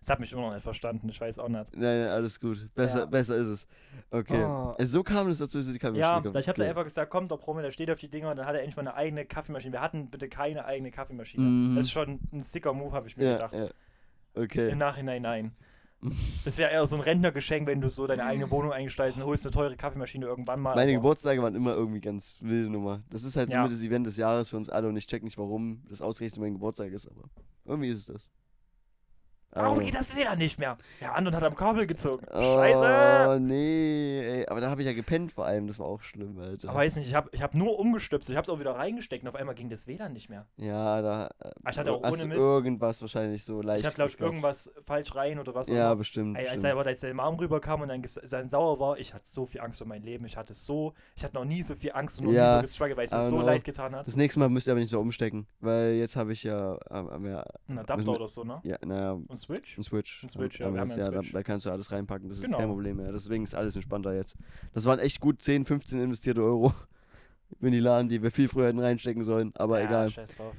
Das 0.00 0.10
hat 0.10 0.20
mich 0.20 0.32
immer 0.32 0.42
noch 0.42 0.52
nicht 0.54 0.62
verstanden, 0.62 1.08
ich 1.08 1.20
weiß 1.20 1.38
auch 1.38 1.48
nicht. 1.48 1.76
Nein, 1.76 2.00
nein, 2.00 2.08
alles 2.08 2.40
gut. 2.40 2.68
Besser, 2.74 3.00
Ja. 3.00 3.04
besser 3.06 3.36
ist 3.36 3.46
es. 3.46 3.66
Okay. 4.10 4.42
Ah. 4.42 4.74
Also 4.78 4.92
so 4.98 5.02
kam 5.02 5.28
es 5.28 5.38
dazu, 5.38 5.58
dass 5.58 5.66
die 5.66 5.78
Kaffeemaschine 5.78 6.30
Ja, 6.32 6.40
ich 6.40 6.48
habe 6.48 6.58
da 6.62 6.68
einfach 6.68 6.84
gesagt, 6.84 7.10
komm, 7.10 7.28
der 7.28 7.36
Promi, 7.36 7.62
der 7.62 7.70
steht 7.72 7.90
auf 7.90 7.98
die 7.98 8.08
Dinger 8.08 8.30
und 8.30 8.36
dann 8.36 8.46
hat 8.46 8.54
er 8.54 8.60
endlich 8.60 8.76
mal 8.76 8.82
eine 8.82 8.94
eigene 8.94 9.24
Kaffeemaschine. 9.24 9.72
Wir 9.72 9.80
hatten 9.80 10.08
bitte 10.10 10.28
keine 10.28 10.64
eigene 10.64 10.90
Kaffeemaschine. 10.90 11.42
Mhm. 11.44 11.76
Das 11.76 11.86
ist 11.86 11.92
schon 11.92 12.20
ein 12.32 12.42
sicker 12.42 12.72
Move, 12.72 12.92
habe 12.92 13.08
ich 13.08 13.16
mir 13.16 13.24
Ja, 13.24 13.32
gedacht. 13.34 13.54
ja. 13.54 13.68
Okay. 14.42 14.70
Im 14.70 14.78
Nachhinein 14.78 15.22
nein. 15.22 15.52
Das 16.44 16.58
wäre 16.58 16.70
eher 16.70 16.86
so 16.86 16.94
ein 16.94 17.00
Rentnergeschenk, 17.00 17.66
wenn 17.66 17.80
du 17.80 17.88
so 17.88 18.06
deine 18.06 18.24
eigene 18.26 18.50
Wohnung 18.50 18.70
eingesteigst 18.70 19.16
und 19.18 19.24
holst 19.24 19.46
eine 19.46 19.52
teure 19.52 19.76
Kaffeemaschine 19.76 20.26
irgendwann 20.26 20.60
mal. 20.60 20.74
Meine 20.76 20.92
Geburtstage 20.92 21.42
waren 21.42 21.54
immer 21.54 21.72
irgendwie 21.74 22.00
ganz 22.02 22.36
wilde 22.40 22.70
Nummer. 22.70 23.02
Das 23.08 23.24
ist 23.24 23.34
halt 23.34 23.50
so 23.50 23.56
Ja. 23.56 23.62
mit 23.62 23.72
das 23.72 23.80
Event 23.82 24.06
des 24.06 24.18
Jahres 24.18 24.50
für 24.50 24.58
uns 24.58 24.68
alle 24.68 24.88
und 24.88 24.96
ich 24.98 25.06
check 25.06 25.22
nicht, 25.24 25.38
warum 25.38 25.82
das 25.88 26.02
ausgerechnet 26.02 26.40
mein 26.42 26.52
Geburtstag 26.52 26.92
ist, 26.92 27.08
aber 27.08 27.22
irgendwie 27.64 27.88
ist 27.88 28.00
es 28.00 28.06
das. 28.06 28.30
Warum 29.56 29.76
Aber- 29.78 29.82
geht 29.84 29.94
das 29.94 30.14
WLAN 30.14 30.38
nicht 30.38 30.58
mehr? 30.58 30.76
Der 31.00 31.14
Andon 31.16 31.34
hat 31.34 31.42
am 31.42 31.54
Kabel 31.54 31.86
gezogen. 31.86 32.26
Oh, 32.32 32.56
Scheiße! 32.56 33.40
nee, 33.40 34.20
ey. 34.20 34.46
Aber 34.48 34.60
da 34.60 34.70
habe 34.70 34.80
ich 34.82 34.86
ja 34.86 34.92
gepennt 34.92 35.32
vor 35.32 35.46
allem, 35.46 35.66
das 35.66 35.78
war 35.78 35.86
auch 35.86 36.02
schlimm, 36.02 36.38
Alter. 36.38 36.68
Aber 36.68 36.78
weiß 36.78 36.96
nicht, 36.96 37.08
ich 37.08 37.14
habe 37.14 37.30
ich 37.32 37.42
hab 37.42 37.54
nur 37.54 37.78
umgestöpselt, 37.78 38.30
ich 38.30 38.36
habe 38.36 38.44
es 38.44 38.50
auch 38.54 38.60
wieder 38.60 38.72
reingesteckt 38.76 39.22
und 39.24 39.28
auf 39.28 39.34
einmal 39.34 39.54
ging 39.54 39.68
das 39.68 39.86
WLAN 39.86 40.12
nicht 40.12 40.28
mehr. 40.28 40.46
ja, 40.56 41.02
da 41.02 41.26
äh, 41.42 41.50
Ah, 41.64 41.70
ich 41.70 41.78
hatte 41.78 41.92
auch 41.92 42.02
hast 42.02 42.12
ohne 42.14 42.26
Mist- 42.26 42.38
irgendwas 42.38 43.00
wahrscheinlich 43.00 43.44
so 43.44 43.62
leicht. 43.62 43.80
Ich 43.80 43.86
habe, 43.86 43.94
glaube 43.96 44.10
ich, 44.10 44.20
irgendwas 44.20 44.70
falsch 44.84 45.14
rein 45.14 45.38
oder 45.38 45.54
was 45.54 45.68
Ja, 45.68 45.86
immer. 45.86 45.96
bestimmt. 45.96 46.36
Ey, 46.36 46.42
als 46.42 46.50
bestimmt. 46.56 46.64
er 46.66 46.72
aber 46.72 46.86
als 46.86 47.00
der 47.00 47.18
Arm 47.18 47.34
rüberkam 47.36 47.80
und 47.80 47.88
dann 47.88 48.02
dann 48.30 48.48
sauer 48.48 48.78
war, 48.78 48.98
ich 48.98 49.14
hatte 49.14 49.26
so 49.26 49.46
viel 49.46 49.60
Angst 49.60 49.80
um 49.82 49.88
mein 49.88 50.02
Leben. 50.02 50.24
Ich 50.26 50.36
hatte 50.36 50.54
so, 50.54 50.92
ich 51.16 51.24
hatte 51.24 51.34
noch 51.34 51.44
nie 51.44 51.62
so 51.62 51.74
viel 51.74 51.92
Angst 51.92 52.18
und 52.20 52.26
noch 52.26 52.32
Ja, 52.32 52.52
nie 52.52 52.56
so 52.58 52.62
gestruggelt, 52.62 52.96
weil 52.98 53.06
es 53.06 53.10
mir 53.10 53.24
so 53.28 53.40
leid 53.40 53.64
getan 53.64 53.94
hat. 53.94 54.06
Das 54.06 54.16
nächste 54.16 54.38
Mal 54.40 54.48
müsst 54.48 54.66
ihr 54.66 54.72
aber 54.72 54.80
nicht 54.80 54.90
so 54.90 55.00
umstecken, 55.00 55.46
weil 55.60 55.92
jetzt 55.94 56.16
habe 56.16 56.32
ich 56.32 56.42
ja, 56.42 56.78
ähm, 56.90 57.26
ja, 57.26 57.44
Ein 57.68 57.78
Adapter 57.78 58.12
oder 58.12 58.28
so, 58.28 58.44
ne? 58.44 58.60
ja, 58.64 58.76
naja, 58.84 59.18
Switch? 59.46 59.78
ein 59.78 59.84
Switch. 59.84 60.22
Ein 60.24 60.28
Switch, 60.30 60.58
ja, 60.60 60.68
ja 60.68 60.74
ja 60.84 61.06
einen 61.06 61.14
da, 61.14 61.22
da 61.32 61.42
kannst 61.42 61.66
du 61.66 61.70
alles 61.70 61.90
reinpacken, 61.90 62.28
das 62.28 62.38
ist 62.38 62.44
Genau. 62.44 62.58
kein 62.58 62.68
Problem 62.68 62.96
mehr. 62.98 63.12
Deswegen 63.12 63.44
ist 63.44 63.54
alles 63.54 63.74
entspannter 63.76 64.14
jetzt. 64.14 64.36
Das 64.74 64.84
waren 64.84 64.98
echt 64.98 65.20
gut 65.20 65.42
10, 65.42 65.64
15 65.64 66.00
investierte 66.00 66.42
Euro 66.42 66.72
in 67.60 67.72
die 67.72 67.80
Laden, 67.80 68.08
die 68.08 68.22
wir 68.22 68.30
viel 68.30 68.48
früher 68.48 68.66
hätten 68.68 68.80
reinstecken 68.80 69.22
sollen, 69.22 69.52
aber 69.56 69.80
ja, 69.80 69.86
egal. 69.86 70.10
Scheiß 70.10 70.34
drauf. 70.36 70.54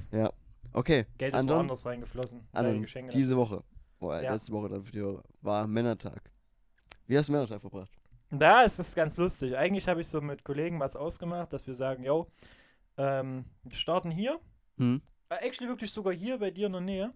Okay, 0.72 1.06
Geld 1.16 1.34
ist 1.34 1.38
Andon, 1.40 1.56
woanders 1.58 1.86
reingeflossen. 1.86 2.40
Geschenke 2.82 3.12
diese 3.12 3.36
Woche, 3.36 3.62
oh, 4.00 4.12
Ja. 4.12 4.32
letzte 4.32 4.52
Woche 4.52 4.68
dann 4.68 4.84
für 4.84 4.92
die 4.92 5.00
Hörer, 5.00 5.22
war 5.40 5.66
Männertag. 5.66 6.30
Wie 7.06 7.16
hast 7.16 7.28
du 7.28 7.32
Männertag 7.32 7.60
verbracht? 7.60 7.90
Da 8.30 8.62
ist 8.62 8.78
es 8.78 8.94
ganz 8.94 9.16
lustig. 9.16 9.56
Eigentlich 9.56 9.88
habe 9.88 10.02
ich 10.02 10.08
so 10.08 10.20
mit 10.20 10.44
Kollegen 10.44 10.78
was 10.78 10.94
ausgemacht, 10.96 11.52
dass 11.52 11.66
wir 11.66 11.74
sagen, 11.74 12.04
yo, 12.04 12.30
ähm, 12.98 13.46
wir 13.64 13.76
starten 13.78 14.10
hier. 14.10 14.38
Hm? 14.76 15.00
Äh, 15.30 15.36
Actually 15.46 15.70
wirklich 15.70 15.90
sogar 15.90 16.12
hier 16.12 16.38
bei 16.38 16.50
dir 16.50 16.66
in 16.66 16.72
der 16.72 16.80
Nähe. 16.82 17.14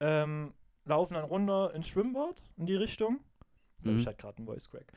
Ähm, 0.00 0.52
laufen 0.84 1.14
dann 1.14 1.24
runter 1.24 1.74
ins 1.74 1.88
Schwimmbad 1.88 2.42
in 2.56 2.66
die 2.66 2.76
Richtung. 2.76 3.20
Mhm. 3.82 3.98
ich 3.98 4.06
hatte 4.06 4.16
gerade 4.18 4.38
einen 4.38 4.46
Voice 4.46 4.68
Crack. 4.68 4.92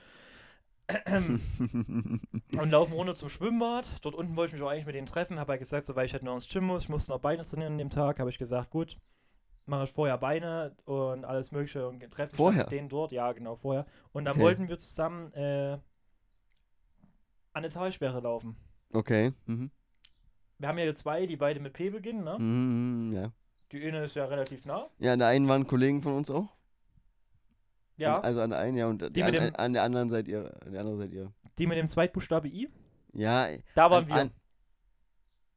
und 2.60 2.70
laufen 2.70 2.94
runter 2.94 3.16
zum 3.16 3.30
Schwimmbad. 3.30 3.88
Dort 4.02 4.16
unten 4.16 4.36
wollte 4.36 4.50
ich 4.56 4.60
mich 4.60 4.68
auch 4.68 4.72
eigentlich 4.72 4.86
mit 4.86 4.96
denen 4.96 5.08
treffen. 5.08 5.40
Habe 5.40 5.54
halt 5.54 5.62
gesagt, 5.62 5.86
so 5.86 5.96
weil 5.96 6.06
ich 6.06 6.14
halt 6.14 6.24
noch 6.24 6.36
ins 6.36 6.50
Gym 6.50 6.66
muss, 6.66 6.84
ich 6.84 6.90
musste 6.90 7.12
noch 7.12 7.20
Beine 7.20 7.44
trainieren 7.46 7.74
an 7.74 7.78
dem 7.78 7.90
Tag, 7.90 8.20
habe 8.20 8.30
ich 8.30 8.38
gesagt, 8.38 8.70
gut, 8.70 8.98
mache 9.66 9.86
ich 9.86 9.92
vorher 9.92 10.18
Beine 10.18 10.76
und 10.86 11.24
alles 11.26 11.52
mögliche 11.52 11.88
und 11.88 12.02
treffe 12.12 12.34
mich 12.34 12.38
Vorher? 12.38 12.64
mit 12.64 12.72
denen 12.72 12.90
dort. 12.90 13.12
Ja, 13.14 13.32
genau, 13.32 13.56
vorher. 13.56 13.86
Und 14.12 14.26
dann 14.26 14.34
Okay. 14.36 14.44
wollten 14.44 14.68
wir 14.68 14.78
zusammen 14.78 15.32
äh, 15.34 15.74
an 15.74 15.82
eine 17.54 17.70
Talsperre 17.70 18.20
laufen. 18.20 18.58
okay. 18.92 19.32
Mhm. 19.46 19.72
Wir 20.60 20.68
haben 20.68 20.78
ja 20.78 20.96
zwei, 20.96 21.26
die 21.26 21.36
beide 21.36 21.60
mit 21.60 21.74
P 21.74 21.90
beginnen, 21.90 22.24
ne? 22.24 22.38
Mhm, 22.40 23.14
ja. 23.14 23.32
Die 23.74 23.86
eine 23.86 24.06
ist 24.06 24.16
ja 24.16 24.26
relativ 24.26 24.66
nah. 24.66 24.88
Ja, 25.00 25.14
an 25.14 25.20
der 25.20 25.28
einen 25.30 25.48
waren 25.50 25.68
Kollegen 25.68 26.02
von 26.02 26.14
uns 26.16 26.30
auch. 26.30 26.48
Ja. 27.98 28.18
An, 28.18 28.24
also 28.24 28.42
an 28.42 28.50
der 28.52 28.60
einen, 28.60 28.78
ja, 28.78 28.88
und 28.88 29.16
die 29.16 29.24
an, 29.24 29.32
dem- 29.34 29.56
an 29.56 29.74
der 29.74 29.84
anderen 29.84 30.10
seid 30.10 30.28
ihr. 30.28 30.52
An 30.66 30.72
der 30.72 30.82
anderen 30.82 31.00
seid 31.00 31.12
ihr. 31.12 31.32
Die 31.58 31.68
mit 31.68 31.78
dem 31.78 31.88
Zweitbuchstabe 31.90 32.48
I. 32.48 32.70
Ja, 33.14 33.48
Da 33.76 33.92
waren 33.92 34.04
an, 34.06 34.10
wir. 34.10 34.16
An, 34.16 34.32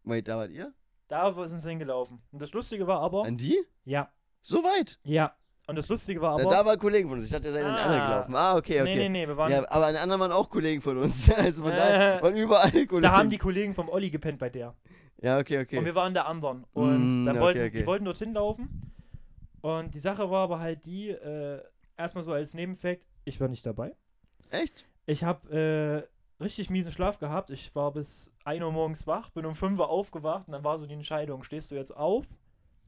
wait, 0.04 0.28
da 0.28 0.36
wart 0.38 0.50
ihr? 0.50 0.72
Da 1.08 1.32
sind 1.46 1.60
sie 1.60 1.68
hingelaufen. 1.70 2.20
Und 2.32 2.42
das 2.42 2.52
Lustige 2.52 2.86
war 2.86 3.00
aber. 3.00 3.24
An 3.24 3.36
die? 3.36 3.56
Ja. 3.84 4.10
So 4.42 4.62
weit? 4.62 4.98
Ja. 5.04 5.34
Und 5.68 5.76
das 5.76 5.88
Lustige 5.88 6.20
war 6.20 6.32
aber. 6.34 6.44
da 6.48 6.64
waren 6.64 6.78
Kollegen 6.78 7.08
von 7.08 7.18
uns. 7.18 7.26
Ich 7.26 7.32
dachte, 7.32 7.48
ihr 7.48 7.52
seid 7.54 7.64
an 7.64 7.72
den 7.74 7.78
anderen 7.82 8.00
Ah. 8.00 8.08
gelaufen. 8.08 8.34
Ah, 8.36 8.56
okay, 8.56 8.80
okay. 8.82 8.94
Nee, 8.94 8.96
nee, 8.96 9.08
nee, 9.08 9.26
wir 9.28 9.36
waren. 9.36 9.50
Ja, 9.50 9.68
aber 9.70 9.86
an 9.86 9.94
den 9.94 10.02
anderen 10.02 10.20
waren 10.20 10.32
auch 10.32 10.48
Kollegen 10.50 10.80
von 10.82 10.96
uns. 10.98 11.28
Also 11.36 11.62
von 11.62 11.72
daher 11.72 12.18
Äh, 12.18 12.22
waren 12.22 12.36
überall 12.36 12.70
Kollegen. 12.70 13.02
da 13.02 13.12
haben 13.12 13.30
die 13.30 13.38
Kollegen 13.38 13.74
vom 13.74 13.88
Olli 13.88 14.10
gepennt 14.10 14.38
bei 14.38 14.48
der. 14.48 14.74
Ja, 15.22 15.38
okay, 15.38 15.60
okay. 15.60 15.78
Und 15.78 15.84
wir 15.84 15.94
waren 15.94 16.14
der 16.14 16.26
anderen. 16.26 16.64
Und 16.72 17.06
Mm, 17.06 17.24
dann 17.24 17.36
okay, 17.36 17.40
wollten, 17.44 17.60
okay. 17.60 17.80
die 17.80 17.86
wollten 17.86 18.04
dorthin 18.04 18.34
laufen. 18.34 18.92
Und 19.62 19.94
die 19.94 19.98
Sache 19.98 20.30
war 20.30 20.44
aber 20.44 20.60
halt 20.60 20.84
die, 20.84 21.08
äh, 21.10 21.62
erstmal 21.96 22.24
so 22.24 22.32
als 22.32 22.54
Nebenfakt, 22.54 23.02
ich 23.24 23.40
war 23.40 23.48
nicht 23.48 23.66
dabei. 23.66 23.94
Echt? 24.50 24.86
Ich 25.06 25.24
habe 25.24 26.08
äh, 26.40 26.42
richtig 26.42 26.70
miesen 26.70 26.92
Schlaf 26.92 27.18
gehabt. 27.18 27.50
Ich 27.50 27.74
war 27.74 27.92
bis 27.92 28.32
1 28.44 28.62
Uhr 28.62 28.70
morgens 28.70 29.06
wach, 29.06 29.30
bin 29.30 29.46
um 29.46 29.54
5 29.54 29.78
Uhr 29.80 29.88
aufgewacht 29.88 30.46
und 30.46 30.52
dann 30.52 30.62
war 30.62 30.78
so 30.78 30.86
die 30.86 30.94
Entscheidung, 30.94 31.42
stehst 31.42 31.70
du 31.70 31.74
jetzt 31.74 31.96
auf 31.96 32.26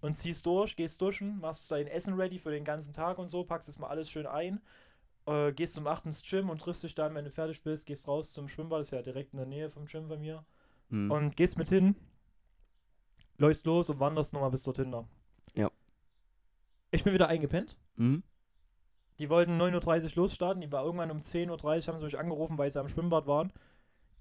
und 0.01 0.15
ziehst 0.15 0.47
durch, 0.47 0.77
gehst 0.77 1.01
duschen, 1.01 1.41
machst 1.41 1.71
dein 1.73 1.89
Essen 1.89 2.15
ready 2.15 2.39
für 2.39 2.51
den 2.53 2.65
ganzen 2.65 2.93
Tag 2.93 3.19
und 3.19 3.29
so, 3.29 3.43
packst 3.43 3.69
es 3.69 3.79
mal 3.79 3.89
alles 3.89 4.09
schön 4.11 4.27
ein, 4.27 4.61
äh, 5.27 5.53
gehst 5.53 5.75
zum 5.75 5.89
8. 5.89 6.07
ins 6.07 6.23
Gym 6.23 6.51
und 6.51 6.61
triffst 6.61 6.85
dich 6.85 6.95
dann, 6.95 7.15
wenn 7.17 7.25
du 7.25 7.31
fertig 7.33 7.63
bist, 7.63 7.87
gehst 7.87 8.07
raus 8.07 8.31
zum 8.31 8.49
Schwimmbad, 8.49 8.81
das 8.81 8.89
ist 8.89 8.93
ja 8.93 9.03
direkt 9.03 9.33
in 9.33 9.39
der 9.39 9.47
Nähe 9.47 9.71
vom 9.71 9.87
Gym 9.87 10.07
bei 10.07 10.17
mir, 10.19 10.45
Hm. 10.91 11.11
und 11.11 11.37
gehst 11.37 11.59
mit 11.59 11.69
hin, 11.69 11.97
läufst 13.39 13.65
los 13.67 13.89
und 13.91 13.99
wanderst 14.01 14.33
nochmal 14.33 14.51
bis 14.51 14.63
dorthin. 14.63 14.91
da. 14.93 15.05
Ja. 15.55 15.71
Ich 16.91 17.05
bin 17.05 17.13
wieder 17.15 17.29
eingepennt. 17.29 17.77
Mhm. 17.97 18.23
Die 19.19 19.29
wollten 19.31 19.61
9.30 19.61 20.05
Uhr 20.17 20.23
losstarten. 20.23 20.61
Die 20.61 20.71
war 20.71 20.85
irgendwann 20.85 21.11
um 21.11 21.19
10.30 21.23 21.49
Uhr, 21.51 21.87
haben 21.89 21.99
sie 21.99 22.05
mich 22.05 22.19
angerufen, 22.19 22.57
weil 22.59 22.71
sie 22.71 22.79
am 22.81 22.89
Schwimmbad 22.89 23.27
waren. 23.27 23.53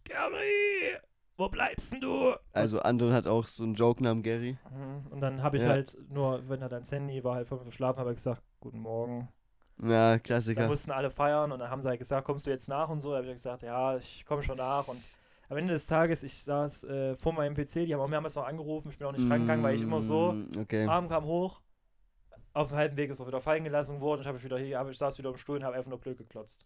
Gary, 0.06 0.98
wo 1.38 1.50
bleibst 1.50 1.92
denn 1.92 2.02
du? 2.02 2.34
Also 2.54 2.80
Anton 2.80 3.12
hat 3.14 3.28
auch 3.28 3.48
so 3.48 3.64
einen 3.64 3.76
Joke-Namen 3.76 4.24
Gary. 4.24 4.58
Mhm, 4.72 5.08
Und 5.12 5.22
dann 5.22 5.44
habe 5.44 5.58
ich 5.58 5.64
Ja. 5.64 5.70
halt 5.70 5.98
nur, 6.10 6.48
wenn 6.50 6.62
er 6.62 6.70
dann 6.70 6.84
Sandy 6.84 7.24
war, 7.24 7.36
halt 7.36 7.48
fünf 7.48 7.64
Uhr 7.66 7.72
schlafen, 7.72 8.00
habe 8.00 8.12
ich 8.12 8.16
gesagt, 8.18 8.42
guten 8.60 8.80
Morgen. 8.80 9.28
Ja, 9.80 10.14
Da 10.14 10.20
Klassiker. 10.20 10.68
mussten 10.68 10.92
alle 10.92 11.12
feiern 11.12 11.52
und 11.52 11.60
dann 11.60 11.70
haben 11.70 11.82
sie 11.84 11.90
halt 11.90 12.00
gesagt, 12.00 12.26
kommst 12.26 12.48
du 12.48 12.50
jetzt 12.50 12.68
nach 12.68 12.90
und 12.90 13.00
so. 13.00 13.12
Da 13.12 13.18
habe 13.18 13.28
ich 13.28 13.34
gesagt, 13.34 13.62
ja, 13.62 13.98
ich 13.98 14.26
komme 14.26 14.42
schon 14.42 14.58
nach. 14.58 14.88
Und 14.88 15.00
am 15.50 15.58
Ende 15.58 15.74
des 15.74 15.86
Tages, 15.88 16.24
ich 16.24 16.44
saß 16.44 16.84
äh, 16.86 17.16
vor 17.16 17.34
meinem 17.34 17.56
PC, 17.56 17.86
die 17.86 17.94
haben 17.94 18.02
auch 18.02 18.08
mehrmals 18.08 18.36
noch 18.36 18.46
angerufen, 18.46 18.90
ich 18.92 18.98
bin 18.98 19.08
auch 19.08 19.12
nicht 19.14 19.30
rangegangen, 19.30 19.64
weil 19.64 19.76
ich 19.76 19.82
immer 19.82 20.02
so, 20.02 20.34
Mm, 20.34 20.52
Okay. 20.60 20.86
Arm 20.88 21.08
kam 21.10 21.26
hoch, 21.26 21.62
auf 22.54 22.70
dem 22.70 22.78
halben 22.78 22.98
Weg 22.98 23.10
ist 23.12 23.22
auch 23.22 23.28
wieder 23.28 23.40
fallen 23.42 23.64
gelassen 23.64 24.00
worden. 24.02 24.22
Ich 24.22 24.28
habe 24.28 24.38
ich 24.38 24.44
wieder 24.44 24.58
hier, 24.58 24.80
hab 24.80 24.90
ich 24.90 24.98
saß 24.98 25.18
wieder 25.18 25.30
im 25.30 25.38
Stuhl 25.38 25.58
und 25.58 25.64
habe 25.64 25.76
einfach 25.76 25.90
nur 25.90 26.00
blöd 26.00 26.18
geklotzt. 26.18 26.66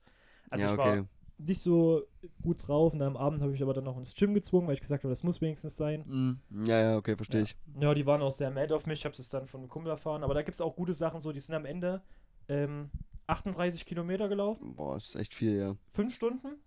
Also 0.49 0.65
ja, 0.65 0.73
ich 0.73 0.79
okay. 0.79 0.99
war 0.99 1.05
nicht 1.37 1.61
so 1.61 2.03
gut 2.43 2.67
drauf 2.67 2.93
und 2.93 2.99
dann 2.99 3.09
am 3.09 3.17
Abend 3.17 3.41
habe 3.41 3.53
ich 3.53 3.61
aber 3.63 3.73
dann 3.73 3.83
noch 3.83 3.97
ins 3.97 4.13
Gym 4.15 4.33
gezwungen, 4.33 4.67
weil 4.67 4.75
ich 4.75 4.81
gesagt 4.81 5.03
habe, 5.03 5.11
das 5.11 5.23
muss 5.23 5.41
wenigstens 5.41 5.75
sein. 5.75 6.01
Mm, 6.07 6.65
Ja, 6.65 6.79
ja, 6.81 6.97
okay, 6.97 7.15
verstehe 7.15 7.41
Ja. 7.41 7.43
ich. 7.45 7.57
Ja, 7.79 7.93
die 7.93 8.05
waren 8.05 8.21
auch 8.21 8.31
sehr 8.31 8.51
mad 8.51 8.73
auf 8.73 8.85
mich. 8.85 8.99
Ich 8.99 9.05
habe 9.05 9.15
es 9.19 9.27
dann 9.29 9.47
von 9.47 9.61
einem 9.61 9.69
Kumpel 9.69 9.91
erfahren. 9.91 10.23
Aber 10.23 10.33
da 10.33 10.43
gibt 10.43 10.55
es 10.55 10.61
auch 10.61 10.75
gute 10.75 10.93
Sachen, 10.93 11.19
so 11.19 11.31
die 11.31 11.39
sind 11.39 11.55
am 11.55 11.65
Ende 11.65 12.01
ähm, 12.47 12.89
38 13.27 13.85
Kilometer 13.85 14.27
gelaufen, 14.29 14.75
Boah, 14.75 14.95
das 14.95 15.05
ist 15.09 15.15
echt 15.15 15.33
viel, 15.33 15.57
ja. 15.57 15.75
fünf 15.89 16.13
Stunden, 16.15 16.57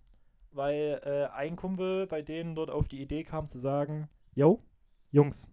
weil 0.55 1.01
äh, 1.03 1.35
ein 1.35 1.55
Kumpel 1.55 2.07
bei 2.07 2.21
denen 2.21 2.55
dort 2.55 2.69
auf 2.69 2.87
die 2.87 3.01
Idee 3.01 3.23
kam 3.23 3.47
zu 3.47 3.59
sagen, 3.59 4.09
yo, 4.33 4.61
Jungs, 5.11 5.51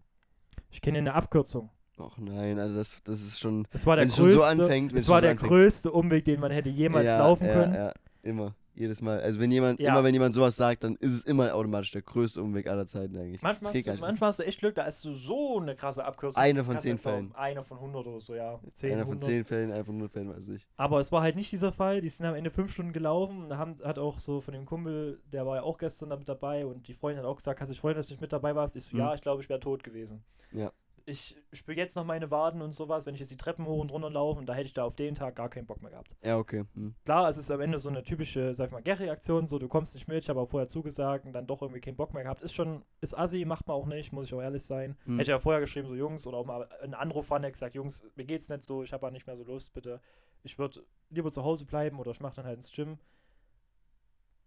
ich 0.70 0.80
kenne 0.80 0.98
eine 0.98 1.14
Abkürzung. 1.14 1.70
Och 1.98 2.18
nein, 2.18 2.58
also 2.58 2.74
das, 2.74 3.02
das 3.04 3.20
ist 3.22 3.38
schon. 3.38 3.66
Das 3.70 3.86
war 3.86 3.96
der 3.96 4.06
größte, 4.06 4.30
so 4.30 4.42
anfängt, 4.42 4.92
das 4.92 5.02
es 5.02 5.08
war 5.08 5.20
der 5.20 5.32
anfängt. 5.32 5.50
größte 5.50 5.92
Umweg, 5.92 6.24
den 6.24 6.40
man 6.40 6.50
hätte 6.50 6.70
jemals 6.70 7.06
ja, 7.06 7.18
laufen 7.18 7.46
ja, 7.46 7.52
können. 7.52 7.74
Ja, 7.74 7.92
immer. 8.22 8.54
Jedes 8.74 9.02
Mal. 9.02 9.20
Also 9.20 9.38
wenn 9.38 9.52
jemand, 9.52 9.80
Ja. 9.80 9.92
immer 9.92 10.02
wenn 10.02 10.14
jemand 10.14 10.34
sowas 10.34 10.56
sagt, 10.56 10.82
dann 10.84 10.96
ist 10.96 11.12
es 11.12 11.24
immer 11.24 11.54
automatisch 11.54 11.90
der 11.90 12.00
größte 12.02 12.42
Umweg 12.42 12.66
aller 12.68 12.86
Zeiten 12.86 13.16
eigentlich. 13.18 13.42
Manchmal, 13.42 13.74
hast 13.74 13.86
du, 13.86 13.96
manchmal 13.96 14.28
hast 14.28 14.38
du 14.38 14.44
echt 14.44 14.60
Glück, 14.60 14.74
da 14.74 14.84
ist 14.86 15.02
so, 15.02 15.12
so 15.12 15.58
eine 15.60 15.74
krasse 15.74 16.04
Abkürzung. 16.04 16.40
Eine 16.42 16.64
von 16.64 16.76
du 16.76 16.80
zehn. 16.80 16.98
Fällen. 16.98 17.34
Eine 17.34 17.62
von 17.62 17.76
100 17.78 18.06
oder 18.06 18.20
so, 18.20 18.34
ja. 18.34 18.58
10, 18.72 18.92
Einer 18.92 19.02
von 19.02 19.10
100. 19.14 19.28
zehn 19.28 19.44
Fällen, 19.44 19.72
einer 19.72 19.84
von 19.84 19.98
null 19.98 20.08
Fällen, 20.08 20.30
weiß 20.30 20.48
ich. 20.48 20.66
Aber 20.76 21.00
es 21.00 21.12
war 21.12 21.20
halt 21.20 21.36
nicht 21.36 21.52
dieser 21.52 21.70
Fall. 21.72 22.00
Die 22.00 22.08
sind 22.08 22.24
am 22.24 22.34
Ende 22.34 22.50
fünf 22.50 22.72
Stunden 22.72 22.92
gelaufen. 22.94 23.42
Und 23.42 23.50
da 23.50 23.58
haben, 23.58 23.78
hat 23.84 23.98
auch 23.98 24.18
so 24.20 24.40
von 24.40 24.54
dem 24.54 24.64
Kumpel, 24.64 25.20
der 25.32 25.44
war 25.46 25.56
ja 25.56 25.62
auch 25.64 25.76
gestern 25.76 26.08
damit 26.10 26.28
dabei. 26.28 26.64
Und 26.64 26.88
die 26.88 26.94
Freundin 26.94 27.22
hat 27.22 27.26
auch 27.30 27.36
gesagt: 27.36 27.60
Hast 27.60 27.68
du 27.68 27.72
dich 27.72 27.80
freuen, 27.80 27.96
dass 27.96 28.08
du 28.08 28.14
nicht 28.14 28.22
mit 28.22 28.32
dabei 28.32 28.54
warst? 28.54 28.74
Ich 28.76 28.84
so: 28.84 28.92
Hm. 28.92 28.98
Ja, 29.00 29.14
ich 29.14 29.20
glaube, 29.20 29.42
ich 29.42 29.48
wäre 29.50 29.60
tot 29.60 29.84
gewesen. 29.84 30.22
Ja. 30.52 30.72
Ich 31.04 31.36
spüre 31.52 31.76
jetzt 31.76 31.96
noch 31.96 32.04
meine 32.04 32.30
Waden 32.30 32.62
und 32.62 32.72
sowas, 32.72 33.06
wenn 33.06 33.14
ich 33.14 33.20
jetzt 33.20 33.30
die 33.30 33.36
Treppen 33.36 33.66
hoch 33.66 33.80
und 33.80 33.90
runter 33.90 34.10
laufe. 34.10 34.38
Und 34.38 34.46
da 34.46 34.54
hätte 34.54 34.66
ich 34.66 34.72
da 34.72 34.84
auf 34.84 34.96
den 34.96 35.14
Tag 35.14 35.36
gar 35.36 35.48
keinen 35.48 35.66
Bock 35.66 35.82
mehr 35.82 35.90
gehabt. 35.90 36.14
Ja, 36.24 36.38
okay. 36.38 36.64
Hm. 36.74 36.94
Klar, 37.04 37.28
es 37.28 37.36
ist 37.36 37.50
am 37.50 37.60
Ende 37.60 37.78
so 37.78 37.88
eine 37.88 38.04
typische, 38.04 38.54
sag 38.54 38.66
ich 38.66 38.72
mal, 38.72 38.82
Gary-Aktion. 38.82 39.46
So, 39.46 39.58
du 39.58 39.68
kommst 39.68 39.94
nicht 39.94 40.08
mit, 40.08 40.22
ich 40.22 40.28
habe 40.28 40.40
auch 40.40 40.48
vorher 40.48 40.68
zugesagt 40.68 41.26
und 41.26 41.32
dann 41.32 41.46
doch 41.46 41.62
irgendwie 41.62 41.80
keinen 41.80 41.96
Bock 41.96 42.14
mehr 42.14 42.22
gehabt. 42.22 42.42
Ist 42.42 42.54
schon, 42.54 42.84
ist 43.00 43.16
assi, 43.16 43.44
macht 43.44 43.66
man 43.66 43.76
auch 43.76 43.86
nicht, 43.86 44.12
muss 44.12 44.26
ich 44.26 44.34
auch 44.34 44.42
ehrlich 44.42 44.64
sein. 44.64 44.96
Hm. 45.04 45.14
Hätte 45.14 45.22
ich 45.22 45.28
ja 45.28 45.38
vorher 45.38 45.60
geschrieben, 45.60 45.88
so 45.88 45.94
Jungs, 45.94 46.26
oder 46.26 46.38
auch 46.38 46.46
mal 46.46 46.68
einen 46.82 46.94
Anruf 46.94 47.30
an, 47.32 47.42
gesagt, 47.42 47.74
Jungs, 47.74 48.04
mir 48.14 48.24
geht's 48.24 48.48
nicht 48.48 48.62
so, 48.62 48.82
ich 48.82 48.92
habe 48.92 49.10
nicht 49.10 49.26
mehr 49.26 49.36
so 49.36 49.44
Lust, 49.44 49.74
bitte. 49.74 50.00
Ich 50.44 50.58
würde 50.58 50.84
lieber 51.10 51.32
zu 51.32 51.44
Hause 51.44 51.64
bleiben 51.64 51.98
oder 51.98 52.10
ich 52.10 52.20
mache 52.20 52.36
dann 52.36 52.46
halt 52.46 52.58
ins 52.58 52.72
Gym. 52.72 52.98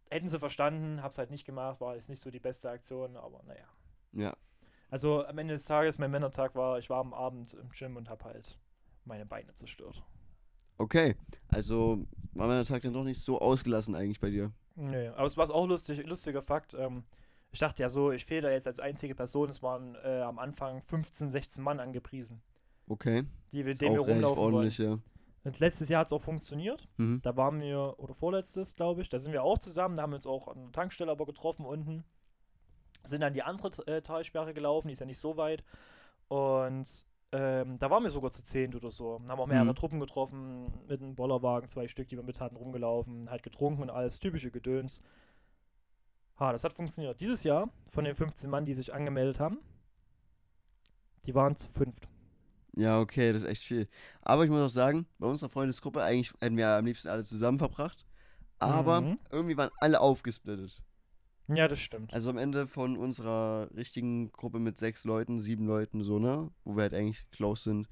Hätten 0.10 0.30
sie 0.30 0.40
verstanden, 0.40 1.02
hab's 1.02 1.18
halt 1.18 1.32
nicht 1.32 1.46
gemacht, 1.46 1.82
war 1.82 1.96
jetzt 1.96 2.10
nicht 2.10 2.22
so 2.22 2.32
die 2.32 2.40
beste 2.40 2.70
Aktion, 2.70 3.18
aber 3.18 3.42
naja. 3.44 3.66
Ja. 4.14 4.34
Also 4.90 5.26
am 5.26 5.38
Ende 5.38 5.56
des 5.56 5.66
Tages, 5.66 5.98
mein 5.98 6.12
Männertag 6.12 6.56
war, 6.56 6.78
ich 6.80 6.90
war 6.90 7.00
am 7.00 7.14
Abend 7.14 7.54
im 7.54 7.70
Gym 7.70 7.98
und 7.98 8.10
hab 8.10 8.24
halt 8.24 8.58
meine 9.04 9.26
Beine 9.26 9.54
zerstört. 9.56 10.04
Okay. 10.78 11.16
Also 11.50 12.06
war 12.34 12.48
mein 12.48 12.64
Tag 12.66 12.82
dann 12.84 12.94
doch 12.94 13.04
nicht 13.04 13.22
so 13.22 13.40
ausgelassen 13.40 13.96
eigentlich 13.96 14.20
bei 14.20 14.30
dir. 14.30 14.52
Nee, 14.76 15.08
aber 15.10 15.26
es 15.26 15.38
war 15.38 15.50
auch 15.50 15.66
lustig, 15.68 16.06
lustiger 16.06 16.42
Fakt. 16.42 16.74
Ähm, 16.74 17.04
ich 17.52 17.60
dachte 17.60 17.82
ja 17.82 17.90
so, 17.90 18.12
ich 18.12 18.26
fehle 18.26 18.42
da 18.44 18.52
jetzt 18.52 18.68
als 18.68 18.80
einzige 18.80 19.16
Person. 19.16 19.50
Es 19.50 19.64
waren 19.64 19.96
äh, 20.04 20.22
am 20.22 20.38
Anfang 20.40 20.82
15, 20.82 21.30
16 21.30 21.64
Mann 21.64 21.80
angepriesen, 21.80 22.42
Okay. 22.88 23.24
die 23.54 23.66
wir, 23.66 23.72
Ist 23.72 23.82
denen 23.82 23.96
wir 23.96 24.02
rumlaufen 24.02 24.38
wollen. 24.44 24.54
ordentlich, 24.56 24.78
ja. 24.78 25.00
Und 25.46 25.60
letztes 25.60 25.90
Jahr 25.90 26.02
hat 26.02 26.08
es 26.08 26.14
auch 26.14 26.22
funktioniert. 26.22 26.88
Mhm. 26.98 27.22
Da 27.24 27.38
waren 27.38 27.62
wir, 27.62 27.96
oder 27.98 28.14
vorletztes, 28.16 28.76
glaube 28.76 29.02
ich, 29.02 29.10
da 29.10 29.20
sind 29.20 29.32
wir 29.32 29.44
auch 29.44 29.60
zusammen, 29.60 29.96
da 29.96 30.02
haben 30.04 30.12
wir 30.12 30.18
uns 30.18 30.28
auch 30.28 30.48
an 30.50 30.64
der 30.64 30.72
Tankstelle 30.72 31.12
aber 31.12 31.26
getroffen 31.26 31.66
unten. 31.66 32.04
Sind 33.06 33.22
dann 33.22 33.34
die 33.34 33.44
andere 33.44 33.70
äh, 33.88 34.02
Talsperre 34.02 34.54
gelaufen, 34.54 34.88
die 34.88 34.94
ist 34.94 35.00
ja 35.00 35.06
nicht 35.06 35.20
so 35.20 35.38
weit. 35.38 35.64
Und 36.28 36.88
ähm, 37.32 37.78
da 37.80 37.90
waren 37.90 38.04
wir 38.04 38.10
sogar 38.12 38.32
zu 38.32 38.44
zehnt 38.44 38.76
oder 38.76 38.92
so. 38.92 39.22
Haben 39.28 39.40
auch 39.40 39.48
mehrere 39.48 39.72
Mhm. 39.72 39.76
Truppen 39.76 40.00
getroffen, 40.00 40.72
mit 40.88 41.02
einem 41.02 41.16
Bollerwagen, 41.16 41.70
zwei 41.70 41.88
Stück, 41.88 42.08
die 42.10 42.16
wir 42.16 42.24
mit 42.24 42.40
hatten, 42.40 42.56
rumgelaufen, 42.56 43.30
halt 43.30 43.44
getrunken 43.44 43.82
und 43.84 43.90
alles, 43.90 44.20
typische 44.20 44.52
Gedöns. 44.52 45.02
Ha, 46.40 46.52
das 46.52 46.64
hat 46.64 46.74
funktioniert. 46.74 47.20
Dieses 47.22 47.44
Jahr, 47.44 47.70
von 47.88 48.04
den 48.06 48.16
15 48.16 48.50
Mann, 48.50 48.66
die 48.66 48.74
sich 48.74 48.94
angemeldet 48.94 49.40
haben, 49.40 49.60
die 51.26 51.34
waren 51.36 51.56
zu 51.56 51.70
fünft. 51.70 52.08
Ja, 52.78 53.00
okay, 53.00 53.32
das 53.32 53.44
ist 53.44 53.50
echt 53.50 53.64
viel. 53.64 53.88
Aber 54.22 54.44
ich 54.44 54.50
muss 54.50 54.62
auch 54.62 54.74
sagen, 54.74 55.08
bei 55.18 55.28
unserer 55.28 55.50
Freundesgruppe, 55.50 56.04
eigentlich 56.04 56.34
hätten 56.42 56.58
wir 56.58 56.68
am 56.70 56.86
liebsten 56.86 57.08
alle 57.08 57.24
zusammen 57.24 57.58
verbracht. 57.58 58.06
Aber 58.60 59.02
Mhm. 59.02 59.20
irgendwie 59.32 59.58
waren 59.58 59.72
alle 59.80 60.00
aufgesplittet. 60.02 60.82
Ja, 61.48 61.68
das 61.68 61.80
stimmt. 61.80 62.14
Also 62.14 62.30
am 62.30 62.38
Ende 62.38 62.68
von 62.68 62.98
unserer 62.98 63.70
richtigen 63.76 64.32
Gruppe 64.32 64.60
mit 64.60 64.78
sechs 64.78 65.04
Leuten, 65.04 65.40
sieben 65.40 65.68
Leuten, 65.68 66.04
so, 66.04 66.18
ne? 66.18 66.50
Wo 66.64 66.76
wir 66.76 66.84
halt 66.84 66.94
eigentlich 66.94 67.30
close 67.32 67.64
sind. 67.64 67.88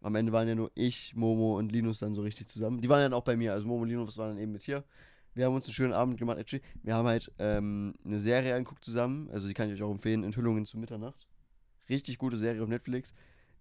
Am 0.00 0.14
Ende 0.14 0.32
waren 0.32 0.48
ja 0.48 0.54
nur 0.54 0.70
ich, 0.74 1.14
Momo 1.14 1.58
und 1.58 1.70
Linus 1.72 2.00
dann 2.00 2.14
so 2.14 2.22
richtig 2.22 2.48
zusammen. 2.48 2.80
Die 2.80 2.88
waren 2.88 3.00
dann 3.00 3.14
auch 3.14 3.24
bei 3.24 3.36
mir. 3.36 3.52
Also 3.52 3.66
Momo 3.66 3.82
und 3.82 3.88
Linus 3.88 4.18
waren 4.18 4.30
dann 4.30 4.38
eben 4.38 4.52
mit 4.52 4.62
hier. 4.62 4.84
Wir 5.34 5.44
haben 5.44 5.54
uns 5.54 5.66
einen 5.66 5.74
schönen 5.74 5.92
Abend 5.92 6.18
gemacht. 6.18 6.38
Actually, 6.38 6.62
wir 6.82 6.94
haben 6.94 7.06
halt 7.06 7.32
ähm, 7.38 7.94
eine 8.04 8.18
Serie 8.18 8.54
angeguckt 8.54 8.84
zusammen. 8.84 9.28
Also 9.30 9.46
die 9.46 9.54
kann 9.54 9.68
ich 9.68 9.74
euch 9.74 9.82
auch 9.82 9.92
empfehlen. 9.92 10.24
Enthüllungen 10.24 10.66
zu 10.66 10.78
Mitternacht. 10.78 11.28
Richtig 11.88 12.18
gute 12.18 12.36
Serie 12.36 12.62
auf 12.62 12.68
Netflix. 12.68 13.14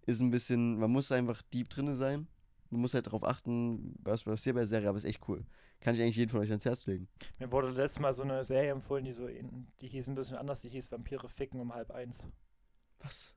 Ist 0.05 0.21
ein 0.21 0.31
bisschen, 0.31 0.79
man 0.79 0.91
muss 0.91 1.11
einfach 1.11 1.41
deep 1.53 1.69
drinne 1.69 1.93
sein. 1.93 2.27
Man 2.69 2.81
muss 2.81 2.93
halt 2.93 3.07
darauf 3.07 3.23
achten, 3.23 3.95
was 4.03 4.23
passiert 4.23 4.55
bei 4.55 4.61
der 4.61 4.67
Serie, 4.67 4.89
aber 4.89 4.97
ist 4.97 5.05
echt 5.05 5.27
cool. 5.27 5.45
Kann 5.79 5.95
ich 5.95 6.01
eigentlich 6.01 6.17
jeden 6.17 6.31
von 6.31 6.41
euch 6.41 6.49
ans 6.49 6.65
Herz 6.65 6.85
legen. 6.85 7.07
Mir 7.39 7.51
wurde 7.51 7.69
letztes 7.69 8.01
Mal 8.01 8.13
so 8.13 8.23
eine 8.23 8.43
Serie 8.43 8.71
empfohlen, 8.71 9.05
die 9.05 9.11
so, 9.11 9.27
die 9.27 9.87
hieß 9.87 10.07
ein 10.07 10.15
bisschen 10.15 10.37
anders, 10.37 10.61
die 10.61 10.69
hieß 10.69 10.91
Vampire 10.91 11.29
ficken 11.29 11.59
um 11.59 11.73
halb 11.73 11.91
eins. 11.91 12.25
Was? 12.99 13.35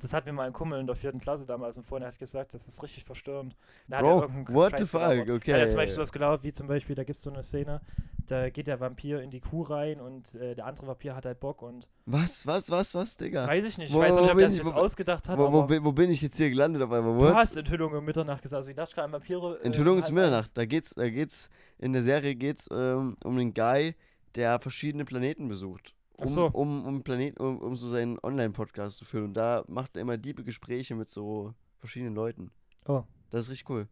Das 0.00 0.12
hat 0.12 0.26
mir 0.26 0.32
mal 0.32 0.46
ein 0.46 0.52
Kumpel 0.52 0.80
in 0.80 0.86
der 0.86 0.96
vierten 0.96 1.20
Klasse 1.20 1.46
damals 1.46 1.76
empfohlen, 1.76 2.00
der 2.02 2.08
hat 2.08 2.18
gesagt, 2.18 2.52
das 2.52 2.66
ist 2.66 2.82
richtig 2.82 3.04
verstörend. 3.04 3.56
Da 3.88 4.00
Bro, 4.00 4.06
hat 4.08 4.14
er 4.16 4.22
irgendeinen 4.28 4.56
what 4.56 4.70
Scheiß 4.72 4.80
the 4.80 4.86
fuck? 4.86 5.00
gelabert. 5.00 5.30
Okay. 5.30 5.50
Er 5.52 5.60
hat 5.62 5.68
zum 5.70 5.76
Beispiel 5.76 5.98
was 6.02 6.12
gelaufen, 6.12 6.42
wie 6.42 6.52
zum 6.52 6.66
Beispiel, 6.66 6.96
da 6.96 7.04
gibt 7.04 7.16
es 7.18 7.22
so 7.22 7.30
eine 7.32 7.44
Szene, 7.44 7.80
da 8.26 8.50
geht 8.50 8.66
der 8.66 8.80
Vampir 8.80 9.22
in 9.22 9.30
die 9.30 9.40
Kuh 9.40 9.62
rein 9.62 10.00
und 10.00 10.34
äh, 10.34 10.54
der 10.56 10.66
andere 10.66 10.88
Vampir 10.88 11.14
hat 11.14 11.24
halt 11.26 11.38
Bock 11.40 11.62
und 11.62 11.86
Was, 12.06 12.44
was, 12.46 12.70
was, 12.70 12.94
was, 12.94 13.16
Digga? 13.16 13.46
weiß 13.46 13.64
ich 13.64 13.78
nicht, 13.78 13.90
ich 13.90 13.94
Wo- 13.94 14.00
weiß 14.00 14.14
wo 14.16 14.20
nicht, 14.22 14.32
ob 14.32 14.38
er 14.40 14.50
sich 14.50 14.60
ich- 14.60 14.66
das 14.66 14.74
ausgedacht 14.74 15.28
hat, 15.28 15.38
Wo, 15.38 15.52
wo, 15.52 15.68
wo 15.84 15.92
bin 15.92 16.10
ich 16.10 16.20
jetzt 16.22 16.36
hier 16.38 16.50
gelandet 16.50 16.82
auf 16.82 16.90
einmal? 16.90 17.12
du 17.16 17.24
What? 17.26 17.34
hast 17.34 17.56
Enthüllung 17.56 17.92
um 17.94 18.04
Mitternacht 18.04 18.42
gesagt, 18.42 18.58
also 18.58 18.70
ich 18.70 18.76
dachte 18.76 18.94
gerade, 18.96 19.12
Vampire. 19.12 19.58
äh, 19.62 19.64
Enthüllung 19.66 19.96
um 19.98 20.02
zu 20.02 20.06
halb 20.06 20.14
Mitternacht. 20.14 20.50
Da 20.54 20.64
geht's, 20.66 20.94
da 20.94 21.08
geht's, 21.08 21.48
in 21.78 21.92
der 21.92 22.02
Serie 22.02 22.34
geht's 22.34 22.68
ähm, 22.72 23.16
um 23.22 23.38
einen 23.38 23.54
Guy, 23.54 23.94
der 24.34 24.58
verschiedene 24.58 25.04
Planeten 25.04 25.46
besucht. 25.48 25.94
Um, 26.16 26.28
so. 26.28 26.46
um, 26.46 26.86
um 26.86 27.02
Planeten, 27.02 27.42
um, 27.42 27.58
um 27.58 27.76
so 27.76 27.88
seinen 27.88 28.18
Online-Podcast 28.22 28.98
zu 28.98 29.04
führen. 29.04 29.24
Und 29.24 29.34
da 29.34 29.64
macht 29.66 29.96
er 29.96 30.02
immer 30.02 30.16
diebe 30.16 30.44
Gespräche 30.44 30.94
mit 30.94 31.10
so 31.10 31.54
verschiedenen 31.78 32.14
Leuten. 32.14 32.50
Oh. 32.86 33.02
Das 33.30 33.42
ist 33.42 33.50
richtig 33.50 33.68
cool. 33.68 33.88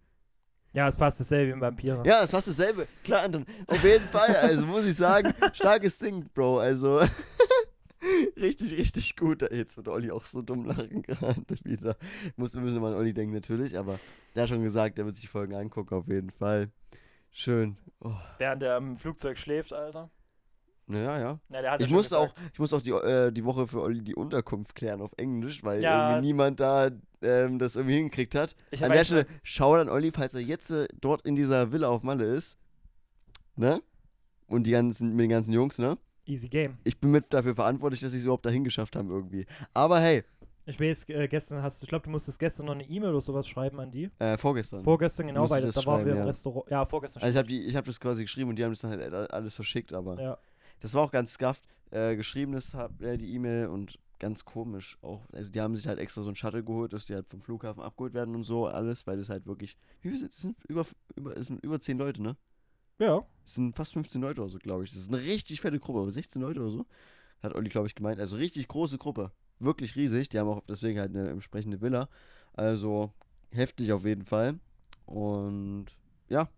Ja, 0.73 0.89
ist 0.89 0.99
fast 0.99 1.21
dasselbe 1.21 1.49
wie 1.49 1.53
ein 1.55 1.61
Vampire. 1.61 2.03
Ja, 2.07 2.19
es 2.19 2.25
ist 2.25 2.31
fast 2.31 2.49
dasselbe. 2.49 2.87
Klar, 3.05 3.25
Anton. 3.25 3.45
Auf 3.67 3.83
jeden 3.85 4.07
Fall. 4.09 4.35
Also 4.37 4.65
muss 4.65 4.87
ich 4.87 4.97
sagen, 4.97 5.35
starkes 5.53 5.99
Ding, 5.99 6.31
Bro. 6.33 6.61
Also 6.61 7.01
richtig, 8.37 8.73
richtig 8.73 9.17
gut. 9.17 9.43
Jetzt 9.43 9.77
wird 9.77 9.89
Olli 9.89 10.11
auch 10.11 10.25
so 10.25 10.41
dumm 10.41 10.65
lachen 10.65 11.03
gerade 11.03 11.45
wieder. 11.65 11.97
Muss, 12.37 12.55
wir 12.55 12.63
müssen 12.63 12.79
immer 12.79 12.89
an 12.89 12.95
Olli 12.95 13.13
denken, 13.13 13.35
natürlich. 13.35 13.77
Aber 13.77 13.99
der 14.35 14.45
hat 14.45 14.49
schon 14.49 14.63
gesagt, 14.63 14.97
der 14.97 15.05
wird 15.05 15.17
sich 15.17 15.23
die 15.23 15.29
Folgen 15.29 15.55
angucken, 15.55 15.95
auf 15.95 16.09
jeden 16.09 16.31
Fall. 16.31 16.71
Schön. 17.31 17.77
Oh. 18.01 18.15
Während 18.39 18.63
er 18.63 18.79
im 18.79 18.97
Flugzeug 18.97 19.39
schläft, 19.39 19.73
Alter. 19.73 20.11
Ja. 20.95 21.19
Ja, 21.19 21.39
Ich 21.51 21.63
ja 21.63 21.79
schon 21.81 21.91
musste, 21.91 22.19
auch, 22.19 22.35
ich 22.53 22.59
musste 22.59 22.77
auch 22.77 22.83
die, 22.83 22.91
äh, 22.91 23.33
die 23.33 23.45
Woche 23.45 23.67
für 23.67 23.81
Olli 23.81 24.03
die 24.03 24.15
Unterkunft 24.15 24.75
klären 24.75 25.01
auf 25.01 25.13
Englisch, 25.17 25.63
weil 25.65 25.83
Ja. 25.83 26.11
irgendwie 26.11 26.27
niemand 26.29 26.61
da 26.61 26.91
ähm, 27.23 27.59
das 27.59 27.77
irgendwie 27.77 27.97
hingekriegt 27.97 28.35
hat. 28.35 28.57
Ich 28.71 28.85
An 28.85 28.91
der 28.93 29.05
Stelle, 29.05 29.27
schau 29.43 29.75
an 29.75 29.89
Olli, 29.89 30.11
falls 30.13 30.35
er 30.35 30.41
jetzt 30.41 30.71
äh, 30.71 30.89
dort 31.01 31.23
in 31.25 31.37
dieser 31.37 31.71
Villa 31.73 31.89
auf 31.89 32.03
Malle 32.03 32.25
ist. 32.25 32.59
ne? 33.57 33.81
Und 34.49 34.67
die 34.67 34.73
ganzen, 34.73 35.11
mit 35.15 35.25
den 35.25 35.31
ganzen 35.31 35.53
Jungs, 35.53 35.79
ne? 35.79 35.97
Easy 36.27 36.49
Game. 36.49 36.79
Ich 36.85 36.99
bin 37.01 37.11
mit 37.11 37.33
dafür 37.33 37.55
verantwortlich, 37.55 38.01
dass 38.01 38.13
sie 38.13 38.19
es 38.19 38.25
überhaupt 38.25 38.45
dahin 38.47 38.65
geschafft 38.65 38.97
haben 38.97 39.09
irgendwie. 39.11 39.47
Aber 39.75 39.99
hey, 40.01 40.23
Ich 40.67 40.79
weiß, 40.79 41.09
äh, 41.09 41.27
gestern 41.27 41.63
hast 41.63 41.81
du, 41.81 41.85
ich 41.85 41.89
glaube, 41.89 42.05
du 42.05 42.11
musstest 42.11 42.39
gestern 42.39 42.67
noch 42.67 42.75
eine 42.75 42.85
E-Mail 42.85 43.11
oder 43.11 43.21
sowas 43.21 43.49
schreiben 43.49 43.81
an 43.81 43.91
die. 43.91 44.11
äh, 44.19 44.37
vorgestern. 44.39 44.83
Vorgestern, 44.83 45.27
genau, 45.27 45.49
weil 45.51 45.67
ich 45.69 45.75
da 45.75 45.85
waren 45.87 46.05
wir 46.05 46.13
im 46.13 46.19
ja. 46.19 46.25
Restaurant. 46.25 46.71
Ja, 46.71 46.85
vorgestern. 46.85 47.23
also 47.23 47.33
ich 47.33 47.39
habe 47.39 47.53
ich 47.53 47.77
habe 47.77 47.87
das 47.87 47.99
quasi 47.99 48.23
geschrieben 48.23 48.51
und 48.51 48.57
die 48.57 48.65
haben 48.65 48.71
das 48.73 48.81
dann 48.81 48.91
halt 48.93 49.33
alles 49.33 49.55
verschickt, 49.55 49.93
aber 49.93 50.21
ja. 50.21 50.39
Das 50.83 50.95
war 50.95 51.03
auch 51.03 51.11
ganz 51.11 51.33
scuffed. 51.35 51.63
Äh, 51.91 52.17
geschriebenes 52.17 52.75
hab, 52.75 53.01
äh, 53.03 53.17
die 53.17 53.35
E-Mail 53.35 53.69
und 53.69 53.99
ganz 54.19 54.45
komisch 54.45 54.99
auch. 55.03 55.21
Also 55.33 55.51
die 55.51 55.61
haben 55.61 55.75
sich 55.75 55.87
halt 55.87 55.99
extra 55.99 56.23
so 56.23 56.29
einen 56.29 56.37
Shuttle 56.37 56.63
geholt, 56.63 56.93
dass 56.93 57.07
die 57.07 57.15
halt 57.15 57.27
vom 57.29 57.43
Flughafen 57.43 57.83
abgeholt 57.83 58.15
werden 58.15 58.35
und 58.35 58.45
so 58.45 58.67
alles, 58.67 59.07
weil 59.07 59.17
das 59.17 59.29
halt 59.29 59.47
wirklich. 59.47 59.77
Wie 60.01 60.11
viel 60.11 60.19
sind 60.19 60.33
das? 60.33 60.41
sind 60.41 60.57
über, 60.69 60.87
über, 61.17 61.37
es 61.37 61.47
sind 61.47 61.63
über 61.63 61.81
10 61.81 61.99
Leute, 61.99 62.23
ne? 62.23 62.37
ja. 62.99 63.27
Es 63.45 63.55
sind 63.55 63.77
fast 63.77 63.93
15 63.95 64.21
Leute 64.21 64.41
oder 64.41 64.51
so, 64.51 64.59
glaube 64.59 64.85
ich. 64.85 64.91
Das 64.91 65.01
ist 65.01 65.09
eine 65.09 65.21
richtig 65.23 65.61
fette 65.61 65.81
Gruppe, 65.81 66.01
aber 66.01 66.11
16 66.11 66.41
Leute 66.41 66.61
oder 66.61 66.71
so. 66.71 66.87
Hat 67.43 67.55
Olli, 67.55 67.69
glaube 67.69 67.89
ich, 67.89 67.95
gemeint. 67.95 68.21
Also 68.21 68.37
richtig 68.37 68.69
große 68.69 68.99
Gruppe. 68.99 69.33
Wirklich 69.59 69.97
riesig. 69.97 70.29
Die 70.29 70.39
haben 70.39 70.49
auch 70.49 70.63
deswegen 70.69 71.01
halt 71.01 71.15
eine 71.15 71.29
entsprechende 71.29 71.81
Villa. 71.81 72.09
Also 72.53 73.13
heftig 73.51 73.93
auf 73.93 74.05
jeden 74.05 74.25
Fall. 74.25 74.61
Und 75.07 75.87
ja. 76.29 76.49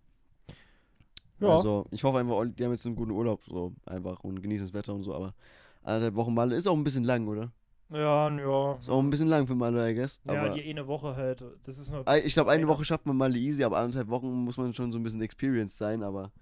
Ja. 1.41 1.49
Also 1.57 1.87
ich 1.91 2.03
hoffe 2.05 2.19
einfach, 2.19 2.45
die 2.47 2.65
haben 2.65 2.73
jetzt 2.73 2.87
einen 2.87 2.97
guten 2.97 3.11
Urlaub 3.11 3.41
so 3.47 3.73
einfach 3.87 4.21
und 4.25 4.41
genießen 4.41 4.67
das 4.67 4.75
Wetter 4.75 4.95
und 4.95 5.03
so. 5.03 5.15
Aber 5.15 5.35
anderthalb 5.83 6.15
Wochen 6.15 6.35
Malle 6.35 6.55
ist 6.57 6.67
auch 6.67 6.77
ein 6.77 6.85
bisschen 6.85 7.05
lang, 7.05 7.27
oder? 7.29 7.53
Ja, 7.91 8.31
ja. 8.31 8.75
Ist 8.77 8.89
auch 8.89 9.01
ein 9.01 9.11
bisschen 9.11 9.29
lang 9.29 9.47
für 9.47 9.55
Malle, 9.55 9.91
I 9.91 9.95
guess. 9.95 10.21
Ja, 10.25 10.41
aber 10.41 10.51
die 10.55 10.69
eine 10.69 10.87
Woche 10.87 11.15
halt. 11.17 11.45
Das 11.65 11.79
ist 11.79 11.91
nur. 11.91 12.05
Ich 12.25 12.33
glaube, 12.35 12.51
eine. 12.51 12.67
Woche 12.67 12.85
schafft 12.85 13.05
man 13.07 13.17
Malle 13.17 13.39
easy, 13.39 13.63
aber 13.63 13.77
anderthalb 13.79 14.09
Wochen 14.09 14.29
muss 14.45 14.57
man 14.57 14.73
schon 14.73 14.91
so 14.93 14.99
ein 14.99 15.03
bisschen 15.03 15.21
experienced 15.23 15.77
sein. 15.77 16.03
Aber 16.03 16.33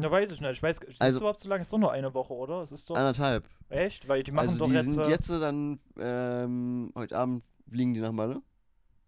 Ja, 0.00 0.10
weiß 0.10 0.30
ich 0.32 0.40
nicht. 0.40 0.52
Ich 0.52 0.62
weiß, 0.62 0.78
ist 0.78 1.00
Also- 1.00 1.18
überhaupt 1.20 1.40
so 1.40 1.48
lange? 1.48 1.60
Es 1.62 1.68
ist 1.68 1.72
doch 1.72 1.78
nur 1.78 1.92
eine 1.92 2.12
Woche, 2.14 2.32
oder? 2.32 2.62
Es 2.62 2.72
ist 2.72 2.88
doch. 2.90 2.96
anderthalb. 2.96 3.48
echt? 3.68 4.06
Weil 4.08 4.22
die 4.22 4.32
machen 4.32 4.48
also 4.48 4.58
doch 4.60 4.66
die 4.68 4.74
jetzt. 4.74 4.84
sind 4.86 4.98
äh, 5.00 5.08
jetzt 5.08 5.30
dann, 5.30 5.78
ähm, 5.98 6.92
heute 6.94 7.16
Abend 7.16 7.44
fliegen 7.68 7.94
die 7.94 8.00
nach 8.00 8.12
Malle. 8.12 8.40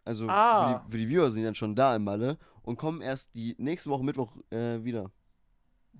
Also 0.06 0.26
Ah. 0.28 0.78
für, 0.80 0.84
die, 0.86 0.90
für 0.92 0.98
die 0.98 1.08
Viewer 1.10 1.30
sind 1.30 1.44
dann 1.44 1.54
schon 1.54 1.74
da 1.74 1.94
in 1.94 2.02
Malle 2.04 2.38
und 2.62 2.76
kommen 2.76 3.00
erst 3.02 3.34
die 3.34 3.54
nächste 3.58 3.90
Woche 3.90 4.04
Mittwoch 4.04 4.34
äh, 4.50 4.82
wieder. 4.82 5.10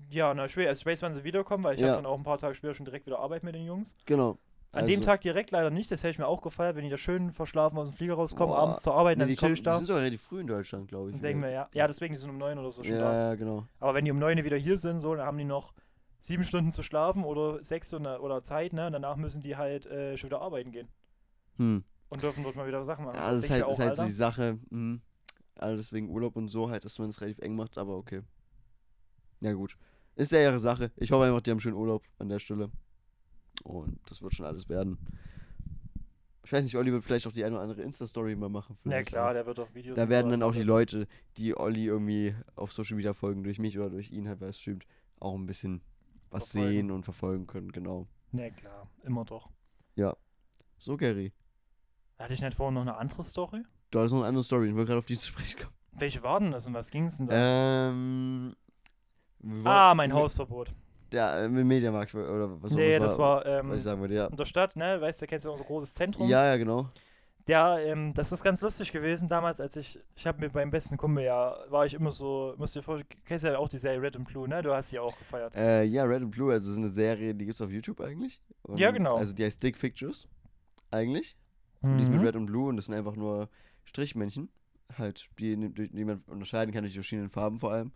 Ja, 0.09 0.33
na, 0.33 0.45
ich 0.45 0.55
weiß, 0.55 0.79
ich 0.79 0.85
weiß, 0.85 1.01
wann 1.01 1.13
sie 1.13 1.23
wiederkommen, 1.23 1.63
weil 1.63 1.75
ich 1.75 1.81
Ja. 1.81 1.87
habe 1.89 1.97
dann 1.97 2.05
auch 2.05 2.17
ein 2.17 2.23
paar 2.23 2.37
Tage 2.37 2.55
später 2.55 2.73
schon 2.73 2.85
direkt 2.85 3.05
wieder 3.05 3.19
Arbeit 3.19 3.43
mit 3.43 3.53
den 3.55 3.65
Jungs. 3.65 3.95
Genau. 4.05 4.37
An 4.71 4.85
dem 4.85 4.99
Also- 4.99 5.05
Tag 5.09 5.21
direkt 5.21 5.51
leider 5.51 5.69
nicht, 5.69 5.89
das 5.91 6.01
hätte 6.03 6.11
ich 6.11 6.19
mir 6.19 6.27
auch 6.27 6.41
gefeiert, 6.41 6.75
wenn 6.75 6.83
die 6.83 6.89
da 6.89 6.97
schön 6.97 7.31
verschlafen 7.31 7.77
aus 7.79 7.89
dem 7.89 7.95
Flieger 7.95 8.13
rauskommen, 8.15 8.53
Boah. 8.53 8.63
abends 8.63 8.81
zur 8.81 8.93
Arbeit, 8.95 9.17
Nee, 9.17 9.21
dann 9.23 9.29
die, 9.29 9.35
kommen, 9.35 9.53
ich 9.53 9.59
die 9.59 9.63
da. 9.65 9.77
sind 9.77 9.87
sogar 9.87 10.01
relativ 10.01 10.21
früh 10.21 10.39
in 10.41 10.47
Deutschland, 10.47 10.87
glaube 10.87 11.09
ich. 11.11 11.19
Denken 11.19 11.39
wieder. 11.41 11.49
wir, 11.49 11.53
ja, 11.53 11.69
ja, 11.73 11.87
deswegen 11.87 12.13
die 12.13 12.19
sind 12.19 12.29
um 12.29 12.37
9 12.37 12.57
oder 12.59 12.71
so 12.71 12.83
schon 12.83 12.93
ja, 12.93 12.99
da. 12.99 13.29
ja, 13.29 13.35
genau. 13.35 13.65
Aber 13.79 13.93
wenn 13.93 14.05
die 14.05 14.11
um 14.11 14.19
9 14.19 14.43
wieder 14.43 14.57
hier 14.57 14.77
sind, 14.77 14.99
so, 14.99 15.15
dann 15.15 15.25
haben 15.25 15.37
die 15.37 15.45
noch 15.45 15.73
sieben 16.19 16.43
Stunden 16.43 16.71
zu 16.71 16.83
schlafen 16.83 17.23
oder 17.23 17.63
sechs 17.63 17.93
oder, 17.93 18.21
oder 18.21 18.41
Zeit, 18.43 18.73
ne? 18.73 18.87
Und 18.87 18.93
danach 18.93 19.15
müssen 19.15 19.41
die 19.41 19.55
halt 19.55 19.85
äh, 19.85 20.17
schon 20.17 20.29
wieder 20.29 20.41
arbeiten 20.41 20.71
gehen. 20.71 20.89
Hm. 21.57 21.83
Und 22.09 22.23
dürfen 22.23 22.43
dort 22.43 22.55
mal 22.55 22.67
wieder 22.67 22.85
Sachen 22.85 23.05
machen. 23.05 23.17
Ja, 23.17 23.31
das 23.31 23.43
ist 23.43 23.49
halt, 23.49 23.65
mir 23.65 23.71
ist 23.71 23.79
halt 23.79 23.95
so 23.95 24.05
die 24.05 24.11
Sache. 24.11 24.59
Hm. 24.69 25.01
Also 25.55 25.75
deswegen 25.77 26.09
Urlaub 26.09 26.35
und 26.35 26.49
so 26.49 26.69
halt, 26.69 26.85
dass 26.85 26.99
man 26.99 27.09
es 27.09 27.19
relativ 27.19 27.39
eng 27.39 27.55
macht, 27.55 27.77
aber 27.77 27.97
okay. 27.97 28.21
Ja, 29.41 29.53
gut. 29.53 29.77
Ist 30.15 30.31
ja 30.31 30.39
ihre 30.39 30.59
Sache. 30.59 30.91
Ich 30.95 31.11
hoffe 31.11 31.25
einfach, 31.25 31.41
die 31.41 31.51
haben 31.51 31.59
schönen 31.59 31.75
Urlaub 31.75 32.03
an 32.19 32.29
der 32.29 32.39
Stelle. 32.39 32.71
Und 33.63 33.99
das 34.09 34.21
wird 34.21 34.33
schon 34.35 34.45
alles 34.45 34.69
werden. 34.69 34.97
Ich 36.43 36.51
weiß 36.51 36.63
nicht, 36.63 36.77
Olli 36.77 36.91
wird 36.91 37.03
vielleicht 37.03 37.27
auch 37.27 37.33
die 37.33 37.43
eine 37.43 37.55
oder 37.55 37.63
andere 37.63 37.81
Insta-Story 37.81 38.35
mal 38.35 38.49
machen. 38.49 38.77
Ja 38.77 38.91
vielleicht 38.91 39.09
klar, 39.09 39.29
auch. 39.29 39.33
der 39.33 39.45
wird 39.45 39.59
auch 39.59 39.73
Videos 39.73 39.95
Da 39.95 40.07
werden 40.07 40.31
dann 40.31 40.43
auch 40.43 40.53
die 40.53 40.63
Leute, 40.63 41.07
die 41.35 41.57
Olli 41.57 41.85
irgendwie 41.85 42.35
auf 42.55 42.71
Social 42.71 42.95
Media 42.95 43.13
folgen, 43.13 43.43
durch 43.43 43.59
mich 43.59 43.77
oder 43.77 43.89
durch 43.89 44.11
ihn 44.11 44.27
halt, 44.29 44.39
weil 44.39 44.49
es 44.49 44.59
streamt, 44.59 44.85
auch 45.19 45.35
ein 45.35 45.45
bisschen 45.45 45.81
was 46.29 46.51
Verfolgen. 46.51 46.75
sehen 46.75 46.91
und 46.91 47.03
verfolgen 47.03 47.47
können, 47.47 47.71
genau. 47.71 48.07
Ja 48.31 48.49
klar, 48.49 48.89
immer 49.03 49.25
doch. 49.25 49.49
So, 50.79 50.95
Gary. 50.95 51.33
Hatte 52.19 52.33
ich 52.33 52.41
nicht 52.41 52.55
vorhin 52.55 52.73
noch 52.73 52.81
eine 52.81 52.97
andere 52.97 53.23
Story? 53.23 53.63
Da 53.91 54.03
ist 54.03 54.11
noch 54.11 54.19
eine 54.19 54.27
andere 54.27 54.43
Story, 54.43 54.69
ich 54.69 54.75
wollte 54.75 54.87
gerade 54.87 54.99
auf 54.99 55.05
die 55.05 55.17
zu 55.17 55.27
sprechen 55.27 55.59
kommen. 55.59 55.73
Welche 55.93 56.21
war 56.23 56.39
denn 56.39 56.51
das 56.51 56.65
und 56.67 56.73
was 56.73 56.91
ging's 56.91 57.17
denn 57.17 57.27
da? 57.27 57.89
Ähm. 57.89 58.55
ah, 59.63 59.93
mein 59.95 60.13
Hausverbot. 60.13 60.73
Der 61.11 61.43
äh, 61.43 61.49
mit 61.49 61.65
Mediamarkt 61.65 62.13
oder 62.13 62.61
was 62.61 62.73
auch 62.73 62.75
nee, 62.75 62.95
immer 62.95 63.05
das 63.05 63.17
war, 63.17 63.45
was 63.45 63.63
ähm, 63.63 63.73
ich 63.73 63.83
sagen 63.83 64.01
wollte, 64.01 64.13
ja. 64.13 64.27
in 64.27 64.35
der 64.35 64.45
Stadt, 64.45 64.75
ne? 64.75 64.99
Weißt 64.99 65.21
du, 65.21 65.25
kennst 65.25 65.45
du 65.45 65.51
unser 65.51 65.63
großes 65.63 65.93
Zentrum? 65.93 66.27
Ja, 66.27 66.45
ja, 66.45 66.57
genau. 66.57 66.89
Ja, 67.47 67.79
ähm, 67.79 68.13
das 68.13 68.33
ist 68.33 68.43
ganz 68.43 68.59
lustig 68.59 68.91
gewesen 68.91 69.29
damals, 69.29 69.61
als 69.61 69.77
ich, 69.77 69.97
ich 70.15 70.27
habe 70.27 70.41
mir 70.41 70.49
beim 70.49 70.69
besten 70.69 70.97
Kumpel 70.97 71.23
ja, 71.23 71.55
war 71.69 71.85
ich 71.85 71.93
immer 71.93 72.11
so, 72.11 72.53
musst 72.57 72.75
dir 72.75 72.81
vorstellen, 72.81 73.07
kennst 73.23 73.45
ja 73.45 73.57
auch 73.57 73.69
die 73.69 73.77
Serie 73.77 74.01
Red 74.01 74.17
and 74.17 74.27
Blue, 74.27 74.49
ne? 74.49 74.61
Du 74.61 74.73
hast 74.73 74.89
sie 74.89 74.99
auch 74.99 75.17
gefeiert. 75.17 75.55
Äh, 75.55 75.83
ja, 75.83 76.03
Red 76.03 76.23
and 76.23 76.31
Blue, 76.31 76.51
also 76.51 76.69
ist 76.69 76.77
eine 76.77 76.89
Serie, 76.89 77.33
die 77.33 77.45
gibt's 77.45 77.61
auf 77.61 77.71
YouTube 77.71 78.01
eigentlich. 78.01 78.41
Und, 78.63 78.77
Ja, 78.77 78.91
genau. 78.91 79.15
Also 79.15 79.33
die 79.33 79.45
heißt 79.45 79.63
Dick 79.63 79.79
Pictures, 79.79 80.27
eigentlich. 80.91 81.37
Und 81.81 81.97
die 81.97 82.03
ist 82.03 82.09
mit 82.11 82.19
Mhm. 82.19 82.25
Red 82.25 82.35
und 82.35 82.45
Blue 82.47 82.69
und 82.69 82.75
das 82.77 82.85
sind 82.85 82.95
einfach 82.95 83.15
nur 83.15 83.49
Strichmännchen. 83.85 84.49
Halt, 84.97 85.29
die, 85.39 85.55
die, 85.55 85.89
die 85.89 86.05
man 86.05 86.23
unterscheiden 86.27 86.73
kann 86.73 86.83
durch 86.83 86.93
die 86.93 86.99
verschiedenen 86.99 87.29
Farben 87.29 87.59
vor 87.59 87.71
allem. 87.71 87.91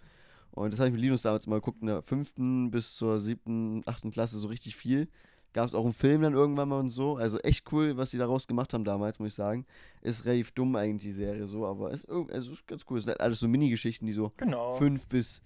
Und 0.52 0.72
das 0.74 0.80
habe 0.80 0.90
ich 0.90 0.94
mit 0.94 1.02
Linus 1.02 1.22
damals 1.22 1.48
mal 1.48 1.56
geguckt, 1.56 1.82
in 1.82 1.88
der 1.88 2.02
fünften 2.02 2.72
bis 2.72 2.96
zur 2.96 3.20
siebten, 3.20 3.84
achten 3.86 4.12
Klasse 4.12 4.38
so 4.38 4.48
richtig 4.48 4.76
viel. 4.76 5.08
Gab 5.54 5.68
es 5.68 5.74
auch 5.74 5.84
einen 5.84 5.94
Film 5.94 6.22
dann 6.22 6.34
irgendwann 6.34 6.70
mal 6.70 6.80
und 6.80 6.92
so. 6.92 7.16
Also 7.16 7.38
echt 7.40 7.72
cool, 7.72 7.96
was 7.98 8.12
sie 8.12 8.18
daraus 8.18 8.48
gemacht 8.48 8.74
haben 8.74 8.84
damals, 8.84 9.20
muss 9.20 9.30
ich 9.30 9.34
sagen. 9.36 9.66
Ist 10.02 10.26
relativ 10.26 10.52
dumm 10.52 10.76
eigentlich 10.76 11.02
die 11.04 11.12
Serie 11.14 11.48
so, 11.48 11.66
aber 11.66 11.92
ist, 11.92 12.10
also 12.10 12.52
ist 12.52 12.68
ganz 12.68 12.86
cool. 12.90 12.98
Es 12.98 13.04
sind 13.06 13.12
halt 13.12 13.22
alles 13.22 13.40
so 13.40 13.48
Mini-Geschichten, 13.48 14.06
die 14.06 14.14
so 14.14 14.32
Genau. 14.38 14.72
fünf 14.74 15.08
bis 15.08 15.42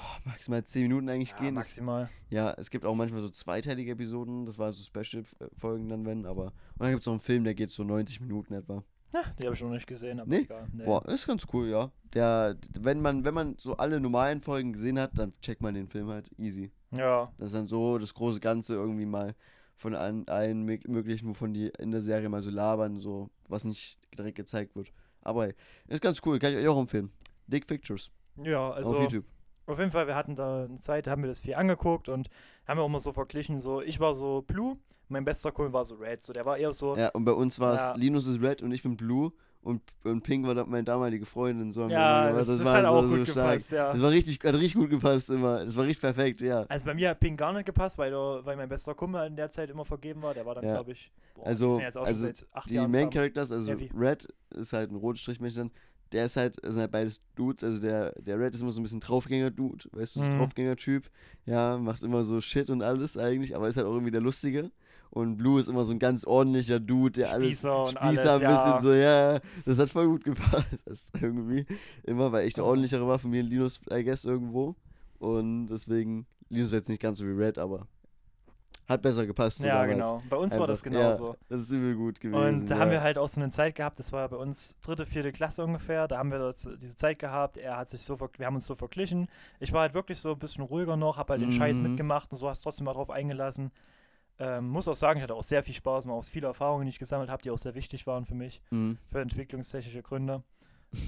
oh, 0.00 0.28
maximal 0.28 0.64
zehn 0.64 0.82
Minuten 0.82 1.08
eigentlich 1.08 1.30
ja, 1.32 1.38
gehen. 1.38 1.54
Das, 1.54 1.66
maximal. 1.68 2.08
ja, 2.30 2.52
es 2.56 2.70
gibt 2.70 2.84
auch 2.84 2.94
manchmal 2.94 3.20
so 3.20 3.28
zweiteilige 3.28 3.92
Episoden. 3.92 4.46
Das 4.46 4.58
war 4.58 4.72
so 4.72 4.82
Special-Folgen 4.82 5.88
dann, 5.88 6.04
wenn, 6.06 6.26
aber. 6.26 6.46
Und 6.46 6.52
dann 6.80 6.90
gibt 6.90 7.00
es 7.00 7.06
noch 7.06 7.14
einen 7.14 7.20
Film, 7.20 7.44
der 7.44 7.54
geht 7.54 7.70
so 7.70 7.84
90 7.84 8.20
Minuten 8.20 8.54
etwa. 8.54 8.82
Ja, 9.12 9.22
die 9.40 9.46
habe 9.46 9.54
ich 9.56 9.62
noch 9.62 9.70
nicht 9.70 9.86
gesehen, 9.88 10.20
aber 10.20 10.30
Nee? 10.30 10.42
egal. 10.42 10.68
Nee. 10.72 10.84
Boah, 10.84 11.04
ist 11.06 11.26
ganz 11.26 11.44
cool, 11.52 11.66
ja. 11.68 11.90
Der, 12.14 12.56
wenn 12.78 13.00
man, 13.00 13.24
wenn 13.24 13.34
man 13.34 13.56
so 13.58 13.76
alle 13.76 13.98
normalen 14.00 14.40
Folgen 14.40 14.72
gesehen 14.72 15.00
hat, 15.00 15.18
dann 15.18 15.32
checkt 15.40 15.62
man 15.62 15.74
den 15.74 15.88
Film 15.88 16.08
halt 16.08 16.30
easy. 16.38 16.70
Ja, 16.92 17.32
Das 17.38 17.48
ist 17.48 17.54
dann 17.54 17.66
so 17.66 17.98
das 17.98 18.14
große 18.14 18.38
Ganze 18.40 18.74
irgendwie 18.74 19.06
mal 19.06 19.34
von 19.76 19.94
allen, 19.94 20.28
allen 20.28 20.64
mög- 20.68 20.88
möglichen, 20.88 21.28
wovon 21.28 21.54
die 21.54 21.72
in 21.78 21.90
der 21.90 22.00
Serie 22.02 22.28
mal 22.28 22.42
so 22.42 22.50
labern, 22.50 23.00
so, 23.00 23.30
was 23.48 23.64
nicht 23.64 23.98
direkt 24.16 24.36
gezeigt 24.36 24.76
wird. 24.76 24.92
Aber 25.22 25.44
hey, 25.46 25.54
ist 25.88 26.02
ganz 26.02 26.20
cool, 26.24 26.38
kann 26.38 26.52
ich 26.52 26.58
euch 26.58 26.68
auch 26.68 26.80
empfehlen. 26.80 27.10
Dick 27.46 27.66
Pictures 27.66 28.10
ja, 28.36 28.70
also 28.70 28.94
auf 28.94 29.02
YouTube. 29.02 29.24
Auf 29.70 29.78
jeden 29.78 29.90
Fall, 29.90 30.06
wir 30.06 30.14
hatten 30.14 30.36
da 30.36 30.64
eine 30.64 30.78
Zeit, 30.78 31.06
haben 31.06 31.22
wir 31.22 31.28
das 31.28 31.40
viel 31.40 31.54
angeguckt 31.54 32.08
und 32.08 32.28
haben 32.66 32.78
wir 32.78 32.82
auch 32.84 32.88
mal 32.88 33.00
so 33.00 33.12
verglichen, 33.12 33.58
so, 33.58 33.80
ich 33.82 34.00
war 34.00 34.14
so 34.14 34.42
Blue, 34.42 34.76
mein 35.08 35.24
bester 35.24 35.50
Kumpel 35.52 35.72
war 35.72 35.84
so 35.84 35.94
Red, 35.96 36.22
so, 36.22 36.32
der 36.32 36.44
war 36.46 36.56
eher 36.58 36.72
so, 36.72 36.96
Ja, 36.96 37.08
und 37.10 37.24
bei 37.24 37.32
uns 37.32 37.58
war 37.58 37.74
es, 37.74 37.80
Ja. 37.80 37.94
Linus 37.96 38.26
ist 38.26 38.40
Red 38.42 38.62
und 38.62 38.72
ich 38.72 38.82
bin 38.82 38.96
Blue 38.96 39.32
und, 39.62 39.82
und 40.04 40.22
Pink 40.22 40.46
war 40.46 40.54
meine 40.66 40.84
damalige 40.84 41.26
Freundin. 41.26 41.70
So 41.70 41.86
ja, 41.86 42.32
das, 42.32 42.48
ist 42.48 42.64
war 42.64 42.72
halt 42.74 42.86
auch 42.86 43.02
so- 43.02 43.08
gut 43.16 43.28
stark. 43.28 43.52
gepasst, 43.58 43.72
ja. 43.72 43.92
Das 43.92 44.00
war 44.00 44.10
richtig, 44.10 44.38
hat 44.42 44.54
richtig 44.54 44.74
gut 44.76 44.88
gepasst 44.88 45.28
immer. 45.28 45.62
Das 45.66 45.76
war 45.76 45.84
richtig 45.84 46.00
perfekt, 46.00 46.40
ja. 46.40 46.64
Also 46.68 46.86
bei 46.86 46.94
mir 46.94 47.10
hat 47.10 47.20
Pink 47.20 47.38
gar 47.38 47.52
nicht 47.52 47.66
gepasst, 47.66 47.98
weil, 47.98 48.10
weil 48.14 48.56
mein 48.56 48.70
bester 48.70 48.94
Kumpel 48.94 49.26
in 49.26 49.36
der 49.36 49.50
Zeit 49.50 49.68
immer 49.68 49.84
vergeben 49.84 50.22
war. 50.22 50.32
Der 50.32 50.46
war 50.46 50.54
dann, 50.54 50.64
Ja. 50.64 50.74
glaube 50.76 50.92
ich, 50.92 51.12
boah, 51.34 51.46
Also- 51.46 51.78
also 51.78 52.28
Die 52.68 52.74
Jahren 52.74 52.90
Main 52.90 53.00
zusammen. 53.00 53.10
Characters, 53.10 53.52
also 53.52 53.78
wie? 53.78 53.90
Red 53.94 54.28
ist 54.50 54.72
halt 54.72 54.90
ein 54.92 54.96
Rotstrichmännchen. 54.96 55.70
Der 56.12 56.24
ist 56.26 56.36
halt, 56.36 56.56
sind 56.62 56.78
halt 56.80 56.90
beides 56.90 57.20
Dudes. 57.36 57.62
Also 57.62 57.80
der, 57.80 58.12
der 58.20 58.38
Red 58.38 58.54
ist 58.54 58.60
immer 58.60 58.72
so 58.72 58.80
ein 58.80 58.82
bisschen 58.82 59.00
Draufgänger-Dude, 59.00 59.84
weißt 59.92 60.16
du, 60.16 60.20
so 60.20 60.26
Mhm. 60.26 60.36
Draufgänger-Typ. 60.38 61.10
Ja, 61.46 61.78
macht 61.78 62.02
immer 62.02 62.24
so 62.24 62.40
Shit 62.40 62.68
und 62.70 62.82
alles 62.82 63.16
eigentlich, 63.16 63.54
aber 63.54 63.68
ist 63.68 63.76
halt 63.76 63.86
auch 63.86 63.92
irgendwie 63.94 64.10
der 64.10 64.20
Lustige. 64.20 64.70
Und 65.10 65.36
Blue 65.38 65.58
ist 65.58 65.68
immer 65.68 65.84
so 65.84 65.92
ein 65.92 65.98
ganz 65.98 66.24
ordentlicher 66.24 66.78
Dude, 66.78 67.12
der 67.20 67.32
alles 67.32 67.58
Spießer 67.58 67.82
und 67.84 67.90
Spießer 67.90 68.02
alles, 68.02 68.26
ein 68.26 68.40
bisschen 68.46 68.70
ja. 68.70 68.80
so, 68.80 68.92
ja, 68.92 69.40
das 69.64 69.78
hat 69.78 69.90
voll 69.90 70.06
gut 70.08 70.24
gepasst. 70.24 70.66
Das 70.84 71.00
ist 71.04 71.22
irgendwie 71.22 71.66
immer, 72.04 72.30
weil 72.32 72.46
ich 72.46 72.54
der 72.54 72.62
Ja. 72.64 72.68
ordentlichere 72.70 73.06
war 73.08 73.18
von 73.18 73.30
mir 73.30 73.42
Linus, 73.42 73.80
I 73.92 74.04
guess, 74.04 74.24
irgendwo. 74.24 74.76
Und 75.18 75.66
deswegen, 75.68 76.26
Linus 76.48 76.70
wäre 76.70 76.78
jetzt 76.78 76.88
nicht 76.88 77.02
ganz 77.02 77.18
so 77.18 77.24
wie 77.26 77.30
Red, 77.32 77.58
aber 77.58 77.86
hat 78.90 79.02
besser 79.02 79.24
gepasst. 79.26 79.62
Ja, 79.62 79.86
genau. 79.86 80.22
Bei 80.28 80.36
uns 80.36 80.58
war 80.58 80.66
das 80.66 80.84
Einfach, 80.84 81.00
ja, 81.00 81.06
genauso. 81.14 81.36
Das 81.48 81.62
ist 81.62 81.72
übel 81.72 81.94
gut 81.96 82.20
gewesen. 82.20 82.60
Und 82.60 82.70
da 82.70 82.74
ja. 82.74 82.80
haben 82.80 82.90
wir 82.90 83.00
halt 83.02 83.16
auch 83.16 83.28
so 83.28 83.40
eine 83.40 83.50
Zeit 83.50 83.74
gehabt, 83.76 83.98
das 83.98 84.12
war 84.12 84.28
bei 84.28 84.36
uns 84.36 84.76
dritte, 84.82 85.06
vierte 85.06 85.32
Klasse 85.32 85.64
ungefähr, 85.64 86.08
da 86.08 86.18
haben 86.18 86.30
wir 86.30 86.38
das, 86.38 86.68
diese 86.80 86.96
Zeit 86.96 87.18
gehabt, 87.18 87.56
er 87.56 87.76
hat 87.78 87.88
sich 87.88 88.02
so, 88.04 88.18
wir 88.20 88.46
haben 88.46 88.56
uns 88.56 88.66
so 88.66 88.74
verglichen. 88.74 89.28
Ich 89.60 89.72
war 89.72 89.82
halt 89.82 89.94
wirklich 89.94 90.18
so 90.20 90.32
ein 90.32 90.38
bisschen 90.38 90.64
ruhiger 90.64 90.96
noch, 90.96 91.16
hab 91.16 91.30
halt 91.30 91.40
den 91.40 91.52
Scheiß 91.52 91.78
Mhm. 91.78 91.82
mitgemacht 91.84 92.30
und 92.32 92.38
so 92.38 92.48
hast 92.48 92.60
trotzdem 92.60 92.84
mal 92.84 92.92
drauf 92.94 93.10
eingelassen. 93.10 93.70
Ähm, 94.38 94.68
muss 94.68 94.88
auch 94.88 94.96
sagen, 94.96 95.18
ich 95.18 95.22
hatte 95.22 95.34
auch 95.34 95.42
sehr 95.42 95.62
viel 95.62 95.74
Spaß, 95.74 96.06
mal 96.06 96.14
aus 96.14 96.30
viele 96.30 96.46
Erfahrungen, 96.46 96.86
die 96.86 96.90
ich 96.90 96.98
gesammelt 96.98 97.28
habe, 97.30 97.42
die 97.42 97.50
auch 97.50 97.58
sehr 97.58 97.74
wichtig 97.74 98.06
waren 98.06 98.24
für 98.24 98.34
mich, 98.34 98.62
Mhm. 98.70 98.96
für 99.06 99.20
entwicklungstechnische 99.20 100.02
Gründe. 100.02 100.42